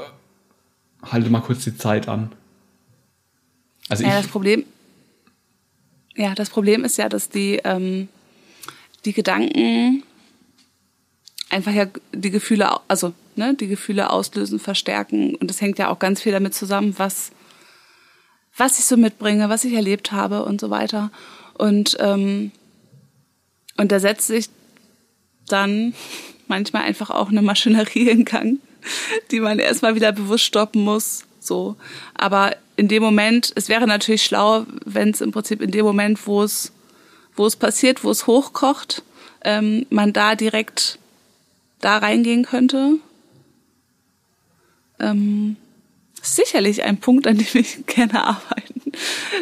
halte 1.01 1.29
mal 1.29 1.41
kurz 1.41 1.63
die 1.63 1.75
Zeit 1.75 2.07
an? 2.07 2.31
Also 3.89 4.03
ja, 4.03 4.17
das 4.17 4.27
Problem, 4.27 4.65
ja, 6.15 6.36
das 6.36 6.49
Problem 6.49 6.83
ist 6.83 6.97
ja, 6.97 7.10
dass 7.10 7.29
die 7.29 7.62
ähm, 7.63 8.10
die 9.05 9.13
Gedanken 9.13 10.03
einfach 11.49 11.73
ja 11.73 11.88
die 12.13 12.31
Gefühle, 12.31 12.69
also 12.89 13.13
ne, 13.38 13.54
die 13.54 13.67
Gefühle 13.67 14.10
auslösen, 14.10 14.60
verstärken. 14.60 15.36
Und 15.36 15.50
das 15.50 15.62
hängt 15.62 15.80
ja 15.80 15.89
auch 15.89 16.00
ganz 16.00 16.21
viel 16.21 16.32
damit 16.32 16.54
zusammen, 16.54 16.95
was, 16.97 17.32
was 18.56 18.80
ich 18.80 18.86
so 18.86 18.97
mitbringe, 18.97 19.50
was 19.50 19.63
ich 19.63 19.73
erlebt 19.73 20.12
habe 20.12 20.43
und 20.43 20.62
so 20.62 20.69
weiter. 20.69 21.12
Und, 21.54 21.97
ähm, 22.00 22.52
und 23.78 23.91
da 23.91 24.00
setzt 24.00 24.28
sich 24.28 24.50
dann 25.47 25.93
manchmal 26.47 26.84
einfach 26.84 27.10
auch 27.10 27.30
eine 27.30 27.41
Maschinerie 27.41 28.10
in 28.10 28.26
Gang, 28.26 28.60
die 29.32 29.39
man 29.39 29.60
erstmal 29.60 29.95
wieder 29.95 30.12
bewusst 30.12 30.45
stoppen 30.45 30.82
muss. 30.82 31.26
So. 31.39 31.76
Aber 32.13 32.56
in 32.76 32.88
dem 32.88 33.04
Moment, 33.04 33.52
es 33.56 33.69
wäre 33.69 33.88
natürlich 33.88 34.23
schlau, 34.23 34.65
wenn 34.86 35.10
es 35.12 35.21
im 35.21 35.32
Prinzip 35.32 35.62
in 35.62 35.71
dem 35.71 35.86
Moment, 35.86 36.28
wo 36.28 36.43
es 36.43 36.71
wo 37.38 37.45
es 37.45 37.56
passiert, 37.56 38.04
wo 38.04 38.12
es 38.12 38.28
hochkocht, 38.28 39.04
ähm, 39.43 39.86
man 39.89 40.12
da 40.12 40.36
direkt 40.36 41.00
da 41.80 41.97
reingehen 41.97 42.43
könnte. 42.43 42.97
Ähm, 44.99 45.55
sicherlich 46.21 46.83
ein 46.83 46.97
Punkt, 46.97 47.27
an 47.27 47.38
dem 47.38 47.47
ich 47.53 47.86
gerne 47.88 48.23
arbeiten 48.23 48.91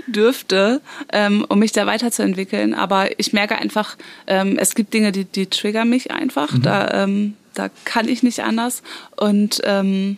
dürfte, 0.08 0.82
ähm, 1.12 1.46
um 1.48 1.60
mich 1.60 1.72
da 1.72 1.86
weiterzuentwickeln. 1.86 2.74
Aber 2.74 3.20
ich 3.20 3.34
merke 3.34 3.58
einfach, 3.58 3.98
ähm, 4.28 4.58
es 4.58 4.76
gibt 4.76 4.94
Dinge, 4.94 5.12
die, 5.12 5.26
die 5.26 5.48
triggern 5.48 5.90
mich 5.90 6.12
einfach. 6.12 6.52
Mhm. 6.52 6.62
Da, 6.62 7.04
ähm, 7.04 7.34
da 7.54 7.70
kann 7.86 8.08
ich 8.08 8.24
nicht 8.24 8.44
anders. 8.44 8.84
Und 9.16 9.62
ähm, 9.64 10.18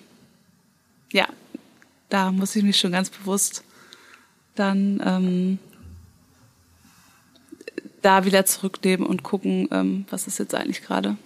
ja, 1.11 1.27
da 2.09 2.31
muss 2.31 2.55
ich 2.55 2.63
mich 2.63 2.79
schon 2.79 2.91
ganz 2.91 3.09
bewusst 3.09 3.63
dann 4.55 5.01
ähm, 5.05 5.59
da 8.01 8.25
wieder 8.25 8.45
zurücknehmen 8.45 9.05
und 9.05 9.23
gucken, 9.23 9.67
ähm, 9.71 10.05
was 10.09 10.27
ist 10.27 10.39
jetzt 10.39 10.55
eigentlich 10.55 10.81
gerade. 10.81 11.17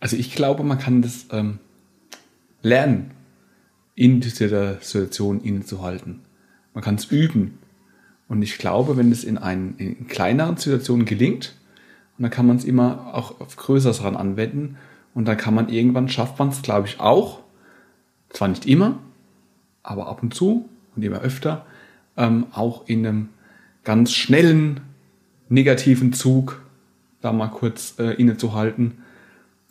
Also 0.00 0.16
ich 0.16 0.34
glaube, 0.34 0.64
man 0.64 0.78
kann 0.78 1.00
das 1.00 1.26
ähm, 1.30 1.58
lernen, 2.62 3.12
in 3.94 4.20
dieser 4.20 4.80
Situation 4.80 5.40
innezuhalten. 5.40 6.20
Man 6.74 6.82
kann 6.82 6.94
es 6.94 7.06
üben. 7.06 7.58
Und 8.28 8.42
ich 8.42 8.58
glaube, 8.58 8.96
wenn 8.96 9.12
es 9.12 9.24
in, 9.24 9.36
einen, 9.36 9.76
in 9.76 10.06
kleineren 10.08 10.56
Situationen 10.56 11.04
gelingt, 11.04 11.54
dann 12.18 12.30
kann 12.30 12.46
man 12.46 12.56
es 12.56 12.64
immer 12.64 13.14
auch 13.14 13.40
auf 13.40 13.56
Größeres 13.56 14.04
ran 14.04 14.16
anwenden, 14.16 14.76
und 15.14 15.26
dann 15.26 15.36
kann 15.36 15.54
man 15.54 15.68
irgendwann, 15.68 16.08
schafft 16.08 16.38
man 16.38 16.48
es, 16.48 16.62
glaube 16.62 16.88
ich, 16.88 17.00
auch, 17.00 17.40
zwar 18.30 18.48
nicht 18.48 18.66
immer, 18.66 18.98
aber 19.82 20.06
ab 20.06 20.22
und 20.22 20.34
zu 20.34 20.68
und 20.96 21.02
immer 21.02 21.20
öfter, 21.20 21.66
ähm, 22.16 22.46
auch 22.52 22.88
in 22.88 23.06
einem 23.06 23.28
ganz 23.84 24.12
schnellen 24.12 24.80
negativen 25.48 26.12
Zug 26.12 26.62
da 27.20 27.32
mal 27.32 27.48
kurz 27.48 27.98
äh, 27.98 28.14
innezuhalten 28.14 28.98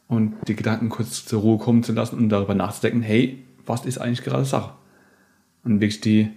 und 0.07 0.35
die 0.47 0.55
Gedanken 0.55 0.89
kurz 0.89 1.25
zur 1.25 1.41
Ruhe 1.41 1.57
kommen 1.57 1.83
zu 1.83 1.91
lassen 1.91 2.17
und 2.17 2.29
darüber 2.29 2.53
nachzudenken, 2.53 3.01
hey, 3.01 3.43
was 3.65 3.85
ist 3.85 3.97
eigentlich 3.97 4.23
gerade 4.23 4.45
Sache? 4.45 4.73
Und 5.63 5.81
wirklich 5.81 6.01
die, 6.01 6.29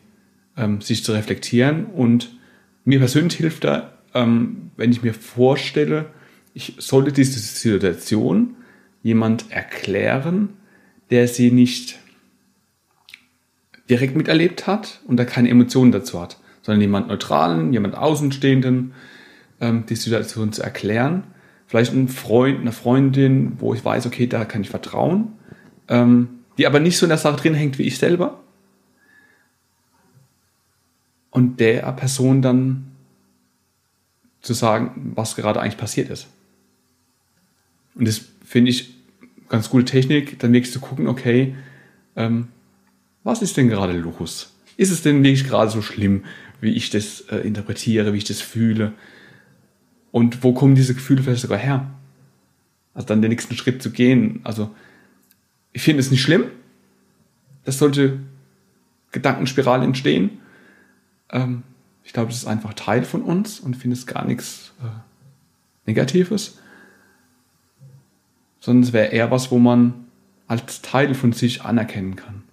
ähm, 0.57 0.81
sich 0.81 1.05
zu 1.05 1.13
reflektieren 1.13 1.87
und 1.87 2.37
mir 2.85 2.99
persönlich 2.99 3.35
hilft 3.35 3.65
da, 3.65 3.95
ähm, 4.13 4.71
wenn 4.77 4.93
ich 4.93 5.03
mir 5.03 5.15
vorstelle, 5.15 6.07
ich 6.53 6.75
sollte 6.79 7.13
diese 7.13 7.41
Situation 7.41 8.57
jemand 9.03 9.51
erklären, 9.51 10.51
der 11.11 11.29
sie 11.29 11.51
nicht 11.51 11.99
direkt 13.91 14.17
miterlebt 14.17 14.67
hat 14.67 15.01
und 15.07 15.17
da 15.17 15.25
keine 15.25 15.51
Emotionen 15.51 15.93
dazu 15.93 16.21
hat, 16.21 16.39
sondern 16.63 16.81
jemand 16.81 17.09
Neutralen, 17.09 17.73
jemand 17.73 17.97
Außenstehenden, 17.97 18.95
ähm, 19.61 19.85
die 19.87 19.97
Situation 19.97 20.53
zu 20.53 20.63
erklären. 20.63 21.25
Vielleicht 21.67 21.93
ein 21.93 22.09
Freund, 22.09 22.61
eine 22.61 22.73
Freundin, 22.73 23.55
wo 23.59 23.75
ich 23.75 23.85
weiß, 23.85 24.07
okay, 24.07 24.27
da 24.27 24.45
kann 24.45 24.63
ich 24.63 24.71
vertrauen, 24.71 25.33
ähm, 25.89 26.29
die 26.59 26.67
aber 26.67 26.81
nicht 26.81 26.97
so 26.97 27.07
in 27.07 27.11
der 27.11 27.19
Sache 27.19 27.37
drin 27.37 27.55
hängt 27.55 27.79
wie 27.79 27.85
ich 27.85 27.99
selber. 27.99 28.41
Und 31.31 31.59
der 31.59 31.91
Person 31.93 32.43
dann 32.43 32.93
zu 34.41 34.53
sagen, 34.53 35.13
was 35.15 35.37
gerade 35.37 35.61
eigentlich 35.61 35.79
passiert 35.79 36.11
ist. 36.11 36.29
Und 37.95 38.07
das 38.07 38.21
finde 38.45 38.71
ich 38.71 38.95
ganz 39.49 39.71
gute 39.71 39.85
Technik, 39.85 40.39
dann 40.39 40.53
wirklich 40.53 40.73
zu 40.73 40.81
gucken, 40.81 41.09
okay, 41.09 41.55
ähm, 42.17 42.49
was 43.23 43.43
ist 43.43 43.57
denn 43.57 43.69
gerade 43.69 43.93
los? 43.99 44.55
Ist 44.77 44.91
es 44.91 45.03
denn 45.03 45.23
wirklich 45.23 45.47
gerade 45.47 45.71
so 45.71 45.83
schlimm, 45.83 46.25
wie 46.61 46.73
ich 46.73 46.91
das 46.91 47.23
äh, 47.23 47.39
interpretiere, 47.39 48.13
wie 48.13 48.19
ich 48.19 48.25
das 48.25 48.41
fühle? 48.41 48.93
Und 50.11 50.45
wo 50.45 50.53
kommen 50.53 50.75
diese 50.75 50.95
Gefühle 50.95 51.23
vielleicht 51.23 51.43
sogar 51.43 51.59
her? 51.59 51.91
Also 52.93 53.09
dann 53.09 53.23
den 53.23 53.31
nächsten 53.31 53.57
Schritt 53.57 53.83
zu 53.83 53.91
gehen. 53.91 54.41
Also 54.45 54.71
ich 55.75 55.83
finde 55.83 56.01
es 56.01 56.11
nicht 56.11 56.23
schlimm, 56.23 56.47
dass 57.65 57.79
solche 57.79 58.21
Gedankenspiralen 59.13 59.85
entstehen. 59.85 60.39
Ähm, 61.31 61.65
ich 62.05 62.13
glaube, 62.13 62.29
das 62.29 62.39
ist 62.39 62.47
einfach 62.47 62.73
Teil 62.75 63.05
von 63.05 63.23
uns 63.23 63.61
und 63.61 63.77
finde 63.77 63.97
es 63.97 64.07
gar 64.07 64.25
nichts 64.25 64.73
äh, 64.81 64.87
Negatives. 65.87 66.59
Sondern 68.61 68.85
es 68.85 68.93
wäre 68.93 69.09
eher 69.09 69.31
was, 69.31 69.51
wo 69.51 69.59
man 69.59 70.07
als 70.47 70.81
Teil 70.81 71.15
von 71.15 71.33
sich 71.33 71.63
anerkennen 71.63 72.17
kann. 72.17 72.45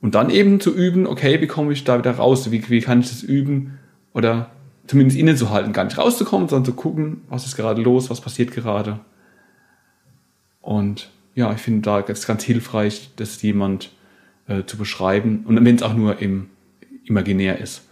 Und 0.00 0.14
dann 0.14 0.30
eben 0.30 0.60
zu 0.60 0.74
üben, 0.74 1.06
okay, 1.06 1.40
wie 1.40 1.46
komme 1.46 1.72
ich 1.72 1.84
da 1.84 1.98
wieder 1.98 2.12
raus? 2.12 2.50
Wie, 2.50 2.68
wie 2.68 2.80
kann 2.80 3.00
ich 3.00 3.08
das 3.08 3.22
üben? 3.22 3.78
Oder 4.12 4.50
zumindest 4.86 5.18
innezuhalten, 5.18 5.72
gar 5.72 5.84
nicht 5.84 5.98
rauszukommen, 5.98 6.48
sondern 6.48 6.66
zu 6.66 6.74
gucken, 6.74 7.22
was 7.28 7.46
ist 7.46 7.56
gerade 7.56 7.82
los, 7.82 8.10
was 8.10 8.20
passiert 8.20 8.52
gerade. 8.52 9.00
Und 10.60 11.10
ja, 11.36 11.52
ich 11.52 11.60
finde 11.60 11.82
da 11.82 12.00
ist 12.00 12.26
ganz 12.26 12.42
hilfreich, 12.42 13.10
dass 13.16 13.40
jemand 13.42 13.92
äh, 14.48 14.64
zu 14.64 14.78
beschreiben. 14.78 15.44
Und 15.46 15.62
wenn 15.64 15.76
es 15.76 15.82
auch 15.82 15.94
nur 15.94 16.18
im 16.18 16.48
imaginär 17.04 17.60
ist. 17.60 17.82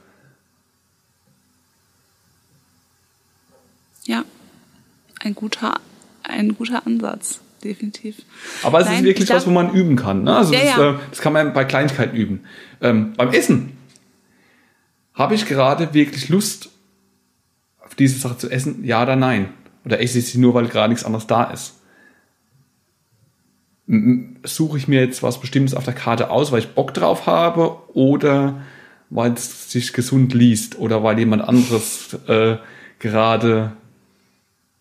Ja, 4.06 4.24
ein 5.20 5.34
guter, 5.34 5.78
ein 6.22 6.56
guter 6.56 6.86
Ansatz, 6.86 7.40
definitiv. 7.62 8.16
Aber 8.62 8.80
es 8.80 8.86
Nein, 8.86 8.96
ist 8.96 9.04
wirklich 9.04 9.28
was, 9.28 9.46
wo 9.46 9.50
man 9.50 9.72
üben 9.72 9.96
kann. 9.96 10.24
Ne? 10.24 10.34
Also 10.34 10.52
ja, 10.54 10.60
das, 10.60 10.76
ja. 10.76 10.90
Äh, 10.90 10.98
das, 11.10 11.20
kann 11.20 11.34
man 11.34 11.52
bei 11.52 11.64
Kleinigkeiten 11.64 12.16
üben. 12.16 12.44
Ähm, 12.80 13.12
beim 13.12 13.28
Essen 13.28 13.76
habe 15.12 15.34
ich 15.34 15.46
gerade 15.46 15.92
wirklich 15.94 16.28
Lust, 16.30 16.70
auf 17.78 17.94
diese 17.94 18.18
Sache 18.18 18.38
zu 18.38 18.50
essen? 18.50 18.84
Ja 18.84 19.02
oder 19.02 19.16
nein? 19.16 19.50
Oder 19.84 20.00
esse 20.00 20.18
ich 20.18 20.26
sie 20.26 20.38
nur, 20.38 20.54
weil 20.54 20.66
gerade 20.66 20.88
nichts 20.88 21.04
anderes 21.04 21.26
da 21.26 21.44
ist? 21.44 21.74
Suche 23.86 24.78
ich 24.78 24.88
mir 24.88 25.00
jetzt 25.00 25.22
was 25.22 25.40
Bestimmtes 25.40 25.74
auf 25.74 25.84
der 25.84 25.94
Karte 25.94 26.30
aus, 26.30 26.52
weil 26.52 26.60
ich 26.60 26.68
Bock 26.68 26.94
drauf 26.94 27.26
habe 27.26 27.76
oder 27.92 28.62
weil 29.10 29.32
es 29.32 29.70
sich 29.70 29.92
gesund 29.92 30.32
liest 30.32 30.78
oder 30.78 31.02
weil 31.02 31.18
jemand 31.18 31.42
anderes 31.42 32.14
äh, 32.26 32.56
gerade 32.98 33.72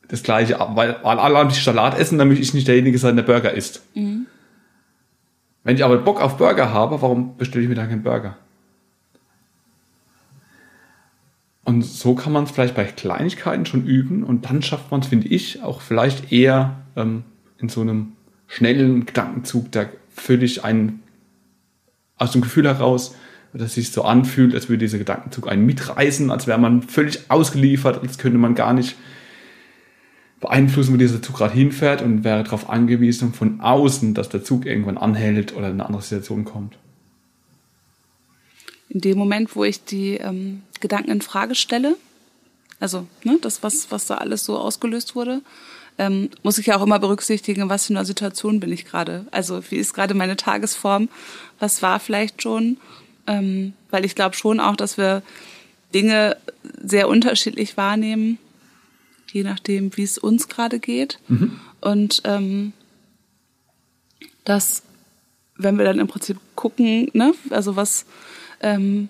das 0.08 0.24
gleiche, 0.24 0.58
weil, 0.60 0.98
weil 1.04 1.20
alle 1.20 1.38
haben 1.38 1.50
Salat 1.52 1.98
essen, 1.98 2.18
dann 2.18 2.28
möchte 2.28 2.44
ich 2.44 2.54
nicht 2.54 2.68
derjenige 2.68 2.98
sein, 2.98 3.16
der 3.16 3.24
Burger 3.24 3.52
isst. 3.52 3.84
Mhm. 3.96 4.28
Wenn 5.64 5.76
ich 5.76 5.84
aber 5.84 5.98
Bock 5.98 6.22
auf 6.22 6.38
Burger 6.38 6.74
habe, 6.74 7.02
warum 7.02 7.38
bestelle 7.38 7.64
ich 7.64 7.70
mir 7.70 7.76
dann 7.76 7.90
keinen 7.90 8.04
Burger? 8.04 8.38
Und 11.66 11.84
so 11.84 12.14
kann 12.14 12.34
man 12.34 12.44
es 12.44 12.52
vielleicht 12.52 12.76
bei 12.76 12.84
Kleinigkeiten 12.84 13.66
schon 13.66 13.86
üben 13.86 14.24
und 14.24 14.46
dann 14.50 14.62
schafft 14.62 14.92
man 14.92 15.00
es, 15.00 15.08
finde 15.08 15.28
ich, 15.28 15.64
auch 15.64 15.82
vielleicht 15.82 16.32
eher 16.32 16.82
ähm, 16.96 17.24
in 17.58 17.70
so 17.70 17.82
einem 17.82 18.14
schnellen 18.54 19.06
Gedankenzug, 19.06 19.72
der 19.72 19.90
völlig 20.16 20.64
einen 20.64 21.02
aus 22.18 22.32
dem 22.32 22.42
Gefühl 22.42 22.66
heraus, 22.66 23.16
dass 23.54 23.76
sich 23.76 23.92
so 23.92 24.04
anfühlt, 24.04 24.54
als 24.54 24.70
würde 24.70 24.80
dieser 24.80 24.98
Gedankenzug 24.98 25.48
einen 25.48 25.66
mitreißen, 25.66 26.32
als 26.32 26.48
wäre 26.48 26.60
man 26.60 26.82
völlig 26.84 27.30
ausgeliefert, 27.30 28.02
als 28.02 28.18
könnte 28.18 28.38
man 28.38 28.56
gar 28.56 28.74
nicht 28.74 28.96
beeinflussen, 30.40 30.94
wo 30.94 30.98
dieser 30.98 31.22
Zug 31.22 31.38
gerade 31.38 31.54
hinfährt 31.54 32.02
und 32.02 32.24
wäre 32.24 32.44
darauf 32.44 32.70
angewiesen 32.70 33.34
von 33.34 33.62
außen, 33.62 34.14
dass 34.14 34.30
der 34.30 34.44
Zug 34.44 34.66
irgendwann 34.66 34.98
anhält 34.98 35.56
oder 35.56 35.68
in 35.68 35.74
eine 35.74 35.86
andere 35.86 36.02
Situation 36.02 36.46
kommt. 36.46 36.78
In 38.90 39.02
dem 39.02 39.18
Moment, 39.18 39.56
wo 39.56 39.64
ich 39.64 39.84
die 39.84 40.18
ähm, 40.18 40.64
Gedanken 40.80 41.12
in 41.12 41.22
Frage 41.22 41.56
stelle, 41.56 41.96
also 42.80 43.08
ne, 43.24 43.38
das, 43.42 43.64
was, 43.64 43.90
was 43.92 44.06
da 44.08 44.16
alles 44.16 44.44
so 44.46 44.58
ausgelöst 44.58 45.16
wurde, 45.16 45.42
ähm, 45.98 46.30
muss 46.42 46.58
ich 46.58 46.68
ja 46.68 46.78
auch 46.78 46.84
immer 46.84 47.00
berücksichtigen, 47.00 47.70
was 47.70 47.88
für 47.88 47.96
eine 47.96 48.06
Situation 48.06 48.60
bin 48.60 48.72
ich 48.72 48.86
gerade. 48.86 49.26
Also 49.32 49.62
wie 49.70 49.78
ist 49.78 49.94
gerade 49.94 50.14
meine 50.14 50.38
Tagesform? 50.38 51.10
Was 51.60 51.82
war 51.82 52.00
vielleicht 52.00 52.42
schon? 52.42 52.78
Ähm, 53.28 53.74
weil 53.90 54.06
ich 54.06 54.16
glaube 54.16 54.36
schon 54.36 54.60
auch, 54.60 54.76
dass 54.76 54.98
wir 54.98 55.22
Dinge 55.94 56.38
sehr 56.82 57.08
unterschiedlich 57.08 57.78
wahrnehmen 57.78 58.40
je 59.34 59.44
nachdem, 59.44 59.96
wie 59.98 60.04
es 60.04 60.18
uns 60.18 60.48
gerade 60.48 60.80
geht. 60.80 61.20
Mhm. 61.28 61.60
Und 61.82 62.22
ähm, 62.24 62.72
dass, 64.46 64.84
wenn 65.58 65.78
wir 65.78 65.86
dann 65.86 66.00
im 66.00 66.08
Prinzip 66.08 66.38
gucken, 66.56 67.10
ne, 67.14 67.34
also 67.50 67.76
was 67.76 68.06
ähm, 68.62 69.10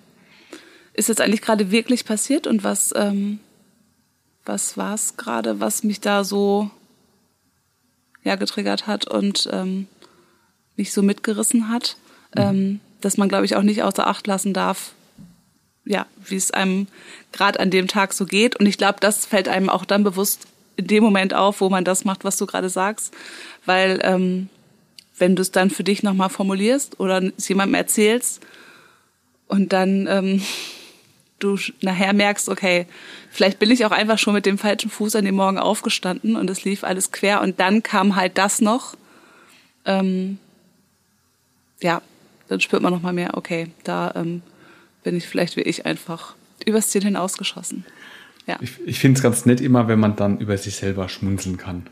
ist 0.94 1.08
jetzt 1.08 1.20
eigentlich 1.20 1.42
gerade 1.42 1.70
wirklich 1.70 2.04
passiert 2.04 2.46
und 2.46 2.64
was, 2.64 2.92
ähm, 2.96 3.38
was 4.44 4.76
war 4.76 4.94
es 4.94 5.16
gerade, 5.16 5.60
was 5.60 5.84
mich 5.84 6.00
da 6.00 6.24
so 6.24 6.70
ja, 8.22 8.36
getriggert 8.36 8.86
hat 8.86 9.06
und 9.06 9.48
ähm, 9.52 9.86
mich 10.76 10.92
so 10.92 11.02
mitgerissen 11.02 11.68
hat, 11.68 11.96
mhm. 12.34 12.42
ähm, 12.42 12.80
dass 13.00 13.16
man, 13.16 13.28
glaube 13.28 13.44
ich, 13.44 13.56
auch 13.56 13.62
nicht 13.62 13.82
außer 13.82 14.06
Acht 14.06 14.26
lassen 14.26 14.54
darf, 14.54 14.92
ja, 15.84 16.06
wie 16.26 16.36
es 16.36 16.50
einem 16.50 16.88
gerade 17.32 17.60
an 17.60 17.70
dem 17.70 17.88
Tag 17.88 18.14
so 18.14 18.24
geht. 18.24 18.56
Und 18.56 18.66
ich 18.66 18.78
glaube, 18.78 18.98
das 19.00 19.26
fällt 19.26 19.48
einem 19.48 19.68
auch 19.68 19.84
dann 19.84 20.04
bewusst 20.04 20.46
in 20.76 20.86
dem 20.86 21.04
Moment 21.04 21.34
auf, 21.34 21.60
wo 21.60 21.68
man 21.68 21.84
das 21.84 22.04
macht, 22.04 22.24
was 22.24 22.36
du 22.38 22.46
gerade 22.46 22.70
sagst. 22.70 23.12
Weil 23.66 24.00
ähm, 24.02 24.48
wenn 25.18 25.36
du 25.36 25.42
es 25.42 25.50
dann 25.50 25.70
für 25.70 25.84
dich 25.84 26.02
nochmal 26.02 26.30
formulierst 26.30 26.98
oder 26.98 27.22
es 27.36 27.48
jemandem 27.48 27.74
erzählst 27.74 28.40
und 29.46 29.72
dann 29.72 30.06
ähm, 30.08 30.42
du 31.38 31.58
nachher 31.80 32.12
merkst, 32.12 32.48
okay, 32.48 32.86
vielleicht 33.30 33.58
bin 33.58 33.70
ich 33.70 33.84
auch 33.84 33.90
einfach 33.90 34.18
schon 34.18 34.34
mit 34.34 34.46
dem 34.46 34.58
falschen 34.58 34.90
Fuß 34.90 35.16
an 35.16 35.24
dem 35.24 35.34
Morgen 35.34 35.58
aufgestanden 35.58 36.36
und 36.36 36.48
es 36.48 36.64
lief 36.64 36.84
alles 36.84 37.12
quer 37.12 37.42
und 37.42 37.60
dann 37.60 37.82
kam 37.82 38.16
halt 38.16 38.38
das 38.38 38.60
noch. 38.60 38.96
Ähm, 39.84 40.38
ja, 41.80 42.00
dann 42.48 42.60
spürt 42.60 42.82
man 42.82 42.92
nochmal 42.92 43.12
mehr, 43.12 43.36
okay, 43.36 43.68
da 43.84 44.12
ähm, 44.16 44.42
bin 45.02 45.16
ich 45.16 45.26
vielleicht 45.26 45.56
wie 45.56 45.62
ich 45.62 45.86
einfach 45.86 46.34
übers 46.64 46.88
Ziel 46.88 47.02
hinausgeschossen. 47.02 47.84
Ja. 48.46 48.58
Ich, 48.60 48.72
ich 48.84 48.98
finde 48.98 49.18
es 49.18 49.22
ganz 49.22 49.46
nett 49.46 49.60
immer, 49.60 49.88
wenn 49.88 49.98
man 49.98 50.16
dann 50.16 50.38
über 50.38 50.56
sich 50.58 50.76
selber 50.76 51.08
schmunzeln 51.08 51.56
kann. 51.56 51.86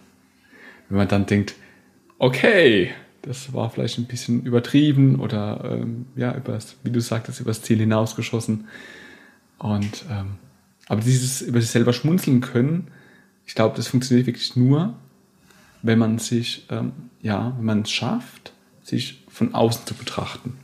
Wenn 0.88 0.98
man 0.98 1.08
dann 1.08 1.26
denkt, 1.26 1.54
okay, 2.18 2.92
das 3.22 3.52
war 3.52 3.70
vielleicht 3.70 3.98
ein 3.98 4.06
bisschen 4.06 4.44
übertrieben 4.44 5.20
oder 5.20 5.78
ähm, 5.80 6.06
ja, 6.16 6.36
übers, 6.36 6.76
wie 6.82 6.90
du 6.90 7.00
sagtest, 7.00 7.40
übers 7.40 7.62
Ziel 7.62 7.78
hinausgeschossen. 7.78 8.66
Und 9.62 10.04
ähm, 10.10 10.38
aber 10.88 11.00
dieses 11.00 11.40
über 11.40 11.60
sich 11.60 11.70
selber 11.70 11.92
schmunzeln 11.92 12.40
können, 12.40 12.88
ich 13.46 13.54
glaube, 13.54 13.76
das 13.76 13.86
funktioniert 13.86 14.26
wirklich 14.26 14.56
nur, 14.56 14.94
wenn 15.82 15.98
man 15.98 16.18
sich, 16.18 16.66
ähm, 16.70 16.92
ja, 17.22 17.54
wenn 17.56 17.64
man 17.64 17.82
es 17.82 17.90
schafft, 17.90 18.52
sich 18.82 19.22
von 19.28 19.54
außen 19.54 19.86
zu 19.86 19.94
betrachten. 19.94 20.58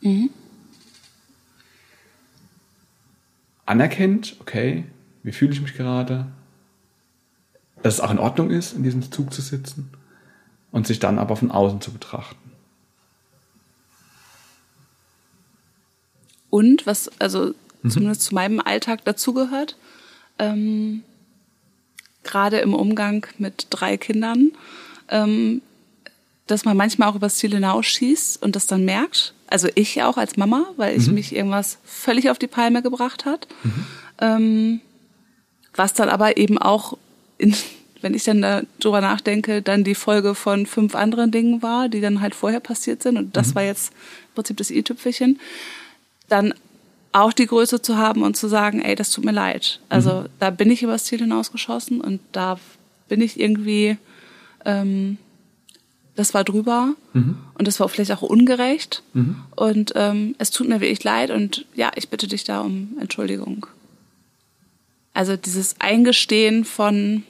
Mhm. 0.00 0.30
anerkennt, 3.68 4.36
okay, 4.40 4.84
wie 5.22 5.32
fühle 5.32 5.52
ich 5.52 5.60
mich 5.60 5.74
gerade, 5.74 6.26
dass 7.82 7.94
es 7.94 8.00
auch 8.00 8.10
in 8.10 8.18
Ordnung 8.18 8.50
ist, 8.50 8.72
in 8.72 8.82
diesem 8.82 9.12
Zug 9.12 9.32
zu 9.32 9.42
sitzen 9.42 9.90
und 10.72 10.86
sich 10.86 10.98
dann 10.98 11.18
aber 11.18 11.36
von 11.36 11.50
außen 11.50 11.80
zu 11.82 11.92
betrachten. 11.92 12.50
Und 16.48 16.86
was 16.86 17.10
also 17.20 17.54
mhm. 17.82 17.90
zumindest 17.90 18.22
zu 18.22 18.34
meinem 18.34 18.60
Alltag 18.60 19.04
dazugehört, 19.04 19.76
ähm, 20.38 21.02
gerade 22.22 22.58
im 22.58 22.74
Umgang 22.74 23.26
mit 23.38 23.66
drei 23.70 23.96
Kindern, 23.96 24.52
ähm, 25.08 25.62
dass 26.46 26.64
man 26.64 26.76
manchmal 26.76 27.08
auch 27.08 27.14
übers 27.14 27.36
Ziel 27.36 27.52
hinausschießt 27.52 28.42
und 28.42 28.56
das 28.56 28.66
dann 28.66 28.84
merkt 28.84 29.34
also 29.50 29.68
ich 29.74 30.02
auch 30.02 30.16
als 30.16 30.36
Mama, 30.36 30.66
weil 30.76 30.96
ich 30.96 31.08
mhm. 31.08 31.14
mich 31.14 31.34
irgendwas 31.34 31.78
völlig 31.84 32.30
auf 32.30 32.38
die 32.38 32.46
Palme 32.46 32.82
gebracht 32.82 33.24
hat. 33.24 33.48
Mhm. 33.62 33.86
Ähm, 34.20 34.80
was 35.74 35.94
dann 35.94 36.08
aber 36.08 36.36
eben 36.36 36.58
auch, 36.58 36.96
in, 37.38 37.54
wenn 38.00 38.14
ich 38.14 38.24
dann 38.24 38.66
darüber 38.78 39.00
nachdenke, 39.00 39.62
dann 39.62 39.84
die 39.84 39.94
Folge 39.94 40.34
von 40.34 40.66
fünf 40.66 40.94
anderen 40.94 41.30
Dingen 41.30 41.62
war, 41.62 41.88
die 41.88 42.00
dann 42.00 42.20
halt 42.20 42.34
vorher 42.34 42.60
passiert 42.60 43.02
sind. 43.02 43.16
Und 43.16 43.36
das 43.36 43.48
mhm. 43.48 43.54
war 43.56 43.62
jetzt 43.64 43.90
im 43.90 44.34
Prinzip 44.34 44.56
das 44.58 44.70
i-Tüpfelchen. 44.70 45.40
Dann 46.28 46.54
auch 47.22 47.32
die 47.32 47.46
Größe 47.46 47.82
zu 47.82 47.96
haben 47.96 48.22
und 48.22 48.36
zu 48.36 48.48
sagen, 48.48 48.80
ey, 48.80 48.94
das 48.94 49.10
tut 49.10 49.24
mir 49.24 49.32
leid. 49.32 49.80
Also 49.88 50.22
mhm. 50.22 50.26
da 50.38 50.50
bin 50.50 50.70
ich 50.70 50.82
übers 50.82 51.04
Ziel 51.04 51.18
hinausgeschossen 51.18 52.00
und 52.00 52.20
da 52.32 52.58
bin 53.08 53.20
ich 53.20 53.38
irgendwie 53.40 53.96
ähm, 54.64 55.18
das 56.18 56.34
war 56.34 56.42
drüber 56.42 56.94
mhm. 57.12 57.38
und 57.54 57.68
das 57.68 57.78
war 57.78 57.88
vielleicht 57.88 58.10
auch 58.10 58.22
ungerecht. 58.22 59.04
Mhm. 59.12 59.36
Und 59.54 59.92
ähm, 59.94 60.34
es 60.38 60.50
tut 60.50 60.68
mir 60.68 60.80
wirklich 60.80 61.04
leid 61.04 61.30
und 61.30 61.64
ja, 61.74 61.92
ich 61.94 62.08
bitte 62.08 62.26
dich 62.26 62.42
da 62.42 62.60
um 62.60 62.96
Entschuldigung. 63.00 63.66
Also 65.14 65.36
dieses 65.36 65.80
Eingestehen 65.80 66.64
von, 66.64 67.22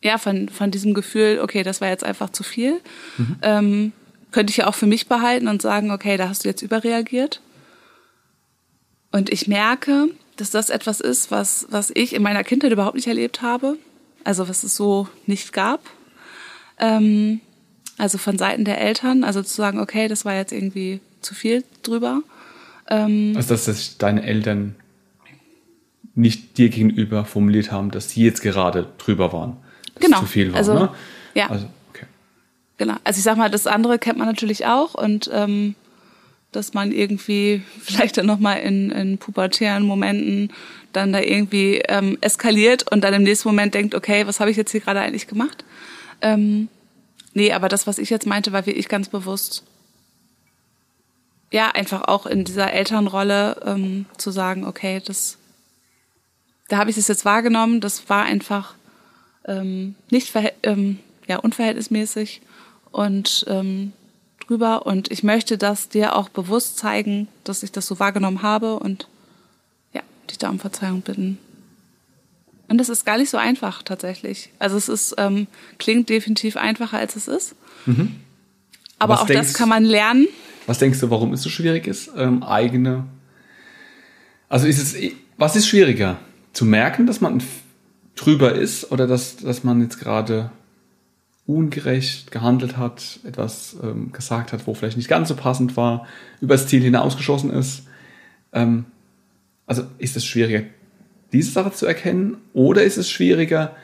ja, 0.00 0.16
von, 0.16 0.48
von 0.48 0.70
diesem 0.70 0.94
Gefühl, 0.94 1.40
okay, 1.42 1.64
das 1.64 1.80
war 1.80 1.88
jetzt 1.88 2.04
einfach 2.04 2.30
zu 2.30 2.44
viel, 2.44 2.80
mhm. 3.18 3.36
ähm, 3.42 3.92
könnte 4.30 4.52
ich 4.52 4.58
ja 4.58 4.68
auch 4.68 4.76
für 4.76 4.86
mich 4.86 5.08
behalten 5.08 5.48
und 5.48 5.62
sagen, 5.62 5.90
okay, 5.90 6.16
da 6.16 6.28
hast 6.28 6.44
du 6.44 6.48
jetzt 6.48 6.62
überreagiert. 6.62 7.40
Und 9.16 9.30
ich 9.30 9.48
merke, 9.48 10.08
dass 10.36 10.50
das 10.50 10.68
etwas 10.68 11.00
ist, 11.00 11.30
was, 11.30 11.66
was 11.70 11.90
ich 11.94 12.14
in 12.14 12.22
meiner 12.22 12.44
Kindheit 12.44 12.70
überhaupt 12.70 12.96
nicht 12.96 13.06
erlebt 13.06 13.40
habe. 13.40 13.78
Also 14.24 14.46
was 14.46 14.62
es 14.62 14.76
so 14.76 15.08
nicht 15.24 15.54
gab. 15.54 15.80
Ähm, 16.78 17.40
also 17.96 18.18
von 18.18 18.36
Seiten 18.36 18.66
der 18.66 18.78
Eltern, 18.78 19.24
also 19.24 19.42
zu 19.42 19.54
sagen, 19.54 19.80
okay, 19.80 20.08
das 20.08 20.26
war 20.26 20.34
jetzt 20.34 20.52
irgendwie 20.52 21.00
zu 21.22 21.34
viel 21.34 21.64
drüber. 21.82 22.20
Ähm, 22.90 23.32
also 23.34 23.48
dass 23.48 23.64
das 23.64 23.96
deine 23.96 24.22
Eltern 24.22 24.74
nicht 26.14 26.58
dir 26.58 26.68
gegenüber 26.68 27.24
formuliert 27.24 27.72
haben, 27.72 27.90
dass 27.90 28.10
sie 28.10 28.22
jetzt 28.22 28.42
gerade 28.42 28.86
drüber 28.98 29.32
waren. 29.32 29.56
Dass 29.94 30.04
genau. 30.04 30.20
zu 30.20 30.26
viel 30.26 30.52
war, 30.52 30.58
also, 30.58 30.74
ne? 30.74 30.90
Ja. 31.34 31.48
Also, 31.48 31.68
okay. 31.88 32.04
Genau. 32.76 32.96
Also 33.02 33.16
ich 33.16 33.24
sag 33.24 33.38
mal, 33.38 33.50
das 33.50 33.66
andere 33.66 33.98
kennt 33.98 34.18
man 34.18 34.26
natürlich 34.26 34.66
auch 34.66 34.92
und 34.92 35.30
ähm, 35.32 35.74
dass 36.52 36.74
man 36.74 36.92
irgendwie 36.92 37.62
vielleicht 37.82 38.16
dann 38.16 38.26
nochmal 38.26 38.60
in, 38.60 38.90
in 38.90 39.18
pubertären 39.18 39.84
Momenten 39.84 40.52
dann 40.92 41.12
da 41.12 41.20
irgendwie 41.20 41.82
ähm, 41.88 42.16
eskaliert 42.20 42.90
und 42.90 43.02
dann 43.02 43.14
im 43.14 43.22
nächsten 43.22 43.48
Moment 43.48 43.74
denkt, 43.74 43.94
okay, 43.94 44.26
was 44.26 44.40
habe 44.40 44.50
ich 44.50 44.56
jetzt 44.56 44.72
hier 44.72 44.80
gerade 44.80 45.00
eigentlich 45.00 45.26
gemacht? 45.26 45.64
Ähm, 46.22 46.68
nee, 47.34 47.52
aber 47.52 47.68
das, 47.68 47.86
was 47.86 47.98
ich 47.98 48.10
jetzt 48.10 48.26
meinte, 48.26 48.52
war 48.52 48.66
wirklich 48.66 48.88
ganz 48.88 49.08
bewusst. 49.08 49.62
Ja, 51.52 51.70
einfach 51.70 52.02
auch 52.08 52.26
in 52.26 52.44
dieser 52.44 52.72
Elternrolle 52.72 53.60
ähm, 53.64 54.06
zu 54.16 54.30
sagen, 54.30 54.64
okay, 54.66 55.02
das, 55.04 55.38
da 56.68 56.78
habe 56.78 56.90
ich 56.90 56.96
es 56.96 57.08
jetzt 57.08 57.24
wahrgenommen, 57.24 57.80
das 57.80 58.08
war 58.08 58.24
einfach 58.24 58.74
ähm, 59.46 59.94
nicht 60.10 60.32
ähm, 60.62 60.98
ja, 61.28 61.38
unverhältnismäßig 61.38 62.40
und 62.90 63.44
ähm, 63.48 63.92
drüber 64.46 64.86
und 64.86 65.10
ich 65.10 65.22
möchte 65.22 65.58
das 65.58 65.88
dir 65.88 66.16
auch 66.16 66.28
bewusst 66.28 66.78
zeigen, 66.78 67.28
dass 67.44 67.62
ich 67.62 67.72
das 67.72 67.86
so 67.86 67.98
wahrgenommen 67.98 68.42
habe 68.42 68.78
und 68.78 69.08
ja, 69.92 70.02
dich 70.30 70.38
da 70.38 70.48
um 70.50 70.58
Verzeihung 70.58 71.02
bitten. 71.02 71.38
Und 72.68 72.78
das 72.78 72.88
ist 72.88 73.04
gar 73.04 73.18
nicht 73.18 73.30
so 73.30 73.36
einfach 73.36 73.82
tatsächlich. 73.82 74.50
Also 74.58 74.76
es 74.76 74.88
ist, 74.88 75.14
ähm, 75.18 75.46
klingt 75.78 76.08
definitiv 76.08 76.56
einfacher, 76.56 76.98
als 76.98 77.14
es 77.16 77.28
ist. 77.28 77.54
Mhm. 77.86 78.16
Aber 78.98 79.14
was 79.14 79.20
auch 79.20 79.26
denkst, 79.26 79.48
das 79.48 79.54
kann 79.54 79.68
man 79.68 79.84
lernen. 79.84 80.26
Was 80.66 80.78
denkst 80.78 81.00
du, 81.00 81.10
warum 81.10 81.32
es 81.32 81.42
so 81.42 81.48
schwierig 81.48 81.86
ist, 81.86 82.10
ähm, 82.16 82.42
eigene? 82.42 83.04
Also 84.48 84.66
ist 84.66 84.78
es, 84.78 84.96
was 85.36 85.54
ist 85.54 85.68
schwieriger? 85.68 86.18
Zu 86.52 86.64
merken, 86.64 87.06
dass 87.06 87.20
man 87.20 87.42
drüber 88.16 88.54
ist 88.54 88.90
oder 88.90 89.06
dass, 89.06 89.36
dass 89.36 89.62
man 89.62 89.80
jetzt 89.82 90.00
gerade 90.00 90.50
ungerecht 91.46 92.32
gehandelt 92.32 92.76
hat, 92.76 93.20
etwas 93.24 93.76
ähm, 93.82 94.12
gesagt 94.12 94.52
hat, 94.52 94.66
wo 94.66 94.74
vielleicht 94.74 94.96
nicht 94.96 95.08
ganz 95.08 95.28
so 95.28 95.36
passend 95.36 95.76
war, 95.76 96.06
übers 96.40 96.66
Ziel 96.66 96.82
hinausgeschossen 96.82 97.50
ist. 97.50 97.84
Ähm, 98.52 98.86
also 99.66 99.84
ist 99.98 100.16
es 100.16 100.24
schwieriger, 100.24 100.64
diese 101.32 101.52
Sache 101.52 101.72
zu 101.72 101.86
erkennen 101.86 102.38
oder 102.52 102.82
ist 102.82 102.96
es 102.96 103.10
schwieriger, 103.10 103.76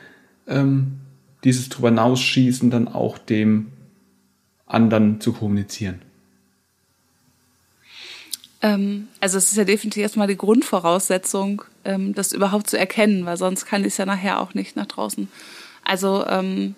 ähm, 0.47 0.99
dieses 1.43 1.69
drüber 1.69 1.89
hinausschießen 1.89 2.69
dann 2.69 2.87
auch 2.87 3.17
dem 3.17 3.71
anderen 4.65 5.21
zu 5.21 5.33
kommunizieren? 5.33 6.01
Ähm, 8.61 9.07
also 9.19 9.37
es 9.37 9.51
ist 9.51 9.57
ja 9.57 9.65
definitiv 9.65 10.03
erstmal 10.03 10.27
die 10.27 10.37
Grundvoraussetzung, 10.37 11.63
ähm, 11.85 12.13
das 12.13 12.31
überhaupt 12.31 12.69
zu 12.69 12.77
erkennen, 12.77 13.25
weil 13.25 13.37
sonst 13.37 13.65
kann 13.65 13.81
ich 13.81 13.87
es 13.87 13.97
ja 13.97 14.05
nachher 14.05 14.39
auch 14.39 14.53
nicht 14.53 14.75
nach 14.75 14.85
draußen. 14.85 15.27
Also 15.83 16.25
ähm, 16.27 16.75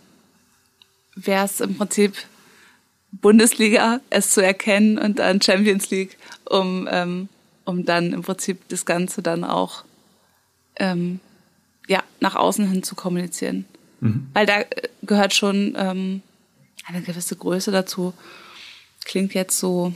wäre 1.16 1.46
es 1.46 1.62
im 1.62 1.78
Prinzip 1.78 2.16
Bundesliga, 3.12 4.02
es 4.10 4.32
zu 4.32 4.42
erkennen 4.42 4.98
und 4.98 5.20
dann 5.20 5.42
Champions 5.42 5.90
League, 5.90 6.18
um, 6.46 6.88
ähm, 6.92 7.30
um 7.64 7.86
dann 7.86 8.14
im 8.14 8.22
Prinzip 8.22 8.68
das 8.70 8.86
Ganze 8.86 9.22
dann 9.22 9.44
auch 9.44 9.84
ähm, 10.78 11.20
ja, 11.88 12.04
nach 12.20 12.36
außen 12.36 12.70
hin 12.70 12.84
zu 12.84 12.96
kommunizieren. 12.96 13.66
Mhm. 14.02 14.28
Weil 14.34 14.46
da 14.46 14.66
gehört 15.04 15.34
schon 15.34 15.76
ähm, 15.78 16.22
eine 16.86 17.02
gewisse 17.02 17.36
Größe 17.36 17.72
dazu. 17.72 18.14
Klingt 19.06 19.34
jetzt 19.34 19.60
so 19.60 19.94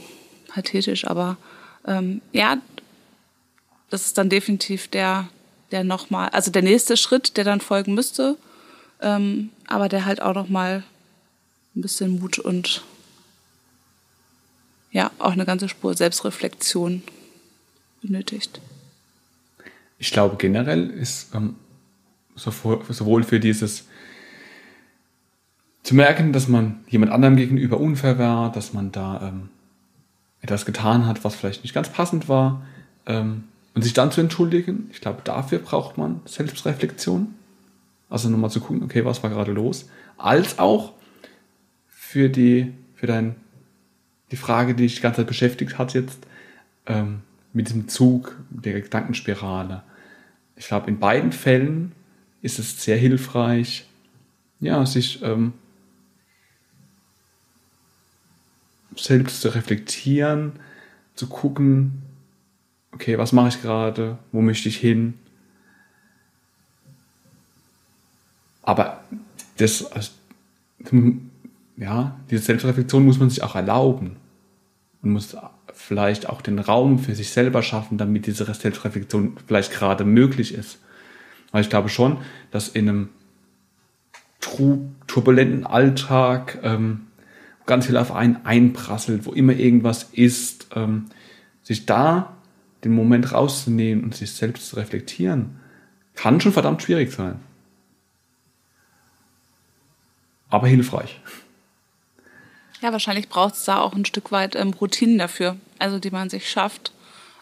pathetisch, 0.48 1.06
aber 1.06 1.38
ähm, 1.86 2.22
ja, 2.32 2.58
das 3.90 4.06
ist 4.06 4.18
dann 4.18 4.30
definitiv 4.30 4.88
der, 4.88 5.30
der 5.72 5.84
nochmal, 5.84 6.30
also 6.30 6.52
der 6.52 6.62
nächste 6.62 6.96
Schritt, 6.96 7.38
der 7.38 7.44
dann 7.44 7.62
folgen 7.62 7.94
müsste, 7.94 8.38
ähm, 9.02 9.50
aber 9.68 9.90
der 9.90 10.06
halt 10.06 10.22
auch 10.22 10.36
nochmal 10.36 10.84
ein 11.76 11.82
bisschen 11.82 12.20
Mut 12.20 12.40
und 12.40 12.84
ja, 14.92 15.12
auch 15.20 15.32
eine 15.32 15.46
ganze 15.46 15.70
Spur 15.70 15.94
Selbstreflexion 15.94 17.04
benötigt. 18.02 18.60
Ich 20.00 20.12
glaube, 20.12 20.38
generell 20.38 20.90
ist 20.90 21.36
ähm, 21.36 21.56
sowohl 22.36 23.24
für 23.24 23.40
dieses 23.40 23.86
zu 25.84 25.96
merken, 25.96 26.34
dass 26.34 26.48
man 26.48 26.80
jemand 26.88 27.12
anderem 27.12 27.36
gegenüber 27.36 27.80
unfair 27.80 28.20
war, 28.20 28.52
dass 28.52 28.74
man 28.74 28.92
da 28.92 29.30
ähm, 29.30 29.50
etwas 30.42 30.66
getan 30.66 31.06
hat, 31.06 31.24
was 31.24 31.36
vielleicht 31.36 31.64
nicht 31.64 31.74
ganz 31.74 31.90
passend 31.90 32.30
war, 32.30 32.66
ähm, 33.06 33.46
und 33.76 33.84
sich 33.84 33.94
dann 33.94 34.12
zu 34.12 34.22
entschuldigen. 34.22 34.90
Ich 34.92 35.02
glaube, 35.02 35.22
dafür 35.24 35.60
braucht 35.60 35.98
man 35.98 36.22
Selbstreflexion. 36.26 37.34
Also 38.10 38.30
nochmal 38.30 38.50
zu 38.50 38.60
gucken, 38.60 38.84
okay, 38.84 39.06
was 39.06 39.22
war 39.24 39.30
gerade 39.30 39.52
los? 39.52 39.88
Als 40.18 40.60
auch 40.60 40.94
für 42.10 42.28
die, 42.28 42.74
für 42.96 43.06
dein, 43.06 43.36
die 44.32 44.36
Frage, 44.36 44.74
die 44.74 44.82
dich 44.82 44.96
die 44.96 45.02
ganze 45.02 45.18
Zeit 45.18 45.28
beschäftigt 45.28 45.78
hat 45.78 45.94
jetzt, 45.94 46.26
ähm, 46.88 47.22
mit 47.54 47.68
diesem 47.68 47.88
Zug, 47.88 48.36
der 48.50 48.82
Gedankenspirale. 48.82 49.84
Ich 50.56 50.66
glaube, 50.66 50.90
in 50.90 50.98
beiden 50.98 51.32
Fällen 51.32 51.92
ist 52.42 52.58
es 52.58 52.84
sehr 52.84 52.98
hilfreich, 52.98 53.86
ja, 54.60 54.84
sich 54.88 55.22
ähm, 55.22 55.54
selbst 58.96 59.42
zu 59.42 59.50
reflektieren, 59.50 60.54
zu 61.14 61.28
gucken, 61.28 62.02
okay, 62.92 63.20
was 63.20 63.34
mache 63.34 63.50
ich 63.50 63.62
gerade, 63.62 64.18
wo 64.32 64.42
möchte 64.42 64.68
ich 64.68 64.78
hin. 64.78 65.14
Aber 68.64 69.04
das, 69.58 69.86
also, 69.92 70.10
ja, 71.80 72.20
diese 72.30 72.44
Selbstreflexion 72.44 73.06
muss 73.06 73.20
man 73.20 73.30
sich 73.30 73.42
auch 73.42 73.56
erlauben 73.56 74.18
und 75.02 75.14
muss 75.14 75.36
vielleicht 75.74 76.28
auch 76.28 76.42
den 76.42 76.60
Raum 76.60 77.00
für 77.00 77.16
sich 77.16 77.30
selber 77.30 77.64
schaffen, 77.64 77.98
damit 77.98 78.28
diese 78.28 78.46
Selbstreflexion 78.46 79.38
vielleicht 79.48 79.72
gerade 79.72 80.04
möglich 80.04 80.54
ist. 80.54 80.80
Weil 81.52 81.62
ich 81.62 81.70
glaube 81.70 81.90
schon, 81.90 82.18
dass 82.52 82.68
in 82.68 82.90
einem 82.90 83.10
turbulenten 85.08 85.66
Alltag 85.66 86.60
ähm, 86.64 87.08
ganz 87.66 87.86
viel 87.86 87.98
auf 87.98 88.12
einen 88.12 88.46
einprasselt, 88.46 89.26
wo 89.26 89.32
immer 89.32 89.54
irgendwas 89.54 90.10
ist, 90.12 90.68
ähm, 90.76 91.06
sich 91.64 91.86
da 91.86 92.36
den 92.84 92.94
Moment 92.94 93.32
rauszunehmen 93.32 94.04
und 94.04 94.16
sich 94.16 94.32
selbst 94.32 94.68
zu 94.68 94.76
reflektieren, 94.76 95.60
kann 96.16 96.42
schon 96.42 96.54
verdammt 96.54 96.82
schwierig 96.82 97.12
sein. 97.12 97.40
Aber 100.50 100.68
hilfreich. 100.68 101.22
Ja, 102.82 102.92
wahrscheinlich 102.92 103.30
braucht 103.30 103.56
es 103.56 103.66
da 103.66 103.80
auch 103.80 103.94
ein 103.94 104.06
Stück 104.06 104.32
weit 104.32 104.56
ähm, 104.56 104.74
Routinen 104.74 105.18
dafür, 105.18 105.58
also 105.80 106.00
die 106.00 106.12
man 106.12 106.30
sich 106.30 106.50
schafft. 106.50 106.94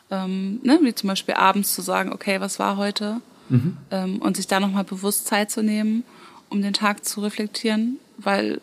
Ähm, 0.09 0.59
ne, 0.63 0.79
wie 0.81 0.95
zum 0.95 1.09
Beispiel 1.09 1.35
abends 1.35 1.73
zu 1.73 1.81
sagen, 1.81 2.11
okay, 2.11 2.39
was 2.39 2.59
war 2.59 2.77
heute? 2.77 3.21
Mhm. 3.49 3.77
Ähm, 3.91 4.17
und 4.21 4.37
sich 4.37 4.47
da 4.47 4.59
nochmal 4.59 4.83
bewusst 4.83 5.27
Zeit 5.27 5.51
zu 5.51 5.61
nehmen, 5.61 6.03
um 6.49 6.61
den 6.61 6.73
Tag 6.73 7.05
zu 7.05 7.21
reflektieren, 7.21 7.97
weil, 8.17 8.61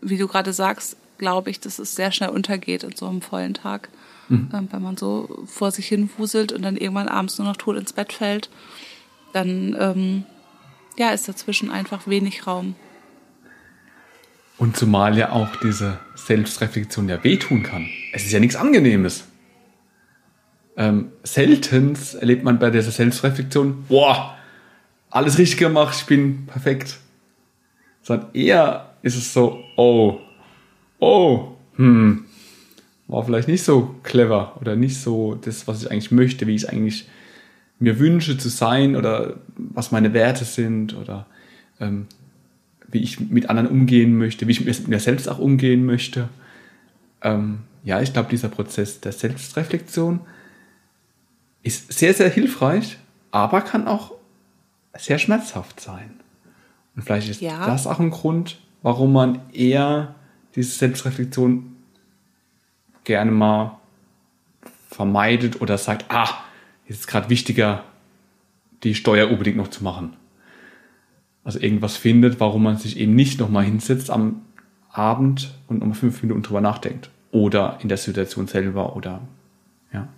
wie 0.00 0.18
du 0.18 0.26
gerade 0.26 0.52
sagst, 0.52 0.96
glaube 1.18 1.50
ich, 1.50 1.60
dass 1.60 1.78
es 1.78 1.94
sehr 1.94 2.10
schnell 2.10 2.30
untergeht 2.30 2.82
in 2.82 2.96
so 2.96 3.06
einem 3.06 3.22
vollen 3.22 3.54
Tag, 3.54 3.88
mhm. 4.28 4.50
ähm, 4.52 4.68
wenn 4.70 4.82
man 4.82 4.96
so 4.96 5.44
vor 5.46 5.70
sich 5.70 5.86
hin 5.86 6.10
wuselt 6.18 6.52
und 6.52 6.62
dann 6.62 6.76
irgendwann 6.76 7.08
abends 7.08 7.38
nur 7.38 7.46
noch 7.46 7.56
tot 7.56 7.76
ins 7.76 7.92
Bett 7.92 8.12
fällt, 8.12 8.50
dann 9.32 9.76
ähm, 9.78 10.24
ja, 10.98 11.10
ist 11.10 11.28
dazwischen 11.28 11.70
einfach 11.70 12.06
wenig 12.06 12.46
Raum. 12.46 12.74
Und 14.62 14.76
zumal 14.76 15.18
ja 15.18 15.32
auch 15.32 15.56
diese 15.56 15.98
Selbstreflexion 16.14 17.08
ja 17.08 17.24
wehtun 17.24 17.64
kann. 17.64 17.88
Es 18.12 18.22
ist 18.22 18.30
ja 18.30 18.38
nichts 18.38 18.54
Angenehmes. 18.54 19.24
Ähm, 20.76 21.10
seltens 21.24 22.14
erlebt 22.14 22.44
man 22.44 22.60
bei 22.60 22.70
dieser 22.70 22.92
Selbstreflexion, 22.92 23.86
boah, 23.88 24.36
alles 25.10 25.38
richtig 25.38 25.58
gemacht, 25.58 25.96
ich 25.98 26.06
bin 26.06 26.46
perfekt. 26.46 27.00
Sondern 28.02 28.32
eher 28.34 28.94
ist 29.02 29.16
es 29.16 29.34
so, 29.34 29.64
oh, 29.74 30.20
oh, 31.00 31.56
hm, 31.74 32.26
war 33.08 33.24
vielleicht 33.24 33.48
nicht 33.48 33.64
so 33.64 33.96
clever 34.04 34.56
oder 34.60 34.76
nicht 34.76 35.00
so 35.00 35.34
das, 35.34 35.66
was 35.66 35.82
ich 35.82 35.90
eigentlich 35.90 36.12
möchte, 36.12 36.46
wie 36.46 36.54
ich 36.54 36.62
es 36.62 36.68
eigentlich 36.68 37.08
mir 37.80 37.98
wünsche 37.98 38.38
zu 38.38 38.48
sein 38.48 38.94
oder 38.94 39.40
was 39.56 39.90
meine 39.90 40.14
Werte 40.14 40.44
sind 40.44 40.94
oder 40.94 41.26
ähm, 41.80 42.06
wie 42.92 42.98
ich 42.98 43.18
mit 43.18 43.48
anderen 43.50 43.68
umgehen 43.68 44.16
möchte, 44.16 44.46
wie 44.46 44.52
ich 44.52 44.64
mit 44.64 44.88
mir 44.88 45.00
selbst 45.00 45.28
auch 45.28 45.38
umgehen 45.38 45.84
möchte. 45.84 46.28
Ähm, 47.22 47.60
ja, 47.82 48.00
ich 48.00 48.12
glaube, 48.12 48.28
dieser 48.30 48.48
Prozess 48.48 49.00
der 49.00 49.12
Selbstreflexion 49.12 50.20
ist 51.62 51.92
sehr, 51.92 52.14
sehr 52.14 52.28
hilfreich, 52.28 52.98
aber 53.30 53.62
kann 53.62 53.88
auch 53.88 54.12
sehr 54.96 55.18
schmerzhaft 55.18 55.80
sein. 55.80 56.20
Und 56.94 57.02
vielleicht 57.02 57.30
ist 57.30 57.40
ja. 57.40 57.66
das 57.66 57.86
auch 57.86 57.98
ein 57.98 58.10
Grund, 58.10 58.60
warum 58.82 59.12
man 59.14 59.40
eher 59.52 60.14
diese 60.54 60.70
Selbstreflexion 60.72 61.74
gerne 63.04 63.30
mal 63.30 63.78
vermeidet 64.90 65.62
oder 65.62 65.78
sagt, 65.78 66.04
ah, 66.10 66.28
jetzt 66.86 67.00
ist 67.00 67.06
gerade 67.06 67.30
wichtiger, 67.30 67.84
die 68.82 68.94
Steuer 68.94 69.30
unbedingt 69.30 69.56
noch 69.56 69.68
zu 69.68 69.82
machen 69.82 70.16
also 71.44 71.58
irgendwas 71.58 71.96
findet, 71.96 72.40
warum 72.40 72.62
man 72.62 72.78
sich 72.78 72.96
eben 72.98 73.14
nicht 73.14 73.40
nochmal 73.40 73.64
hinsetzt 73.64 74.10
am 74.10 74.42
Abend 74.90 75.54
und 75.66 75.80
nochmal 75.80 75.96
fünf 75.96 76.22
Minuten 76.22 76.42
drüber 76.42 76.60
nachdenkt. 76.60 77.10
Oder 77.30 77.78
in 77.82 77.88
der 77.88 77.98
Situation 77.98 78.46
selber 78.46 78.94
oder 78.94 79.20
ja. 79.92 80.08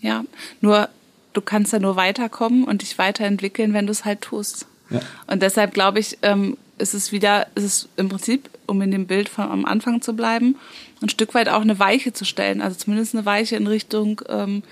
Ja, 0.00 0.24
nur 0.60 0.88
du 1.32 1.40
kannst 1.40 1.72
ja 1.72 1.78
nur 1.78 1.96
weiterkommen 1.96 2.64
und 2.64 2.82
dich 2.82 2.98
weiterentwickeln, 2.98 3.72
wenn 3.72 3.86
du 3.86 3.92
es 3.92 4.04
halt 4.04 4.20
tust. 4.20 4.66
Ja. 4.90 5.00
Und 5.26 5.42
deshalb 5.42 5.72
glaube 5.72 5.98
ich, 5.98 6.18
ähm, 6.22 6.58
ist 6.78 6.94
es 6.94 7.12
wieder, 7.12 7.46
ist 7.54 7.64
es 7.64 7.88
im 7.96 8.08
Prinzip, 8.08 8.50
um 8.66 8.82
in 8.82 8.90
dem 8.90 9.06
Bild 9.06 9.28
von 9.28 9.50
am 9.50 9.64
Anfang 9.64 10.02
zu 10.02 10.14
bleiben, 10.14 10.56
ein 11.00 11.08
Stück 11.08 11.34
weit 11.34 11.48
auch 11.48 11.60
eine 11.60 11.78
Weiche 11.78 12.12
zu 12.12 12.24
stellen. 12.24 12.60
Also 12.60 12.76
zumindest 12.76 13.14
eine 13.14 13.24
Weiche 13.24 13.56
in 13.56 13.66
Richtung, 13.66 14.20
ähm, 14.28 14.62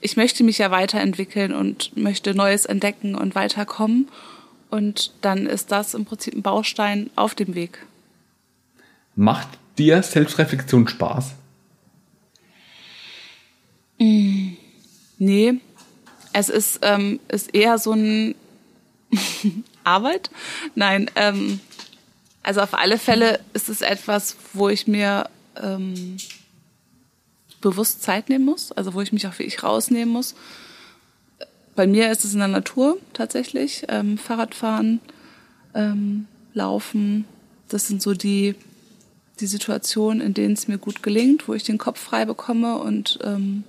ich 0.00 0.16
möchte 0.16 0.44
mich 0.44 0.58
ja 0.58 0.70
weiterentwickeln 0.70 1.52
und 1.52 1.96
möchte 1.96 2.34
Neues 2.34 2.64
entdecken 2.64 3.14
und 3.14 3.34
weiterkommen. 3.34 4.08
Und 4.70 5.12
dann 5.20 5.46
ist 5.46 5.72
das 5.72 5.94
im 5.94 6.04
Prinzip 6.04 6.34
ein 6.34 6.42
Baustein 6.42 7.10
auf 7.16 7.34
dem 7.34 7.54
Weg. 7.54 7.86
Macht 9.16 9.48
dir 9.78 10.02
Selbstreflexion 10.02 10.88
Spaß? 10.88 11.34
Nee. 13.98 15.60
Es 16.32 16.48
ist, 16.48 16.78
ähm, 16.82 17.20
ist 17.28 17.54
eher 17.54 17.78
so 17.78 17.92
ein 17.92 18.34
Arbeit. 19.84 20.30
Nein, 20.74 21.10
ähm, 21.16 21.60
also 22.42 22.60
auf 22.60 22.74
alle 22.74 22.98
Fälle 22.98 23.40
ist 23.52 23.68
es 23.68 23.82
etwas, 23.82 24.36
wo 24.52 24.68
ich 24.68 24.86
mir 24.86 25.28
ähm, 25.60 26.16
bewusst 27.60 28.02
Zeit 28.02 28.28
nehmen 28.28 28.44
muss, 28.44 28.72
also 28.72 28.94
wo 28.94 29.00
ich 29.00 29.12
mich 29.12 29.26
auch 29.26 29.38
wirklich 29.38 29.62
rausnehmen 29.62 30.12
muss. 30.12 30.34
Bei 31.74 31.86
mir 31.86 32.10
ist 32.10 32.24
es 32.24 32.32
in 32.32 32.40
der 32.40 32.48
Natur 32.48 32.98
tatsächlich. 33.12 33.84
Ähm, 33.88 34.18
Fahrradfahren, 34.18 35.00
ähm, 35.74 36.26
Laufen, 36.52 37.26
das 37.68 37.86
sind 37.86 38.02
so 38.02 38.12
die, 38.12 38.56
die 39.38 39.46
Situationen, 39.46 40.20
in 40.20 40.34
denen 40.34 40.54
es 40.54 40.68
mir 40.68 40.78
gut 40.78 41.02
gelingt, 41.02 41.46
wo 41.48 41.54
ich 41.54 41.62
den 41.62 41.78
Kopf 41.78 42.00
frei 42.00 42.24
bekomme 42.24 42.78
und 42.78 43.18
ähm, 43.22 43.64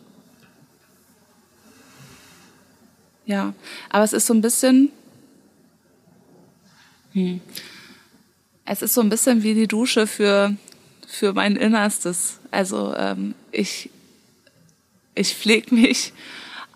ja, 3.25 3.53
aber 3.89 4.03
es 4.03 4.13
ist 4.13 4.25
so 4.25 4.33
ein 4.33 4.41
bisschen, 4.41 4.91
hm, 7.13 7.39
es 8.65 8.81
ist 8.81 8.95
so 8.95 9.01
ein 9.01 9.09
bisschen 9.09 9.43
wie 9.43 9.53
die 9.53 9.67
Dusche 9.67 10.07
für 10.07 10.55
für 11.11 11.33
mein 11.33 11.55
Innerstes. 11.55 12.39
Also 12.51 12.93
ähm, 12.95 13.33
ich, 13.51 13.89
ich 15.15 15.35
pflege 15.35 15.73
mich 15.73 16.13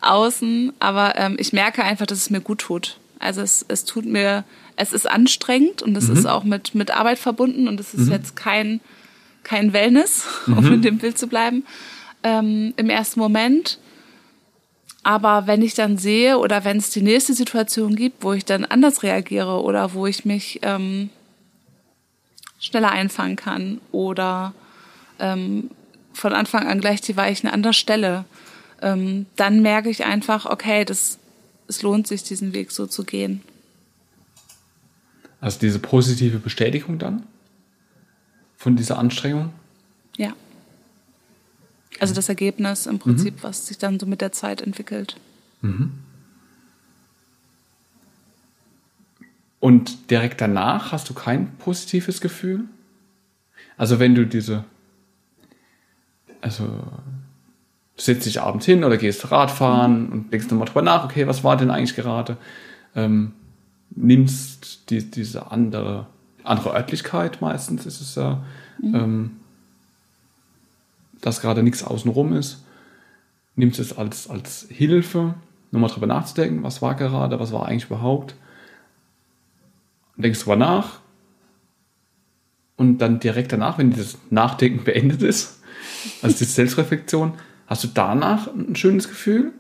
außen, 0.02 0.74
aber 0.80 1.18
ähm, 1.18 1.36
ich 1.40 1.54
merke 1.54 1.84
einfach, 1.84 2.06
dass 2.06 2.20
es 2.20 2.30
mir 2.30 2.42
gut 2.42 2.60
tut. 2.60 2.98
Also 3.20 3.42
es, 3.42 3.66
es 3.68 3.86
tut 3.86 4.06
mir, 4.06 4.44
es 4.76 4.94
ist 4.94 5.10
anstrengend 5.10 5.82
und 5.82 5.96
es 5.96 6.08
mhm. 6.08 6.18
ist 6.18 6.26
auch 6.26 6.44
mit, 6.44 6.76
mit 6.76 6.92
Arbeit 6.92 7.20
verbunden 7.20 7.68
und 7.68 7.80
es 7.80 7.94
ist 7.94 8.08
mhm. 8.08 8.12
jetzt 8.12 8.36
kein, 8.36 8.82
kein 9.44 9.74
Wellness, 9.74 10.26
um 10.48 10.66
mhm. 10.66 10.74
in 10.74 10.82
dem 10.82 10.98
Bild 10.98 11.18
zu 11.18 11.28
bleiben, 11.28 11.66
ähm, 12.24 12.74
im 12.78 12.90
ersten 12.90 13.20
Moment. 13.20 13.80
Aber 15.04 15.46
wenn 15.46 15.62
ich 15.62 15.76
dann 15.76 15.98
sehe 16.00 16.40
oder 16.40 16.66
wenn 16.66 16.78
es 16.78 16.90
die 16.90 17.04
nächste 17.04 17.34
Situation 17.34 17.96
gibt, 17.96 18.24
wo 18.24 18.34
ich 18.34 18.44
dann 18.44 18.66
anders 18.66 19.04
reagiere 19.04 19.62
oder 19.62 19.94
wo 19.94 20.08
ich 20.08 20.26
mich 20.26 20.60
ähm, 20.64 21.12
schneller 22.60 22.92
einfangen 22.92 23.36
kann 23.36 23.82
oder 23.92 24.54
ähm, 25.20 25.72
von 26.14 26.34
Anfang 26.34 26.68
an 26.68 26.82
gleich 26.82 27.02
die 27.02 27.18
Weichen 27.18 27.50
an 27.50 27.64
der 27.64 27.74
Stelle, 27.74 28.26
ähm, 28.82 29.26
dann 29.36 29.62
merke 29.62 29.90
ich 29.90 30.06
einfach, 30.06 30.46
okay, 30.46 30.86
das, 30.86 31.18
es 31.68 31.82
lohnt 31.82 32.08
sich, 32.08 32.24
diesen 32.24 32.54
Weg 32.54 32.72
so 32.72 32.88
zu 32.88 33.04
gehen. 33.04 33.42
Also 35.42 35.60
diese 35.60 35.80
positive 35.80 36.40
Bestätigung 36.40 36.98
dann 36.98 37.24
von 38.58 38.76
dieser 38.76 38.98
Anstrengung? 38.98 39.54
Ja. 40.18 40.34
Also 42.00 42.14
das 42.14 42.30
Ergebnis 42.30 42.88
im 42.88 43.00
Prinzip, 43.00 43.36
mhm. 43.36 43.44
was 43.44 43.68
sich 43.68 43.78
dann 43.78 44.00
so 44.00 44.06
mit 44.06 44.22
der 44.22 44.32
Zeit 44.32 44.62
entwickelt. 44.62 45.18
Mhm. 45.62 45.92
Und 49.60 50.12
direkt 50.12 50.42
danach 50.42 50.92
hast 50.92 51.10
du 51.10 51.14
kein 51.14 51.56
positives 51.58 52.22
Gefühl? 52.22 52.66
Also 53.78 54.00
wenn 54.00 54.16
du 54.16 54.26
diese, 54.26 54.64
also 56.46 56.64
du 56.66 58.02
setzt 58.02 58.26
dich 58.26 58.40
abends 58.40 58.66
hin 58.66 58.84
oder 58.84 58.98
gehst 58.98 59.32
Radfahren 59.32 60.10
und 60.10 60.32
denkst 60.32 60.48
nochmal 60.50 60.68
drüber 60.68 60.84
nach, 60.84 61.06
okay, 61.06 61.28
was 61.28 61.44
war 61.44 61.58
denn 61.58 61.72
eigentlich 61.72 61.96
gerade? 61.96 62.38
Ähm, 62.96 63.34
nimmst 63.90 64.90
die, 64.92 65.10
diese 65.10 65.52
andere, 65.52 66.06
andere 66.44 66.76
Örtlichkeit 66.76 67.42
meistens 67.42 67.86
ist 67.86 68.00
es 68.00 68.16
ja, 68.16 68.44
mhm. 68.80 68.96
ähm, 68.96 69.32
dass 71.22 71.42
gerade 71.42 71.64
nichts 71.64 71.84
außenrum 71.84 72.34
ist, 72.34 72.64
nimmst 73.56 73.80
es 73.80 73.98
als, 73.98 74.30
als 74.30 74.68
Hilfe, 74.70 75.34
nochmal 75.72 75.90
drüber 75.90 76.08
nachzudenken, 76.08 76.62
was 76.62 76.82
war 76.84 76.94
gerade, 76.94 77.40
was 77.40 77.52
war 77.52 77.66
eigentlich 77.66 77.86
überhaupt 77.86 78.36
denkst 80.18 80.42
drüber 80.42 80.56
nach 80.56 81.00
und 82.78 83.00
dann 83.00 83.20
direkt 83.20 83.52
danach, 83.52 83.78
wenn 83.78 83.90
dieses 83.90 84.18
Nachdenken 84.30 84.84
beendet 84.84 85.24
ist, 85.24 85.62
also 86.22 86.38
die 86.38 86.44
Selbstreflexion, 86.46 87.34
hast 87.68 87.84
du 87.84 87.88
danach 87.94 88.48
ein 88.48 88.76
schönes 88.76 89.08
Gefühl, 89.08 89.52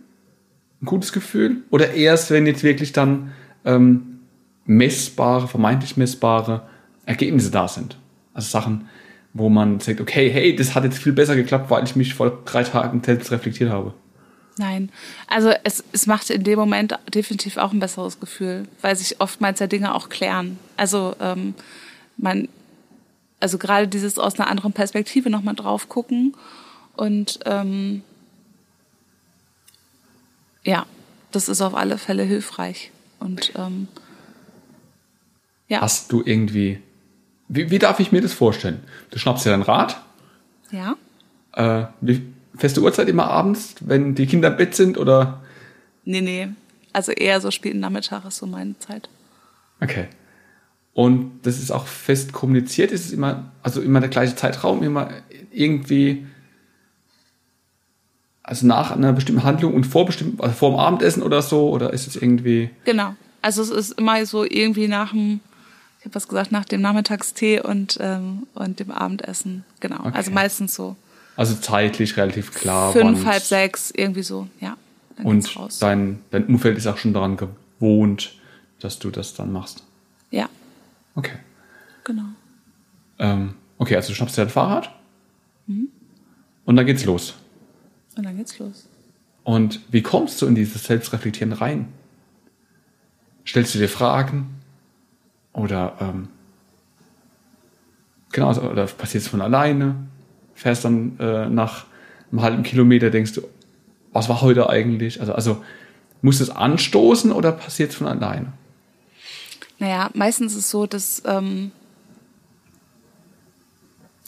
ein 0.81 0.85
gutes 0.85 1.11
Gefühl 1.11 1.63
oder 1.69 1.93
erst, 1.93 2.31
wenn 2.31 2.45
jetzt 2.45 2.63
wirklich 2.63 2.91
dann 2.93 3.31
ähm, 3.63 4.19
messbare, 4.65 5.47
vermeintlich 5.47 5.97
messbare 5.97 6.67
Ergebnisse 7.05 7.51
da 7.51 7.67
sind. 7.67 7.97
Also 8.33 8.49
Sachen, 8.49 8.89
wo 9.33 9.49
man 9.49 9.79
sagt, 9.79 10.01
okay, 10.01 10.29
hey, 10.29 10.55
das 10.55 10.75
hat 10.75 10.83
jetzt 10.83 10.97
viel 10.97 11.13
besser 11.13 11.35
geklappt, 11.35 11.69
weil 11.69 11.83
ich 11.83 11.95
mich 11.95 12.13
vor 12.13 12.41
drei 12.45 12.63
Tagen 12.63 13.01
selbst 13.03 13.31
reflektiert 13.31 13.69
habe. 13.69 13.93
Nein, 14.57 14.89
also 15.27 15.51
es, 15.63 15.83
es 15.91 16.07
macht 16.07 16.29
in 16.29 16.43
dem 16.43 16.57
Moment 16.57 16.97
definitiv 17.13 17.57
auch 17.57 17.73
ein 17.73 17.79
besseres 17.79 18.19
Gefühl, 18.21 18.63
weil 18.81 18.95
sich 18.95 19.19
oftmals 19.19 19.59
ja 19.59 19.67
Dinge 19.67 19.93
auch 19.93 20.07
klären. 20.07 20.57
Also 20.77 21.15
ähm, 21.19 21.55
man, 22.17 22.47
also 23.45 23.59
gerade 23.59 23.87
dieses 23.87 24.17
aus 24.17 24.39
einer 24.39 24.49
anderen 24.49 24.73
Perspektive 24.73 25.29
nochmal 25.29 25.53
drauf 25.53 25.87
gucken 25.87 26.35
und 26.95 27.41
ähm, 27.45 28.01
ja, 30.63 30.87
das 31.31 31.47
ist 31.47 31.61
auf 31.61 31.75
alle 31.75 31.99
Fälle 31.99 32.23
hilfreich. 32.23 32.89
Und 33.19 33.53
ähm, 33.55 33.87
ja. 35.67 35.81
Hast 35.81 36.11
du 36.11 36.23
irgendwie, 36.25 36.81
wie, 37.47 37.69
wie 37.69 37.77
darf 37.77 37.99
ich 37.99 38.11
mir 38.11 38.21
das 38.23 38.33
vorstellen? 38.33 38.83
Du 39.11 39.19
schnappst 39.19 39.45
dir 39.45 39.51
dein 39.51 39.61
Rad. 39.61 40.01
Ja. 40.71 40.95
Äh, 41.53 41.85
wie, 42.01 42.23
feste 42.57 42.81
Uhrzeit 42.81 43.07
immer 43.09 43.27
abends, 43.27 43.75
wenn 43.81 44.15
die 44.15 44.25
Kinder 44.25 44.47
im 44.47 44.57
Bett 44.57 44.73
sind 44.73 44.97
oder? 44.97 45.43
Nee, 46.03 46.21
nee. 46.21 46.47
Also 46.93 47.11
eher 47.11 47.39
so 47.41 47.51
späten 47.51 47.79
Nachmittag 47.79 48.25
ist 48.25 48.37
so 48.37 48.47
meine 48.47 48.79
Zeit. 48.79 49.07
Okay. 49.81 50.07
Und 50.95 51.41
das 51.43 51.59
ist 51.59 51.71
auch 51.71 51.87
fest 51.87 52.31
kommuniziert? 52.31 52.93
Ist 52.93 53.07
es 53.07 53.11
immer, 53.11 53.51
also 53.61 53.81
immer 53.81 53.99
der 53.99 54.07
gleiche 54.07 54.37
Zeitraum, 54.37 54.81
immer 54.81 55.09
irgendwie, 55.51 56.25
also 58.41 58.65
nach 58.65 58.91
einer 58.91 59.11
bestimmten 59.11 59.43
Handlung 59.43 59.73
und 59.73 59.83
vor 59.83 60.05
bestimmt, 60.05 60.41
also 60.41 60.55
vor 60.55 60.71
dem 60.71 60.79
Abendessen 60.79 61.21
oder 61.21 61.41
so? 61.41 61.69
Oder 61.69 61.91
ist 61.91 62.07
es 62.07 62.15
irgendwie? 62.15 62.69
Genau. 62.85 63.13
Also 63.41 63.61
es 63.61 63.71
ist 63.71 63.99
immer 63.99 64.25
so 64.25 64.45
irgendwie 64.45 64.87
nach 64.87 65.11
dem, 65.11 65.41
ich 65.99 66.05
habe 66.05 66.15
was 66.15 66.29
gesagt, 66.29 66.53
nach 66.53 66.63
dem 66.63 66.79
Nachmittagstee 66.79 67.59
und, 67.59 67.97
ähm, 67.99 68.47
und 68.53 68.79
dem 68.79 68.91
Abendessen. 68.91 69.65
Genau. 69.81 69.99
Okay. 69.99 70.11
Also 70.13 70.31
meistens 70.31 70.75
so. 70.75 70.95
Also 71.35 71.55
zeitlich 71.55 72.15
relativ 72.15 72.53
klar. 72.53 72.93
Fünf, 72.93 73.25
halb 73.25 73.43
sechs, 73.43 73.91
irgendwie 73.91 74.23
so, 74.23 74.47
ja. 74.61 74.77
Und 75.21 75.53
dein, 75.81 76.21
dein 76.31 76.45
Umfeld 76.45 76.77
ist 76.77 76.87
auch 76.87 76.97
schon 76.97 77.11
daran 77.11 77.35
gewohnt, 77.35 78.35
dass 78.79 78.97
du 78.97 79.11
das 79.11 79.33
dann 79.33 79.51
machst. 79.51 79.83
Ja. 80.31 80.47
Okay. 81.15 81.37
Genau. 82.03 82.23
Ähm, 83.19 83.55
okay, 83.77 83.95
also 83.95 84.09
du 84.09 84.15
schnappst 84.15 84.37
dir 84.37 84.41
dein 84.41 84.49
Fahrrad 84.49 84.93
mhm. 85.67 85.89
und 86.65 86.75
dann 86.75 86.85
geht's 86.85 87.05
los. 87.05 87.35
Und 88.15 88.25
dann 88.25 88.37
geht's 88.37 88.59
los. 88.59 88.87
Und 89.43 89.79
wie 89.91 90.01
kommst 90.01 90.41
du 90.41 90.47
in 90.47 90.55
dieses 90.55 90.83
Selbstreflektieren 90.83 91.53
rein? 91.53 91.87
Stellst 93.45 93.75
du 93.75 93.79
dir 93.79 93.89
Fragen? 93.89 94.55
Oder 95.53 95.97
ähm, 96.01 96.27
genau, 98.31 98.49
oder 98.57 98.87
passiert 98.87 99.23
es 99.23 99.29
von 99.29 99.41
alleine? 99.41 99.95
fährst 100.55 100.85
dann 100.85 101.19
äh, 101.19 101.47
nach 101.49 101.85
einem 102.31 102.41
halben 102.41 102.63
Kilometer, 102.63 103.11
denkst 103.11 103.33
du, 103.33 103.41
was 104.13 104.29
war 104.29 104.41
heute 104.41 104.69
eigentlich? 104.69 105.19
Also, 105.19 105.33
also 105.33 105.63
muss 106.21 106.39
es 106.39 106.49
anstoßen 106.49 107.31
oder 107.31 107.51
passiert 107.51 107.91
es 107.91 107.97
von 107.97 108.07
alleine? 108.07 108.53
Naja, 109.79 110.09
meistens 110.13 110.53
ist 110.53 110.59
es 110.59 110.69
so, 110.69 110.85
dass, 110.85 111.21
ähm, 111.25 111.71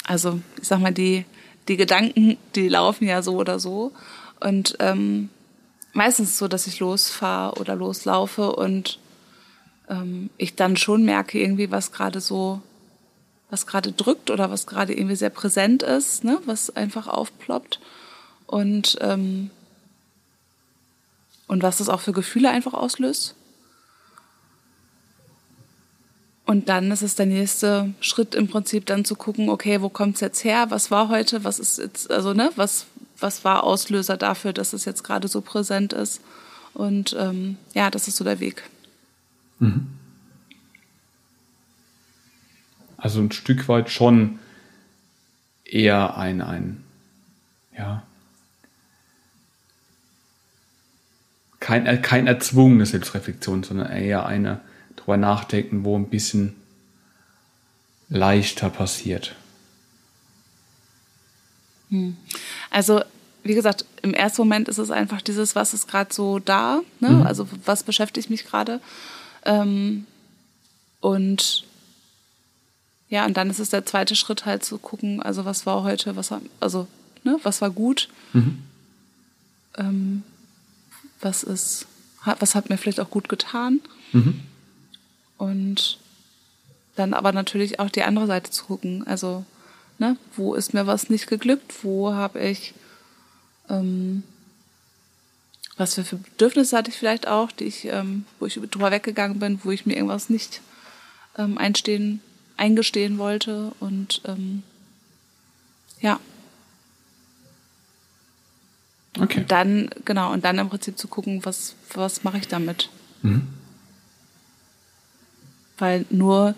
also 0.05 0.39
ich 0.61 0.67
sag 0.67 0.79
mal, 0.79 0.93
die, 0.93 1.25
die 1.67 1.77
Gedanken, 1.77 2.37
die 2.55 2.67
laufen 2.67 3.07
ja 3.07 3.21
so 3.21 3.35
oder 3.35 3.59
so. 3.59 3.91
Und 4.39 4.75
ähm, 4.79 5.29
meistens 5.93 6.27
ist 6.27 6.33
es 6.33 6.39
so, 6.39 6.47
dass 6.47 6.67
ich 6.67 6.79
losfahre 6.79 7.59
oder 7.59 7.75
loslaufe 7.75 8.53
und 8.55 8.99
ähm, 9.89 10.29
ich 10.37 10.55
dann 10.55 10.77
schon 10.77 11.03
merke 11.03 11.39
irgendwie, 11.39 11.71
was 11.71 11.91
gerade 11.91 12.21
so 12.21 12.61
was 13.49 13.65
gerade 13.65 13.91
drückt 13.91 14.29
oder 14.29 14.51
was 14.51 14.67
gerade 14.67 14.93
irgendwie 14.93 15.15
sehr 15.15 15.29
präsent 15.29 15.83
ist, 15.83 16.23
ne, 16.23 16.39
was 16.45 16.75
einfach 16.75 17.07
aufploppt 17.07 17.79
und 18.45 18.97
ähm, 19.01 19.49
und 21.47 21.63
was 21.63 21.77
das 21.77 21.87
auch 21.87 22.01
für 22.01 22.11
Gefühle 22.11 22.49
einfach 22.49 22.73
auslöst. 22.73 23.35
Und 26.47 26.69
dann 26.69 26.89
ist 26.91 27.01
es 27.01 27.15
der 27.15 27.25
nächste 27.25 27.93
Schritt 27.99 28.33
im 28.33 28.47
Prinzip 28.47 28.85
dann 28.85 29.03
zu 29.03 29.15
gucken, 29.15 29.49
okay, 29.49 29.81
wo 29.81 29.89
kommt 29.89 30.15
es 30.15 30.21
jetzt 30.21 30.45
her? 30.45 30.67
Was 30.69 30.89
war 30.91 31.09
heute? 31.09 31.43
Was 31.43 31.59
ist 31.59 31.77
jetzt, 31.77 32.09
also 32.09 32.33
ne, 32.33 32.51
was, 32.55 32.85
was 33.19 33.43
war 33.43 33.65
Auslöser 33.65 34.15
dafür, 34.15 34.53
dass 34.53 34.71
es 34.71 34.85
jetzt 34.85 35.03
gerade 35.03 35.27
so 35.27 35.41
präsent 35.41 35.91
ist? 35.91 36.21
Und 36.73 37.13
ähm, 37.19 37.57
ja, 37.73 37.91
das 37.91 38.07
ist 38.07 38.15
so 38.15 38.23
der 38.23 38.39
Weg. 38.39 38.63
Mhm. 39.59 39.87
Also 42.95 43.19
ein 43.19 43.33
Stück 43.33 43.67
weit 43.67 43.89
schon 43.89 44.39
eher 45.65 46.15
ein, 46.15 46.41
ein 46.41 46.81
ja, 47.77 48.03
kein, 51.59 51.85
äh, 51.85 51.97
kein 51.97 52.25
erzwungene 52.25 52.85
Selbstreflexion, 52.85 53.63
sondern 53.63 53.91
eher 53.91 54.25
eine 54.25 54.61
drüber 55.07 55.17
nachdenken, 55.17 55.85
wo 55.85 55.97
ein 55.97 56.09
bisschen 56.09 56.53
leichter 58.09 58.69
passiert. 58.69 59.35
Hm. 61.89 62.17
Also, 62.69 63.01
wie 63.43 63.55
gesagt, 63.55 63.85
im 64.01 64.13
ersten 64.13 64.41
Moment 64.41 64.67
ist 64.67 64.77
es 64.77 64.91
einfach 64.91 65.21
dieses, 65.21 65.55
was 65.55 65.73
ist 65.73 65.87
gerade 65.87 66.13
so 66.13 66.39
da, 66.39 66.81
ne? 66.99 67.09
Mhm. 67.09 67.21
also 67.21 67.47
was 67.63 67.83
beschäftigt 67.83 68.29
mich 68.29 68.45
gerade. 68.45 68.81
Ähm, 69.45 70.05
und 70.99 71.63
ja, 73.07 73.25
und 73.25 73.37
dann 73.37 73.49
ist 73.49 73.59
es 73.59 73.69
der 73.69 73.85
zweite 73.85 74.17
Schritt 74.17 74.45
halt 74.45 74.65
zu 74.65 74.77
gucken, 74.77 75.21
also 75.21 75.45
was 75.45 75.65
war 75.65 75.83
heute, 75.83 76.17
was 76.17 76.31
war, 76.31 76.41
also, 76.59 76.87
ne, 77.23 77.39
was 77.43 77.61
war 77.61 77.69
gut, 77.69 78.09
mhm. 78.33 78.61
ähm, 79.77 80.23
was 81.21 81.43
ist, 81.43 81.87
was 82.39 82.55
hat 82.55 82.69
mir 82.69 82.77
vielleicht 82.77 82.99
auch 82.99 83.09
gut 83.09 83.29
getan. 83.29 83.79
Mhm. 84.11 84.41
Und 85.37 85.99
dann 86.95 87.13
aber 87.13 87.31
natürlich 87.31 87.79
auch 87.79 87.89
die 87.89 88.03
andere 88.03 88.27
Seite 88.27 88.51
zu 88.51 88.65
gucken. 88.65 89.05
Also, 89.05 89.45
ne, 89.99 90.17
wo 90.35 90.55
ist 90.55 90.73
mir 90.73 90.87
was 90.87 91.09
nicht 91.09 91.27
geglückt? 91.27 91.83
Wo 91.83 92.13
habe 92.13 92.39
ich, 92.39 92.73
ähm, 93.69 94.23
was 95.77 95.93
für, 95.93 96.03
für 96.03 96.17
Bedürfnisse 96.17 96.75
hatte 96.75 96.89
ich 96.89 96.97
vielleicht 96.97 97.27
auch, 97.27 97.51
die 97.51 97.65
ich, 97.65 97.85
ähm, 97.85 98.25
wo 98.39 98.47
ich 98.47 98.55
drüber 98.55 98.91
weggegangen 98.91 99.39
bin, 99.39 99.59
wo 99.63 99.71
ich 99.71 99.85
mir 99.85 99.95
irgendwas 99.95 100.29
nicht 100.29 100.61
ähm, 101.37 101.57
einstehen 101.57 102.21
eingestehen 102.57 103.17
wollte. 103.17 103.71
Und 103.79 104.21
ähm, 104.25 104.63
ja. 106.01 106.19
Okay. 109.19 109.39
Und 109.39 109.51
dann, 109.51 109.89
genau, 110.05 110.33
und 110.33 110.43
dann 110.43 110.57
im 110.57 110.69
Prinzip 110.69 110.97
zu 110.97 111.07
gucken, 111.07 111.45
was, 111.45 111.75
was 111.93 112.23
mache 112.23 112.39
ich 112.39 112.47
damit. 112.47 112.89
Mhm. 113.21 113.47
Weil 115.77 116.05
nur 116.09 116.55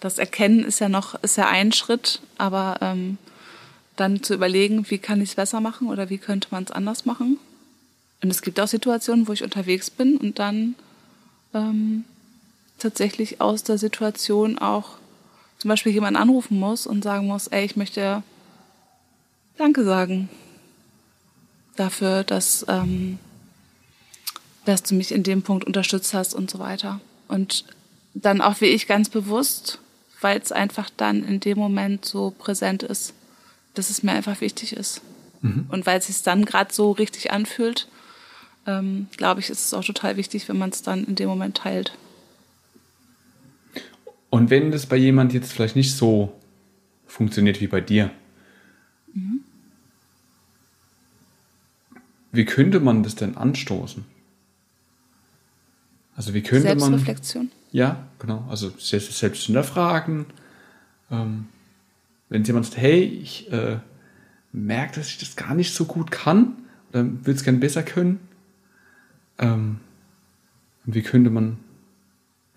das 0.00 0.18
Erkennen 0.18 0.64
ist 0.64 0.78
ja 0.78 0.88
noch, 0.88 1.22
ist 1.22 1.36
ja 1.36 1.48
ein 1.48 1.72
Schritt, 1.72 2.20
aber 2.36 2.78
ähm, 2.80 3.18
dann 3.96 4.22
zu 4.22 4.34
überlegen, 4.34 4.88
wie 4.90 4.98
kann 4.98 5.20
ich 5.20 5.30
es 5.30 5.34
besser 5.34 5.60
machen 5.60 5.88
oder 5.88 6.08
wie 6.08 6.18
könnte 6.18 6.48
man 6.50 6.64
es 6.64 6.70
anders 6.70 7.04
machen. 7.04 7.38
Und 8.22 8.30
es 8.30 8.42
gibt 8.42 8.60
auch 8.60 8.68
Situationen, 8.68 9.28
wo 9.28 9.32
ich 9.32 9.42
unterwegs 9.42 9.90
bin 9.90 10.16
und 10.16 10.38
dann 10.38 10.74
ähm, 11.54 12.04
tatsächlich 12.78 13.40
aus 13.40 13.64
der 13.64 13.78
Situation 13.78 14.58
auch 14.58 14.98
zum 15.58 15.68
Beispiel 15.68 15.92
jemanden 15.92 16.20
anrufen 16.20 16.58
muss 16.58 16.86
und 16.86 17.02
sagen 17.02 17.26
muss, 17.26 17.48
ey, 17.48 17.64
ich 17.64 17.76
möchte 17.76 18.22
Danke 19.56 19.84
sagen 19.84 20.28
dafür, 21.74 22.22
dass, 22.22 22.64
ähm, 22.68 23.18
dass 24.64 24.84
du 24.84 24.94
mich 24.94 25.10
in 25.12 25.24
dem 25.24 25.42
Punkt 25.42 25.64
unterstützt 25.64 26.14
hast 26.14 26.34
und 26.34 26.50
so 26.50 26.60
weiter. 26.60 27.00
Und 27.26 27.64
dann 28.14 28.40
auch 28.40 28.60
wie 28.60 28.66
ich 28.66 28.86
ganz 28.86 29.08
bewusst, 29.08 29.80
weil 30.20 30.38
es 30.38 30.52
einfach 30.52 30.90
dann 30.96 31.24
in 31.24 31.40
dem 31.40 31.58
Moment 31.58 32.04
so 32.04 32.30
präsent 32.30 32.82
ist, 32.82 33.14
dass 33.74 33.90
es 33.90 34.02
mir 34.02 34.12
einfach 34.12 34.40
wichtig 34.40 34.72
ist. 34.72 35.00
Mhm. 35.42 35.66
Und 35.68 35.86
weil 35.86 35.98
es 35.98 36.06
sich 36.06 36.22
dann 36.22 36.44
gerade 36.44 36.72
so 36.72 36.92
richtig 36.92 37.30
anfühlt, 37.30 37.88
ähm, 38.66 39.06
glaube 39.16 39.40
ich, 39.40 39.50
ist 39.50 39.66
es 39.66 39.74
auch 39.74 39.84
total 39.84 40.16
wichtig, 40.16 40.48
wenn 40.48 40.58
man 40.58 40.70
es 40.70 40.82
dann 40.82 41.04
in 41.04 41.14
dem 41.14 41.28
Moment 41.28 41.58
teilt. 41.58 41.92
Und 44.30 44.50
wenn 44.50 44.70
das 44.70 44.86
bei 44.86 44.96
jemand 44.96 45.32
jetzt 45.32 45.52
vielleicht 45.52 45.76
nicht 45.76 45.96
so 45.96 46.32
funktioniert 47.06 47.60
wie 47.60 47.66
bei 47.66 47.80
dir, 47.80 48.10
mhm. 49.14 49.40
wie 52.32 52.44
könnte 52.44 52.80
man 52.80 53.02
das 53.02 53.14
denn 53.14 53.36
anstoßen? 53.36 54.04
Also 56.14 56.34
wie 56.34 56.42
könnte 56.42 56.68
Selbstreflexion. 56.68 57.44
man... 57.44 57.57
Ja, 57.70 58.08
genau. 58.18 58.46
Also 58.48 58.72
selbst, 58.78 59.16
selbst 59.16 59.44
hinterfragen. 59.44 60.26
Ähm, 61.10 61.46
wenn 62.28 62.44
jemand 62.44 62.66
sagt, 62.66 62.78
hey, 62.78 63.02
ich 63.04 63.50
äh, 63.52 63.78
merke, 64.52 64.96
dass 64.96 65.08
ich 65.08 65.18
das 65.18 65.36
gar 65.36 65.54
nicht 65.54 65.74
so 65.74 65.84
gut 65.84 66.10
kann 66.10 66.56
oder 66.90 67.04
würde 67.04 67.32
es 67.32 67.44
gerne 67.44 67.58
besser 67.58 67.82
können. 67.82 68.20
Ähm, 69.38 69.80
und 70.86 70.94
wie 70.94 71.02
könnte 71.02 71.30
man 71.30 71.58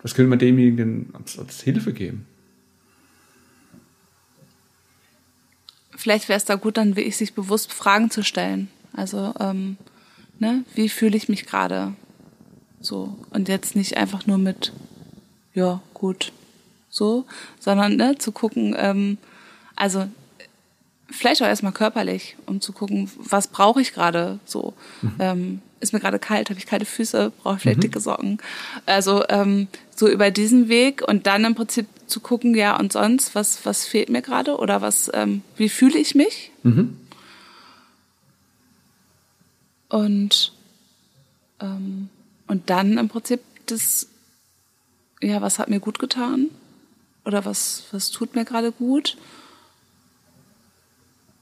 was 0.02 0.14
könnte 0.14 0.28
man 0.28 0.38
demjenigen 0.38 1.10
als, 1.14 1.38
als 1.38 1.62
Hilfe 1.62 1.92
geben? 1.92 2.26
Vielleicht 5.94 6.28
wäre 6.28 6.36
es 6.36 6.44
da 6.44 6.56
gut, 6.56 6.76
dann 6.76 6.96
wirklich 6.96 7.16
sich 7.16 7.34
bewusst 7.34 7.72
Fragen 7.72 8.10
zu 8.10 8.24
stellen. 8.24 8.68
Also, 8.92 9.32
ähm, 9.38 9.76
ne, 10.40 10.64
wie 10.74 10.88
fühle 10.88 11.16
ich 11.16 11.28
mich 11.28 11.46
gerade? 11.46 11.94
So. 12.80 13.16
Und 13.30 13.48
jetzt 13.48 13.76
nicht 13.76 13.96
einfach 13.96 14.26
nur 14.26 14.38
mit, 14.38 14.72
ja, 15.54 15.80
gut, 15.94 16.32
so, 16.90 17.24
sondern 17.58 17.96
ne, 17.96 18.16
zu 18.18 18.32
gucken, 18.32 18.74
ähm, 18.78 19.18
also 19.76 20.08
vielleicht 21.10 21.42
auch 21.42 21.46
erstmal 21.46 21.72
körperlich, 21.72 22.36
um 22.46 22.60
zu 22.60 22.72
gucken, 22.72 23.10
was 23.16 23.48
brauche 23.48 23.80
ich 23.80 23.92
gerade 23.92 24.38
so. 24.44 24.74
Mhm. 25.02 25.14
Ähm, 25.18 25.62
ist 25.80 25.92
mir 25.92 26.00
gerade 26.00 26.18
kalt, 26.18 26.48
habe 26.48 26.58
ich 26.60 26.66
kalte 26.66 26.84
Füße, 26.84 27.32
brauche 27.42 27.56
ich 27.56 27.62
vielleicht 27.62 27.78
mhm. 27.78 27.82
dicke 27.82 28.00
Socken. 28.00 28.38
Also 28.86 29.24
ähm, 29.28 29.66
so 29.94 30.08
über 30.08 30.30
diesen 30.30 30.68
Weg 30.68 31.02
und 31.06 31.26
dann 31.26 31.44
im 31.44 31.54
Prinzip 31.54 31.86
zu 32.06 32.20
gucken, 32.20 32.54
ja 32.54 32.78
und 32.78 32.92
sonst, 32.92 33.34
was, 33.34 33.66
was 33.66 33.84
fehlt 33.84 34.08
mir 34.08 34.22
gerade 34.22 34.56
oder 34.56 34.80
was, 34.80 35.10
ähm, 35.12 35.42
wie 35.56 35.68
fühle 35.68 35.98
ich 35.98 36.14
mich? 36.14 36.52
Mhm. 36.62 36.96
Und, 39.88 40.52
ähm, 41.60 42.08
und 42.46 42.70
dann 42.70 42.96
im 42.96 43.08
Prinzip 43.08 43.40
das, 43.66 44.08
ja, 45.22 45.40
was 45.40 45.58
hat 45.58 45.70
mir 45.70 45.80
gut 45.80 45.98
getan? 45.98 46.50
Oder 47.24 47.44
was, 47.44 47.84
was 47.92 48.10
tut 48.10 48.34
mir 48.34 48.44
gerade 48.44 48.72
gut? 48.72 49.16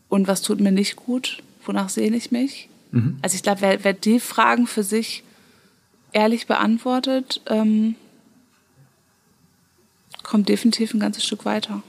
Und 0.09 0.29
was 0.29 0.43
tut 0.43 0.61
mir 0.61 0.73
nicht 0.73 0.97
gut? 0.97 1.43
Wonach 1.65 1.89
sehne 1.89 2.17
ich 2.17 2.31
mich? 2.31 2.69
Mhm. 2.91 3.19
Also 3.23 3.37
ich 3.37 3.43
glaube, 3.43 3.63
wer, 3.63 3.85
wer 3.85 3.93
die 3.93 4.21
Fragen 4.21 4.67
für 4.67 4.83
sich 4.83 5.25
ehrlich 6.13 6.47
beantwortet, 6.47 7.41
ähm, 7.47 7.95
kommt 10.23 10.49
definitiv 10.49 10.93
ein 10.93 11.01
ganzes 11.01 11.25
Stück 11.25 11.45
weiter. 11.45 11.83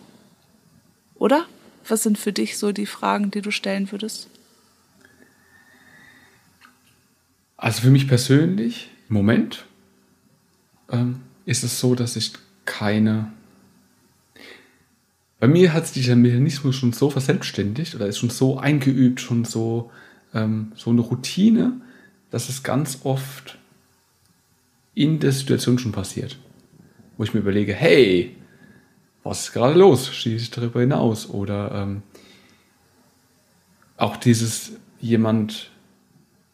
Oder? 1.15 1.45
Was 1.87 2.03
sind 2.03 2.17
für 2.17 2.31
dich 2.31 2.57
so 2.57 2.71
die 2.71 2.85
Fragen, 2.85 3.31
die 3.31 3.41
du 3.41 3.51
stellen 3.51 3.91
würdest? 3.91 4.29
Also 7.57 7.81
für 7.81 7.89
mich 7.89 8.07
persönlich, 8.07 8.89
im 9.09 9.15
Moment, 9.15 9.65
ähm, 10.89 11.21
ist 11.45 11.63
es 11.63 11.79
so, 11.79 11.95
dass 11.95 12.15
ich 12.15 12.33
keine. 12.65 13.31
Bei 15.39 15.47
mir 15.47 15.73
hat 15.73 15.87
sich 15.87 16.03
dieser 16.03 16.15
Mechanismus 16.15 16.75
schon 16.75 16.93
so 16.93 17.09
verselbstständigt 17.09 17.95
oder 17.95 18.07
ist 18.07 18.19
schon 18.19 18.29
so 18.29 18.57
eingeübt, 18.57 19.19
schon 19.21 19.43
so 19.43 19.89
ähm, 20.33 20.71
so 20.75 20.89
eine 20.89 21.01
Routine, 21.01 21.81
dass 22.29 22.49
es 22.49 22.63
ganz 22.63 22.99
oft 23.03 23.57
in 24.93 25.19
der 25.19 25.31
Situation 25.31 25.79
schon 25.79 25.91
passiert. 25.91 26.37
Wo 27.17 27.23
ich 27.23 27.33
mir 27.33 27.41
überlege, 27.41 27.73
hey, 27.73 28.35
was 29.23 29.45
ist 29.45 29.53
gerade 29.53 29.77
los? 29.77 30.13
Schieße 30.13 30.43
ich 30.43 30.51
darüber 30.51 30.79
hinaus? 30.79 31.29
Oder 31.29 31.71
ähm, 31.71 32.03
auch 33.97 34.17
dieses 34.17 34.73
jemand 34.99 35.69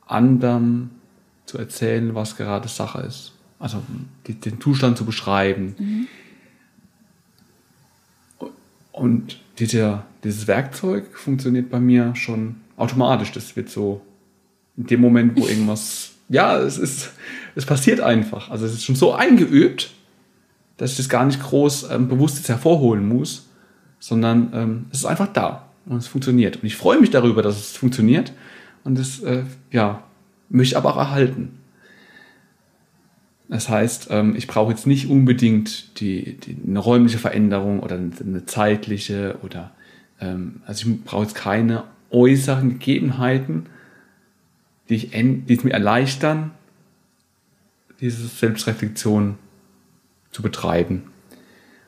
anderem 0.06 0.92
zu 1.46 1.58
erzählen, 1.58 2.14
was 2.16 2.36
gerade 2.36 2.68
Sache 2.68 3.02
ist. 3.02 3.34
Also 3.60 3.82
den 4.28 4.62
Zustand 4.62 4.98
zu 4.98 5.06
beschreiben. 5.06 5.76
Mhm. 5.78 6.08
Und 8.92 9.40
dieser, 9.60 10.06
dieses 10.24 10.48
Werkzeug 10.48 11.18
funktioniert 11.18 11.70
bei 11.70 11.80
mir 11.80 12.16
schon 12.16 12.56
automatisch. 12.78 13.32
Das 13.32 13.56
wird 13.56 13.70
so 13.70 14.02
in 14.76 14.88
dem 14.88 15.02
Moment, 15.02 15.38
wo 15.38 15.48
irgendwas, 15.48 16.12
ja, 16.30 16.58
es 16.58 16.78
ist, 16.78 17.12
es 17.56 17.66
passiert 17.66 18.00
einfach. 18.00 18.50
Also 18.50 18.66
es 18.66 18.74
ist 18.74 18.86
schon 18.86 18.96
so 18.96 19.14
eingeübt, 19.14 19.92
dass 20.78 20.92
ich 20.92 20.98
das 20.98 21.10
gar 21.10 21.26
nicht 21.26 21.42
groß 21.42 21.90
ähm, 21.92 22.08
bewusst 22.08 22.38
jetzt 22.38 22.50
hervorholen 22.50 23.08
muss, 23.08 23.48
sondern 24.00 24.52
ähm, 24.54 24.86
es 24.92 25.00
ist 25.00 25.06
einfach 25.06 25.28
da 25.34 25.68
und 25.86 25.98
es 25.98 26.08
funktioniert. 26.08 26.58
Und 26.58 26.66
ich 26.66 26.76
freue 26.76 27.00
mich 27.00 27.10
darüber, 27.10 27.42
dass 27.42 27.58
es 27.58 27.78
funktioniert 27.78 28.34
und 28.84 28.98
das, 28.98 29.20
äh, 29.20 29.44
ja, 29.72 30.04
möchte 30.50 30.74
ich 30.74 30.78
aber 30.78 30.94
auch 30.94 30.98
erhalten. 30.98 31.57
Das 33.50 33.70
heißt, 33.70 34.08
ähm, 34.12 34.36
ich 34.36 34.48
brauche 34.48 34.72
jetzt 34.72 34.88
nicht 34.88 35.08
unbedingt 35.08 36.00
die, 36.00 36.38
die, 36.38 36.58
eine 36.68 36.80
räumliche 36.80 37.18
Veränderung 37.18 37.80
oder 37.80 37.96
eine 37.96 38.46
zeitliche 38.46 39.38
oder 39.42 39.72
ähm, 40.20 40.62
also 40.66 40.90
ich 40.90 41.04
brauche 41.04 41.24
jetzt 41.24 41.36
keine 41.36 41.86
äußeren 42.10 42.80
Gegebenheiten, 42.80 43.68
die, 44.90 44.96
ich, 44.96 45.12
die 45.12 45.54
es 45.54 45.64
mir 45.64 45.72
erleichtern, 45.72 46.52
diese 48.00 48.28
Selbstreflexion 48.28 49.38
zu 50.32 50.42
betreiben. 50.42 51.04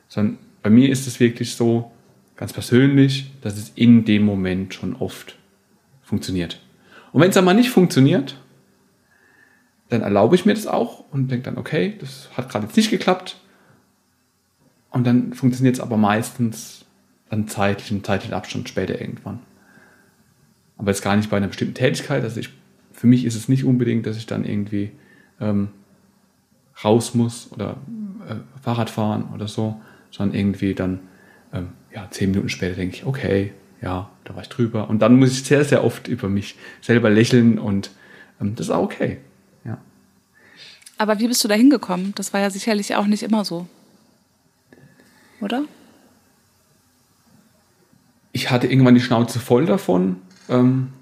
Sondern 0.08 0.38
bei 0.62 0.70
mir 0.70 0.90
ist 0.90 1.06
es 1.06 1.20
wirklich 1.20 1.54
so, 1.54 1.90
ganz 2.36 2.52
persönlich, 2.54 3.30
dass 3.42 3.58
es 3.58 3.72
in 3.74 4.06
dem 4.06 4.24
Moment 4.24 4.72
schon 4.72 4.96
oft 4.96 5.36
funktioniert. 6.02 6.60
Und 7.12 7.20
wenn 7.20 7.30
es 7.30 7.36
einmal 7.36 7.54
nicht 7.54 7.70
funktioniert, 7.70 8.39
dann 9.90 10.02
erlaube 10.02 10.36
ich 10.36 10.46
mir 10.46 10.54
das 10.54 10.66
auch 10.66 11.04
und 11.10 11.30
denke 11.30 11.44
dann, 11.44 11.58
okay, 11.58 11.96
das 12.00 12.30
hat 12.36 12.48
gerade 12.48 12.66
jetzt 12.66 12.76
nicht 12.76 12.90
geklappt. 12.90 13.36
Und 14.90 15.06
dann 15.06 15.34
funktioniert 15.34 15.76
es 15.76 15.80
aber 15.80 15.96
meistens 15.96 16.84
dann 17.28 17.48
zeitlich, 17.48 17.90
im 17.90 18.02
zeitlichen 18.02 18.34
Abstand 18.34 18.68
später 18.68 19.00
irgendwann. 19.00 19.40
Aber 20.78 20.90
jetzt 20.90 21.02
gar 21.02 21.16
nicht 21.16 21.30
bei 21.30 21.36
einer 21.36 21.48
bestimmten 21.48 21.74
Tätigkeit. 21.74 22.22
Also 22.22 22.40
ich, 22.40 22.50
für 22.92 23.06
mich 23.06 23.24
ist 23.24 23.34
es 23.34 23.48
nicht 23.48 23.64
unbedingt, 23.64 24.06
dass 24.06 24.16
ich 24.16 24.26
dann 24.26 24.44
irgendwie 24.44 24.92
ähm, 25.40 25.68
raus 26.82 27.14
muss 27.14 27.52
oder 27.52 27.76
äh, 28.28 28.36
Fahrrad 28.62 28.90
fahren 28.90 29.28
oder 29.34 29.48
so, 29.48 29.80
sondern 30.10 30.36
irgendwie 30.36 30.74
dann 30.74 31.00
ähm, 31.52 31.68
ja, 31.94 32.08
zehn 32.10 32.30
Minuten 32.30 32.48
später 32.48 32.76
denke 32.76 32.96
ich, 32.96 33.06
okay, 33.06 33.52
ja, 33.82 34.10
da 34.24 34.34
war 34.34 34.42
ich 34.42 34.48
drüber. 34.48 34.88
Und 34.88 35.00
dann 35.00 35.18
muss 35.18 35.32
ich 35.32 35.44
sehr, 35.44 35.64
sehr 35.64 35.84
oft 35.84 36.08
über 36.08 36.28
mich 36.28 36.56
selber 36.80 37.10
lächeln 37.10 37.58
und 37.58 37.90
ähm, 38.40 38.54
das 38.54 38.66
ist 38.66 38.72
auch 38.72 38.84
okay. 38.84 39.18
Aber 41.00 41.18
wie 41.18 41.28
bist 41.28 41.42
du 41.42 41.48
da 41.48 41.54
hingekommen? 41.54 42.12
Das 42.14 42.34
war 42.34 42.40
ja 42.40 42.50
sicherlich 42.50 42.94
auch 42.94 43.06
nicht 43.06 43.22
immer 43.22 43.42
so. 43.42 43.66
Oder? 45.40 45.64
Ich 48.32 48.50
hatte 48.50 48.66
irgendwann 48.66 48.96
die 48.96 49.00
Schnauze 49.00 49.40
voll 49.40 49.64
davon, 49.64 50.16
ähm, 50.50 50.92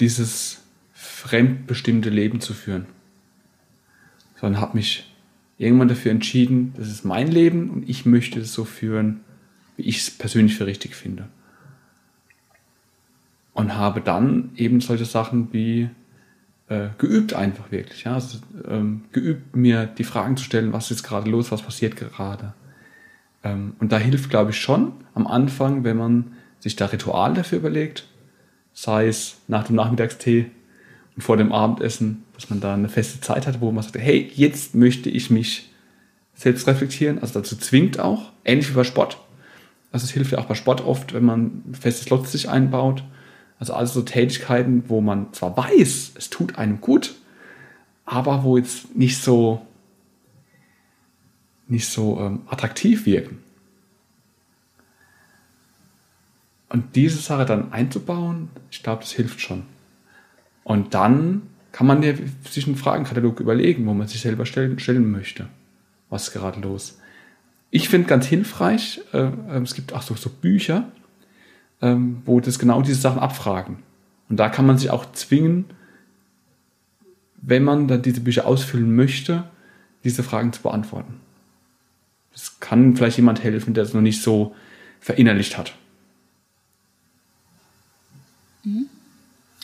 dieses 0.00 0.64
fremdbestimmte 0.92 2.10
Leben 2.10 2.42
zu 2.42 2.52
führen. 2.52 2.84
Sondern 4.38 4.60
habe 4.60 4.76
mich 4.76 5.10
irgendwann 5.56 5.88
dafür 5.88 6.10
entschieden, 6.10 6.74
das 6.76 6.88
ist 6.88 7.06
mein 7.06 7.28
Leben 7.28 7.70
und 7.70 7.88
ich 7.88 8.04
möchte 8.04 8.38
es 8.40 8.52
so 8.52 8.66
führen, 8.66 9.20
wie 9.78 9.84
ich 9.84 9.96
es 9.96 10.10
persönlich 10.10 10.56
für 10.58 10.66
richtig 10.66 10.94
finde. 10.94 11.30
Und 13.54 13.76
habe 13.76 14.02
dann 14.02 14.50
eben 14.56 14.82
solche 14.82 15.06
Sachen 15.06 15.54
wie 15.54 15.88
äh, 16.68 16.88
geübt 16.98 17.34
einfach 17.34 17.70
wirklich. 17.70 18.04
Ja? 18.04 18.14
Also, 18.14 18.38
ähm, 18.68 19.04
geübt, 19.12 19.54
mir 19.56 19.86
die 19.86 20.04
Fragen 20.04 20.36
zu 20.36 20.44
stellen, 20.44 20.72
was 20.72 20.90
ist 20.90 21.02
gerade 21.02 21.30
los, 21.30 21.52
was 21.52 21.62
passiert 21.62 21.96
gerade. 21.96 22.54
Ähm, 23.42 23.74
und 23.78 23.92
da 23.92 23.98
hilft, 23.98 24.30
glaube 24.30 24.50
ich, 24.50 24.60
schon 24.60 24.92
am 25.14 25.26
Anfang, 25.26 25.84
wenn 25.84 25.96
man 25.96 26.32
sich 26.60 26.76
da 26.76 26.86
Ritual 26.86 27.34
dafür 27.34 27.58
überlegt, 27.58 28.06
sei 28.72 29.06
es 29.06 29.36
nach 29.48 29.64
dem 29.64 29.76
Nachmittagstee 29.76 30.50
und 31.14 31.22
vor 31.22 31.36
dem 31.36 31.52
Abendessen, 31.52 32.24
dass 32.34 32.50
man 32.50 32.60
da 32.60 32.74
eine 32.74 32.88
feste 32.88 33.20
Zeit 33.20 33.46
hat, 33.46 33.60
wo 33.60 33.70
man 33.70 33.84
sagt, 33.84 33.96
hey, 33.98 34.30
jetzt 34.34 34.74
möchte 34.74 35.10
ich 35.10 35.30
mich 35.30 35.70
selbst 36.34 36.66
reflektieren, 36.66 37.20
also 37.20 37.38
dazu 37.38 37.56
zwingt 37.56 38.00
auch, 38.00 38.32
ähnlich 38.44 38.70
wie 38.70 38.74
bei 38.74 38.84
Sport. 38.84 39.18
Also 39.92 40.04
es 40.04 40.10
hilft 40.10 40.32
ja 40.32 40.38
auch 40.38 40.46
bei 40.46 40.54
Sport 40.54 40.84
oft, 40.84 41.14
wenn 41.14 41.24
man 41.24 41.62
festes 41.72 42.06
Slots 42.06 42.32
sich 42.32 42.48
einbaut, 42.48 43.04
also 43.58 43.74
alles 43.74 43.94
so 43.94 44.02
Tätigkeiten, 44.02 44.84
wo 44.88 45.00
man 45.00 45.32
zwar 45.32 45.56
weiß, 45.56 46.12
es 46.16 46.30
tut 46.30 46.58
einem 46.58 46.80
gut, 46.80 47.14
aber 48.04 48.44
wo 48.44 48.56
jetzt 48.56 48.94
nicht 48.94 49.18
so, 49.18 49.64
nicht 51.68 51.88
so 51.88 52.20
ähm, 52.20 52.42
attraktiv 52.46 53.06
wirken. 53.06 53.38
Und 56.68 56.96
diese 56.96 57.18
Sache 57.18 57.44
dann 57.44 57.72
einzubauen, 57.72 58.48
ich 58.70 58.82
glaube, 58.82 59.02
das 59.02 59.12
hilft 59.12 59.40
schon. 59.40 59.62
Und 60.64 60.94
dann 60.94 61.42
kann 61.70 61.86
man 61.86 62.02
ja 62.02 62.14
sich 62.50 62.66
einen 62.66 62.76
Fragenkatalog 62.76 63.40
überlegen, 63.40 63.86
wo 63.86 63.94
man 63.94 64.08
sich 64.08 64.20
selber 64.20 64.46
stellen, 64.46 64.78
stellen 64.78 65.10
möchte. 65.10 65.48
Was 66.10 66.28
ist 66.28 66.32
gerade 66.32 66.60
los? 66.60 66.98
Ich 67.70 67.88
finde 67.88 68.08
ganz 68.08 68.26
hilfreich, 68.26 69.00
äh, 69.12 69.18
äh 69.18 69.62
es 69.62 69.74
gibt 69.74 69.92
auch 69.92 70.02
so, 70.02 70.14
so 70.14 70.30
Bücher, 70.30 70.90
ähm, 71.84 72.22
wo 72.24 72.40
das 72.40 72.58
genau 72.58 72.80
diese 72.80 73.00
Sachen 73.00 73.18
abfragen. 73.20 73.82
Und 74.30 74.38
da 74.38 74.48
kann 74.48 74.64
man 74.64 74.78
sich 74.78 74.88
auch 74.88 75.12
zwingen, 75.12 75.66
wenn 77.36 77.62
man 77.62 77.88
dann 77.88 78.00
diese 78.00 78.22
Bücher 78.22 78.46
ausfüllen 78.46 78.96
möchte, 78.96 79.44
diese 80.02 80.22
Fragen 80.22 80.52
zu 80.54 80.62
beantworten. 80.62 81.20
Das 82.32 82.58
kann 82.58 82.96
vielleicht 82.96 83.18
jemand 83.18 83.44
helfen, 83.44 83.74
der 83.74 83.84
es 83.84 83.92
noch 83.92 84.00
nicht 84.00 84.22
so 84.22 84.56
verinnerlicht 84.98 85.58
hat. 85.58 85.74
Mhm. 88.62 88.86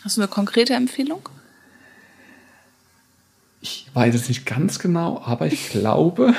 Hast 0.03 0.17
du 0.17 0.21
eine 0.21 0.27
konkrete 0.27 0.75
Empfehlung? 0.75 1.27
Ich 3.61 3.87
weiß 3.95 4.13
es 4.13 4.29
nicht 4.29 4.45
ganz 4.45 4.77
genau, 4.77 5.21
aber 5.25 5.47
ich 5.47 5.69
glaube, 5.69 6.35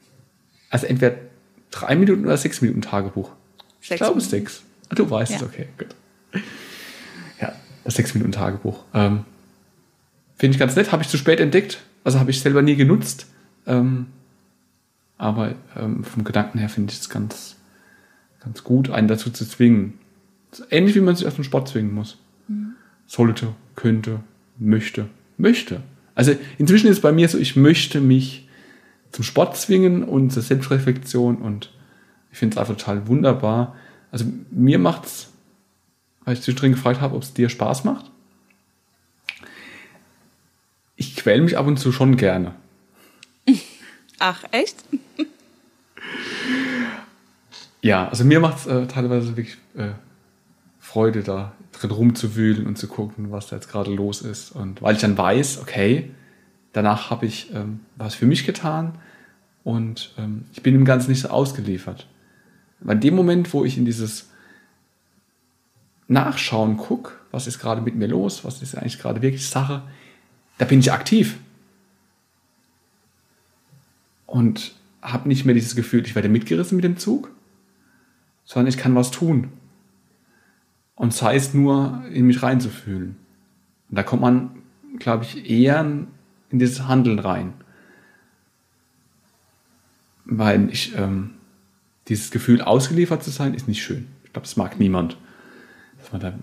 also 0.70 0.86
entweder 0.86 1.16
drei 1.70 1.94
Minuten 1.94 2.24
oder 2.24 2.38
sechs 2.38 2.62
Minuten 2.62 2.80
Tagebuch. 2.80 3.30
Sechs 3.82 3.90
ich 3.90 3.96
glaube 3.98 4.20
sechs. 4.22 4.62
Du 4.90 5.08
weißt 5.08 5.32
ja. 5.32 5.36
es, 5.38 5.42
okay, 5.42 5.68
gut. 5.78 5.94
Ja, 7.40 7.52
das 7.84 7.98
6-Minuten-Tagebuch. 7.98 8.84
Ähm, 8.94 9.24
Finde 10.36 10.54
ich 10.54 10.58
ganz 10.58 10.74
nett, 10.76 10.92
habe 10.92 11.02
ich 11.02 11.08
zu 11.08 11.16
spät 11.16 11.40
entdeckt. 11.40 11.82
Also 12.02 12.18
habe 12.18 12.30
ich 12.30 12.40
selber 12.40 12.62
nie 12.62 12.76
genutzt. 12.76 13.26
Ähm, 13.66 14.06
aber 15.18 15.54
ähm, 15.76 16.02
vom 16.02 16.24
Gedanken 16.24 16.58
her 16.58 16.68
finde 16.68 16.92
ich 16.92 17.00
es 17.00 17.10
ganz, 17.10 17.56
ganz 18.42 18.64
gut, 18.64 18.90
einen 18.90 19.06
dazu 19.06 19.30
zu 19.30 19.46
zwingen. 19.46 19.98
Ähnlich 20.70 20.94
wie 20.94 21.00
man 21.00 21.14
sich 21.14 21.26
aus 21.26 21.34
dem 21.34 21.44
Sport 21.44 21.68
zwingen 21.68 21.94
muss. 21.94 22.16
Mhm. 22.48 22.72
Sollte, 23.06 23.54
könnte, 23.76 24.20
möchte, 24.58 25.08
möchte. 25.36 25.82
Also 26.14 26.34
inzwischen 26.58 26.86
ist 26.86 26.96
es 26.96 27.02
bei 27.02 27.12
mir 27.12 27.28
so, 27.28 27.38
ich 27.38 27.54
möchte 27.54 28.00
mich 28.00 28.48
zum 29.12 29.24
Sport 29.24 29.56
zwingen 29.56 30.04
und 30.04 30.30
zur 30.30 30.42
Selbstreflexion 30.42 31.36
und 31.36 31.72
ich 32.32 32.38
finde 32.38 32.54
es 32.54 32.58
einfach 32.58 32.76
total 32.76 33.08
wunderbar, 33.08 33.76
also 34.10 34.24
mir 34.50 34.78
macht's, 34.78 35.30
weil 36.24 36.34
ich 36.34 36.42
zwischendrin 36.42 36.72
gefragt 36.72 37.00
habe, 37.00 37.14
ob 37.14 37.22
es 37.22 37.32
dir 37.32 37.48
Spaß 37.48 37.84
macht. 37.84 38.10
Ich 40.96 41.16
quäle 41.16 41.42
mich 41.42 41.56
ab 41.56 41.66
und 41.66 41.78
zu 41.78 41.92
schon 41.92 42.16
gerne. 42.16 42.54
Ach, 44.18 44.44
echt? 44.50 44.76
ja, 47.80 48.08
also 48.08 48.24
mir 48.24 48.40
macht 48.40 48.58
es 48.58 48.66
äh, 48.66 48.86
teilweise 48.86 49.36
wirklich 49.36 49.56
äh, 49.76 49.92
Freude, 50.78 51.22
da 51.22 51.52
drin 51.72 51.90
rumzuwühlen 51.90 52.66
und 52.66 52.76
zu 52.76 52.88
gucken, 52.88 53.30
was 53.30 53.46
da 53.46 53.56
jetzt 53.56 53.70
gerade 53.70 53.92
los 53.94 54.22
ist. 54.22 54.50
Und 54.50 54.82
weil 54.82 54.96
ich 54.96 55.00
dann 55.00 55.16
weiß, 55.16 55.60
okay, 55.62 56.10
danach 56.72 57.10
habe 57.10 57.26
ich 57.26 57.54
ähm, 57.54 57.80
was 57.96 58.14
für 58.14 58.26
mich 58.26 58.44
getan 58.44 58.98
und 59.64 60.12
ähm, 60.18 60.44
ich 60.52 60.62
bin 60.62 60.74
dem 60.74 60.84
Ganzen 60.84 61.10
nicht 61.10 61.20
so 61.20 61.28
ausgeliefert. 61.28 62.06
Weil 62.80 62.96
in 62.96 63.00
dem 63.00 63.14
Moment, 63.14 63.52
wo 63.52 63.64
ich 63.64 63.76
in 63.76 63.84
dieses 63.84 64.30
Nachschauen 66.08 66.76
gucke, 66.76 67.12
was 67.30 67.46
ist 67.46 67.58
gerade 67.58 67.80
mit 67.82 67.94
mir 67.94 68.08
los, 68.08 68.44
was 68.44 68.62
ist 68.62 68.74
eigentlich 68.74 68.98
gerade 68.98 69.22
wirklich 69.22 69.48
Sache, 69.48 69.82
da 70.58 70.64
bin 70.64 70.80
ich 70.80 70.92
aktiv. 70.92 71.38
Und 74.26 74.74
habe 75.02 75.28
nicht 75.28 75.44
mehr 75.44 75.54
dieses 75.54 75.76
Gefühl, 75.76 76.04
ich 76.04 76.14
werde 76.14 76.28
mitgerissen 76.28 76.76
mit 76.76 76.84
dem 76.84 76.96
Zug, 76.96 77.30
sondern 78.44 78.68
ich 78.68 78.78
kann 78.78 78.94
was 78.94 79.10
tun. 79.10 79.52
Und 80.94 81.14
sei 81.14 81.36
es 81.36 81.54
nur, 81.54 82.04
in 82.12 82.26
mich 82.26 82.42
reinzufühlen. 82.42 83.16
Und 83.88 83.96
da 83.96 84.02
kommt 84.02 84.22
man, 84.22 84.50
glaube 84.98 85.24
ich, 85.24 85.48
eher 85.48 85.80
in 85.80 86.58
dieses 86.58 86.86
Handeln 86.86 87.18
rein. 87.18 87.54
Weil 90.24 90.68
ich 90.70 90.94
ähm, 90.96 91.34
dieses 92.10 92.30
Gefühl, 92.30 92.60
ausgeliefert 92.60 93.22
zu 93.22 93.30
sein, 93.30 93.54
ist 93.54 93.68
nicht 93.68 93.82
schön. 93.82 94.08
Ich 94.24 94.32
glaube, 94.32 94.46
das 94.46 94.56
mag 94.56 94.78
niemand. 94.78 95.16
Dass 95.98 96.12
man 96.12 96.20
dann 96.20 96.42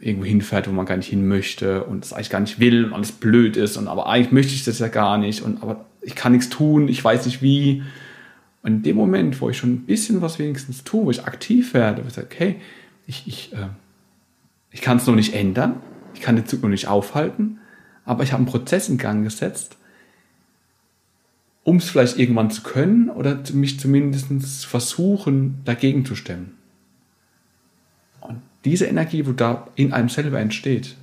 irgendwo 0.00 0.26
hinfährt, 0.26 0.68
wo 0.68 0.72
man 0.72 0.86
gar 0.86 0.96
nicht 0.96 1.08
hin 1.08 1.28
möchte 1.28 1.84
und 1.84 2.04
es 2.04 2.12
eigentlich 2.12 2.30
gar 2.30 2.40
nicht 2.40 2.58
will 2.58 2.86
und 2.86 2.92
alles 2.92 3.12
blöd 3.12 3.56
ist 3.56 3.76
und 3.76 3.86
aber 3.86 4.08
eigentlich 4.08 4.32
möchte 4.32 4.52
ich 4.52 4.64
das 4.64 4.80
ja 4.80 4.88
gar 4.88 5.16
nicht 5.16 5.42
und 5.42 5.62
aber 5.62 5.84
ich 6.00 6.16
kann 6.16 6.32
nichts 6.32 6.48
tun, 6.48 6.88
ich 6.88 7.02
weiß 7.02 7.26
nicht 7.26 7.42
wie. 7.42 7.82
Und 8.62 8.72
in 8.72 8.82
dem 8.82 8.96
Moment, 8.96 9.40
wo 9.40 9.50
ich 9.50 9.58
schon 9.58 9.72
ein 9.72 9.86
bisschen 9.86 10.20
was 10.20 10.38
wenigstens 10.38 10.82
tue, 10.84 11.04
wo 11.06 11.10
ich 11.10 11.24
aktiv 11.24 11.74
werde, 11.74 12.02
wo 12.02 12.08
ich 12.08 12.14
sage, 12.14 12.28
okay, 12.30 12.56
ich, 13.06 13.26
ich, 13.26 13.52
äh, 13.52 13.68
ich 14.70 14.80
kann 14.80 14.96
es 14.96 15.06
noch 15.06 15.14
nicht 15.14 15.34
ändern, 15.34 15.76
ich 16.14 16.20
kann 16.20 16.36
den 16.36 16.46
Zug 16.46 16.62
noch 16.62 16.68
nicht 16.68 16.88
aufhalten, 16.88 17.58
aber 18.04 18.24
ich 18.24 18.32
habe 18.32 18.40
einen 18.40 18.50
Prozess 18.50 18.88
in 18.88 18.98
Gang 18.98 19.24
gesetzt, 19.24 19.76
um 21.64 21.76
es 21.76 21.88
vielleicht 21.88 22.18
irgendwann 22.18 22.50
zu 22.50 22.62
können 22.62 23.08
oder 23.10 23.38
mich 23.52 23.78
zumindest 23.78 24.66
versuchen, 24.66 25.60
dagegen 25.64 26.04
zu 26.04 26.16
stemmen. 26.16 26.56
Und 28.20 28.42
diese 28.64 28.86
Energie, 28.86 29.26
wo 29.26 29.32
da 29.32 29.68
in 29.76 29.92
einem 29.92 30.08
selber 30.08 30.40
entsteht, 30.40 30.96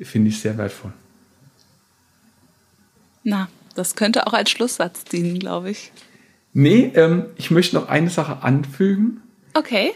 finde 0.00 0.28
ich 0.28 0.40
sehr 0.40 0.58
wertvoll. 0.58 0.92
Na, 3.22 3.48
das 3.74 3.96
könnte 3.96 4.26
auch 4.26 4.34
als 4.34 4.50
Schlusssatz 4.50 5.04
dienen, 5.04 5.38
glaube 5.38 5.70
ich. 5.70 5.92
Nee, 6.52 6.92
ähm, 6.94 7.26
ich 7.36 7.50
möchte 7.50 7.76
noch 7.76 7.88
eine 7.88 8.10
Sache 8.10 8.42
anfügen. 8.42 9.22
Okay. 9.54 9.92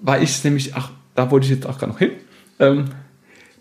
Weil 0.00 0.22
ich 0.22 0.30
es 0.30 0.44
nämlich, 0.44 0.74
ach, 0.74 0.90
da 1.14 1.30
wollte 1.30 1.46
ich 1.46 1.52
jetzt 1.52 1.66
auch 1.66 1.78
gerade 1.78 1.92
noch 1.92 1.98
hin. 1.98 2.12
Ähm, 2.58 2.90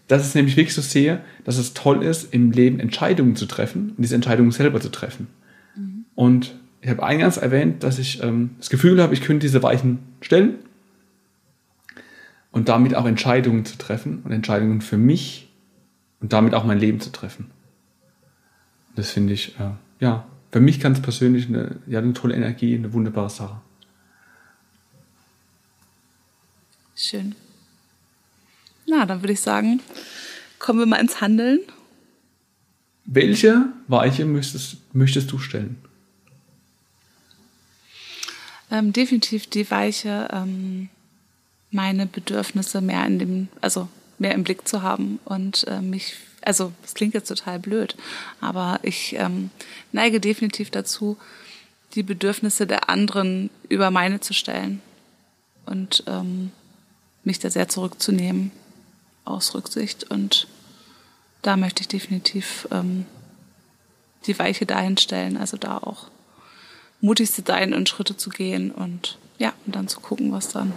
dass 0.08 0.22
ich 0.22 0.28
es 0.30 0.36
nämlich 0.36 0.56
wirklich 0.56 0.76
so 0.76 0.82
sehe, 0.82 1.24
dass 1.46 1.58
es 1.58 1.74
toll 1.74 2.04
ist, 2.04 2.34
im 2.34 2.52
Leben 2.52 2.80
Entscheidungen 2.80 3.36
zu 3.36 3.48
treffen 3.48 3.92
und 3.92 4.04
diese 4.04 4.16
Entscheidungen 4.16 4.52
selber 4.52 4.80
zu 4.80 4.90
treffen. 4.90 5.28
Und 6.16 6.56
ich 6.82 6.90
habe 6.90 7.04
eingangs 7.04 7.38
erwähnt, 7.38 7.84
dass 7.84 8.00
ich 8.00 8.24
ähm, 8.24 8.52
das 8.58 8.70
Gefühl 8.70 9.02
habe, 9.02 9.14
ich 9.14 9.22
könnte 9.22 9.46
diese 9.46 9.62
Weichen 9.62 10.00
stellen 10.22 10.56
und 12.52 12.70
damit 12.70 12.96
auch 12.96 13.06
Entscheidungen 13.06 13.66
zu 13.66 13.78
treffen 13.78 14.22
und 14.24 14.32
Entscheidungen 14.32 14.82
für 14.82 14.98
mich 14.98 15.50
und 16.22 16.34
damit 16.34 16.54
auch 16.54 16.64
mein 16.64 16.80
Leben 16.80 17.00
zu 17.02 17.12
treffen. 17.12 17.52
Das 18.96 19.12
finde 19.12 19.34
ich, 19.34 19.60
äh, 19.60 19.72
ja, 20.00 20.26
für 20.52 20.62
mich 20.62 20.80
ganz 20.80 21.02
persönlich 21.02 21.48
eine, 21.50 21.78
ja, 21.86 22.00
eine 22.00 22.14
tolle 22.14 22.36
Energie, 22.36 22.76
eine 22.76 22.94
wunderbare 22.94 23.30
Sache. 23.30 23.60
Schön. 26.96 27.36
Na, 28.88 29.06
dann 29.06 29.22
würde 29.22 29.34
ich 29.34 29.42
sagen, 29.42 29.82
kommen 30.60 30.80
wir 30.80 30.86
mal 30.86 31.02
ins 31.02 31.20
Handeln. 31.20 31.60
Welche 33.04 33.66
Weiche 33.88 34.26
möchtest, 34.26 34.78
möchtest 34.94 35.32
du 35.32 35.40
stellen? 35.40 35.78
Ähm, 38.76 38.92
definitiv 38.92 39.48
die 39.48 39.72
Weiche, 39.72 40.28
ähm, 40.34 40.90
meine 41.72 42.06
Bedürfnisse 42.08 42.82
mehr 42.82 43.06
in 43.06 43.20
dem, 43.20 43.48
also 43.62 43.88
mehr 44.18 44.34
im 44.34 44.44
Blick 44.44 44.68
zu 44.68 44.82
haben 44.82 45.20
und 45.24 45.66
äh, 45.70 45.80
mich, 45.80 46.16
also 46.42 46.74
es 46.84 46.94
klingt 46.94 47.14
jetzt 47.14 47.30
total 47.30 47.58
blöd, 47.58 47.96
aber 48.42 48.80
ich 48.82 49.16
ähm, 49.18 49.50
neige 49.94 50.20
definitiv 50.20 50.72
dazu, 50.72 51.18
die 51.94 52.04
Bedürfnisse 52.04 52.68
der 52.68 52.90
anderen 52.90 53.50
über 53.70 53.92
meine 53.92 54.20
zu 54.20 54.34
stellen 54.34 54.82
und 55.66 56.04
ähm, 56.08 56.52
mich 57.24 57.40
da 57.40 57.50
sehr 57.50 57.70
zurückzunehmen 57.70 58.52
aus 59.24 59.56
Rücksicht 59.56 60.12
und 60.12 60.50
da 61.44 61.56
möchte 61.56 61.80
ich 61.80 61.88
definitiv 61.88 62.68
ähm, 62.72 63.06
die 64.26 64.38
Weiche 64.38 64.66
dahin 64.66 64.98
stellen, 64.98 65.38
also 65.38 65.56
da 65.56 65.78
auch 65.78 66.10
mutig 67.06 67.32
zu 67.32 67.44
sein 67.46 67.74
und 67.74 67.88
Schritte 67.88 68.18
zu 68.18 68.30
gehen 68.30 68.72
und 68.72 69.18
ja, 69.38 69.54
und 69.66 69.76
dann 69.76 69.88
zu 69.88 70.00
gucken, 70.00 70.32
was 70.32 70.50
dann 70.50 70.74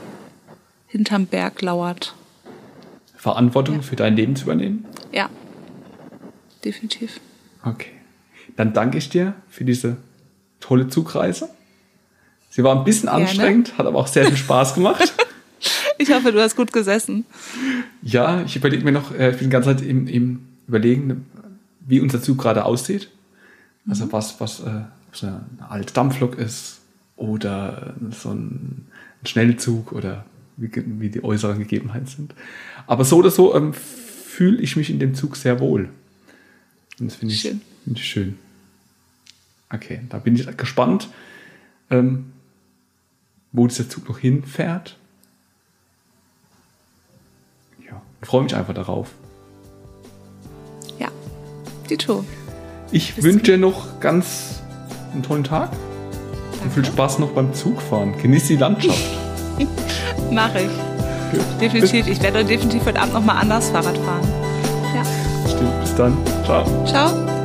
hinterm 0.86 1.26
Berg 1.26 1.62
lauert. 1.62 2.14
Verantwortung 3.16 3.76
ja. 3.76 3.82
für 3.82 3.96
dein 3.96 4.14
Leben 4.14 4.36
zu 4.36 4.44
übernehmen? 4.44 4.84
Ja, 5.12 5.30
definitiv. 6.64 7.20
Okay. 7.64 7.90
Dann 8.56 8.72
danke 8.72 8.98
ich 8.98 9.08
dir 9.08 9.34
für 9.48 9.64
diese 9.64 9.96
tolle 10.60 10.88
Zugreise. 10.88 11.48
Sie 12.50 12.62
war 12.62 12.76
ein 12.76 12.84
bisschen 12.84 13.08
Gerne. 13.08 13.24
anstrengend, 13.24 13.78
hat 13.78 13.86
aber 13.86 13.98
auch 13.98 14.06
sehr 14.06 14.26
viel 14.26 14.36
Spaß 14.36 14.74
gemacht. 14.74 15.14
ich 15.98 16.12
hoffe, 16.12 16.32
du 16.32 16.40
hast 16.42 16.56
gut 16.56 16.72
gesessen. 16.72 17.24
Ja, 18.02 18.42
ich 18.42 18.56
überlege 18.56 18.84
mir 18.84 18.92
noch, 18.92 19.14
äh, 19.14 19.30
ich 19.30 19.38
bin 19.38 19.48
die 19.48 19.52
ganze 19.52 19.76
Zeit 19.76 19.86
im, 19.86 20.06
im 20.06 20.46
Überlegen, 20.66 21.26
wie 21.86 22.00
unser 22.00 22.20
Zug 22.20 22.38
gerade 22.38 22.64
aussieht. 22.64 23.08
Also 23.88 24.06
mhm. 24.06 24.12
was, 24.12 24.40
was, 24.40 24.60
äh, 24.60 24.82
ob 25.08 25.14
es 25.14 25.24
eine 25.24 25.44
alte 25.68 25.92
Dampflok 25.92 26.38
ist 26.38 26.80
oder 27.16 27.94
so 28.10 28.30
ein, 28.30 28.86
Schnellzug 29.24 29.90
oder 29.92 30.24
wie, 30.56 30.70
wie, 31.00 31.08
die 31.10 31.24
äußeren 31.24 31.58
Gegebenheiten 31.58 32.06
sind. 32.06 32.34
Aber 32.86 33.04
so 33.04 33.16
oder 33.16 33.32
so 33.32 33.54
ähm, 33.54 33.74
fühle 33.74 34.62
ich 34.62 34.76
mich 34.76 34.90
in 34.90 35.00
dem 35.00 35.14
Zug 35.16 35.36
sehr 35.36 35.58
wohl. 35.58 35.88
Und 37.00 37.10
das 37.10 37.16
finde 37.16 37.34
ich, 37.34 37.40
schön. 37.40 37.60
Find 37.82 37.98
ich 37.98 38.04
schön. 38.04 38.38
Okay, 39.70 40.00
da 40.08 40.18
bin 40.18 40.36
ich 40.36 40.56
gespannt, 40.56 41.08
ähm, 41.90 42.32
wo 43.50 43.66
dieser 43.66 43.88
Zug 43.88 44.08
noch 44.08 44.18
hinfährt. 44.18 44.96
Ja, 47.84 48.00
freue 48.22 48.44
mich 48.44 48.54
einfach 48.54 48.74
darauf. 48.74 49.10
Ja, 50.98 51.10
die 51.90 51.96
Tour. 51.96 52.24
Ich 52.92 53.22
wünsche 53.22 53.44
dir 53.44 53.58
noch 53.58 54.00
ganz 54.00 54.62
einen 55.12 55.22
tollen 55.22 55.44
Tag. 55.44 55.70
Danke. 55.70 56.64
Und 56.64 56.72
viel 56.72 56.84
Spaß 56.84 57.18
noch 57.20 57.30
beim 57.30 57.54
Zugfahren. 57.54 58.16
Genieß 58.20 58.48
die 58.48 58.56
Landschaft. 58.56 58.98
Mache 60.30 60.60
ich. 60.60 60.70
Gut. 61.32 61.44
Definitiv. 61.60 62.06
Bis 62.06 62.16
ich 62.16 62.22
werde 62.22 62.44
definitiv 62.44 62.84
heute 62.86 63.00
Abend 63.00 63.14
nochmal 63.14 63.36
anders 63.40 63.70
Fahrrad 63.70 63.96
fahren. 63.98 64.28
Ja. 64.94 65.02
Stimmt. 65.48 65.80
Bis 65.80 65.94
dann. 65.94 66.16
Ciao. 66.44 66.64
Ciao. 66.86 67.37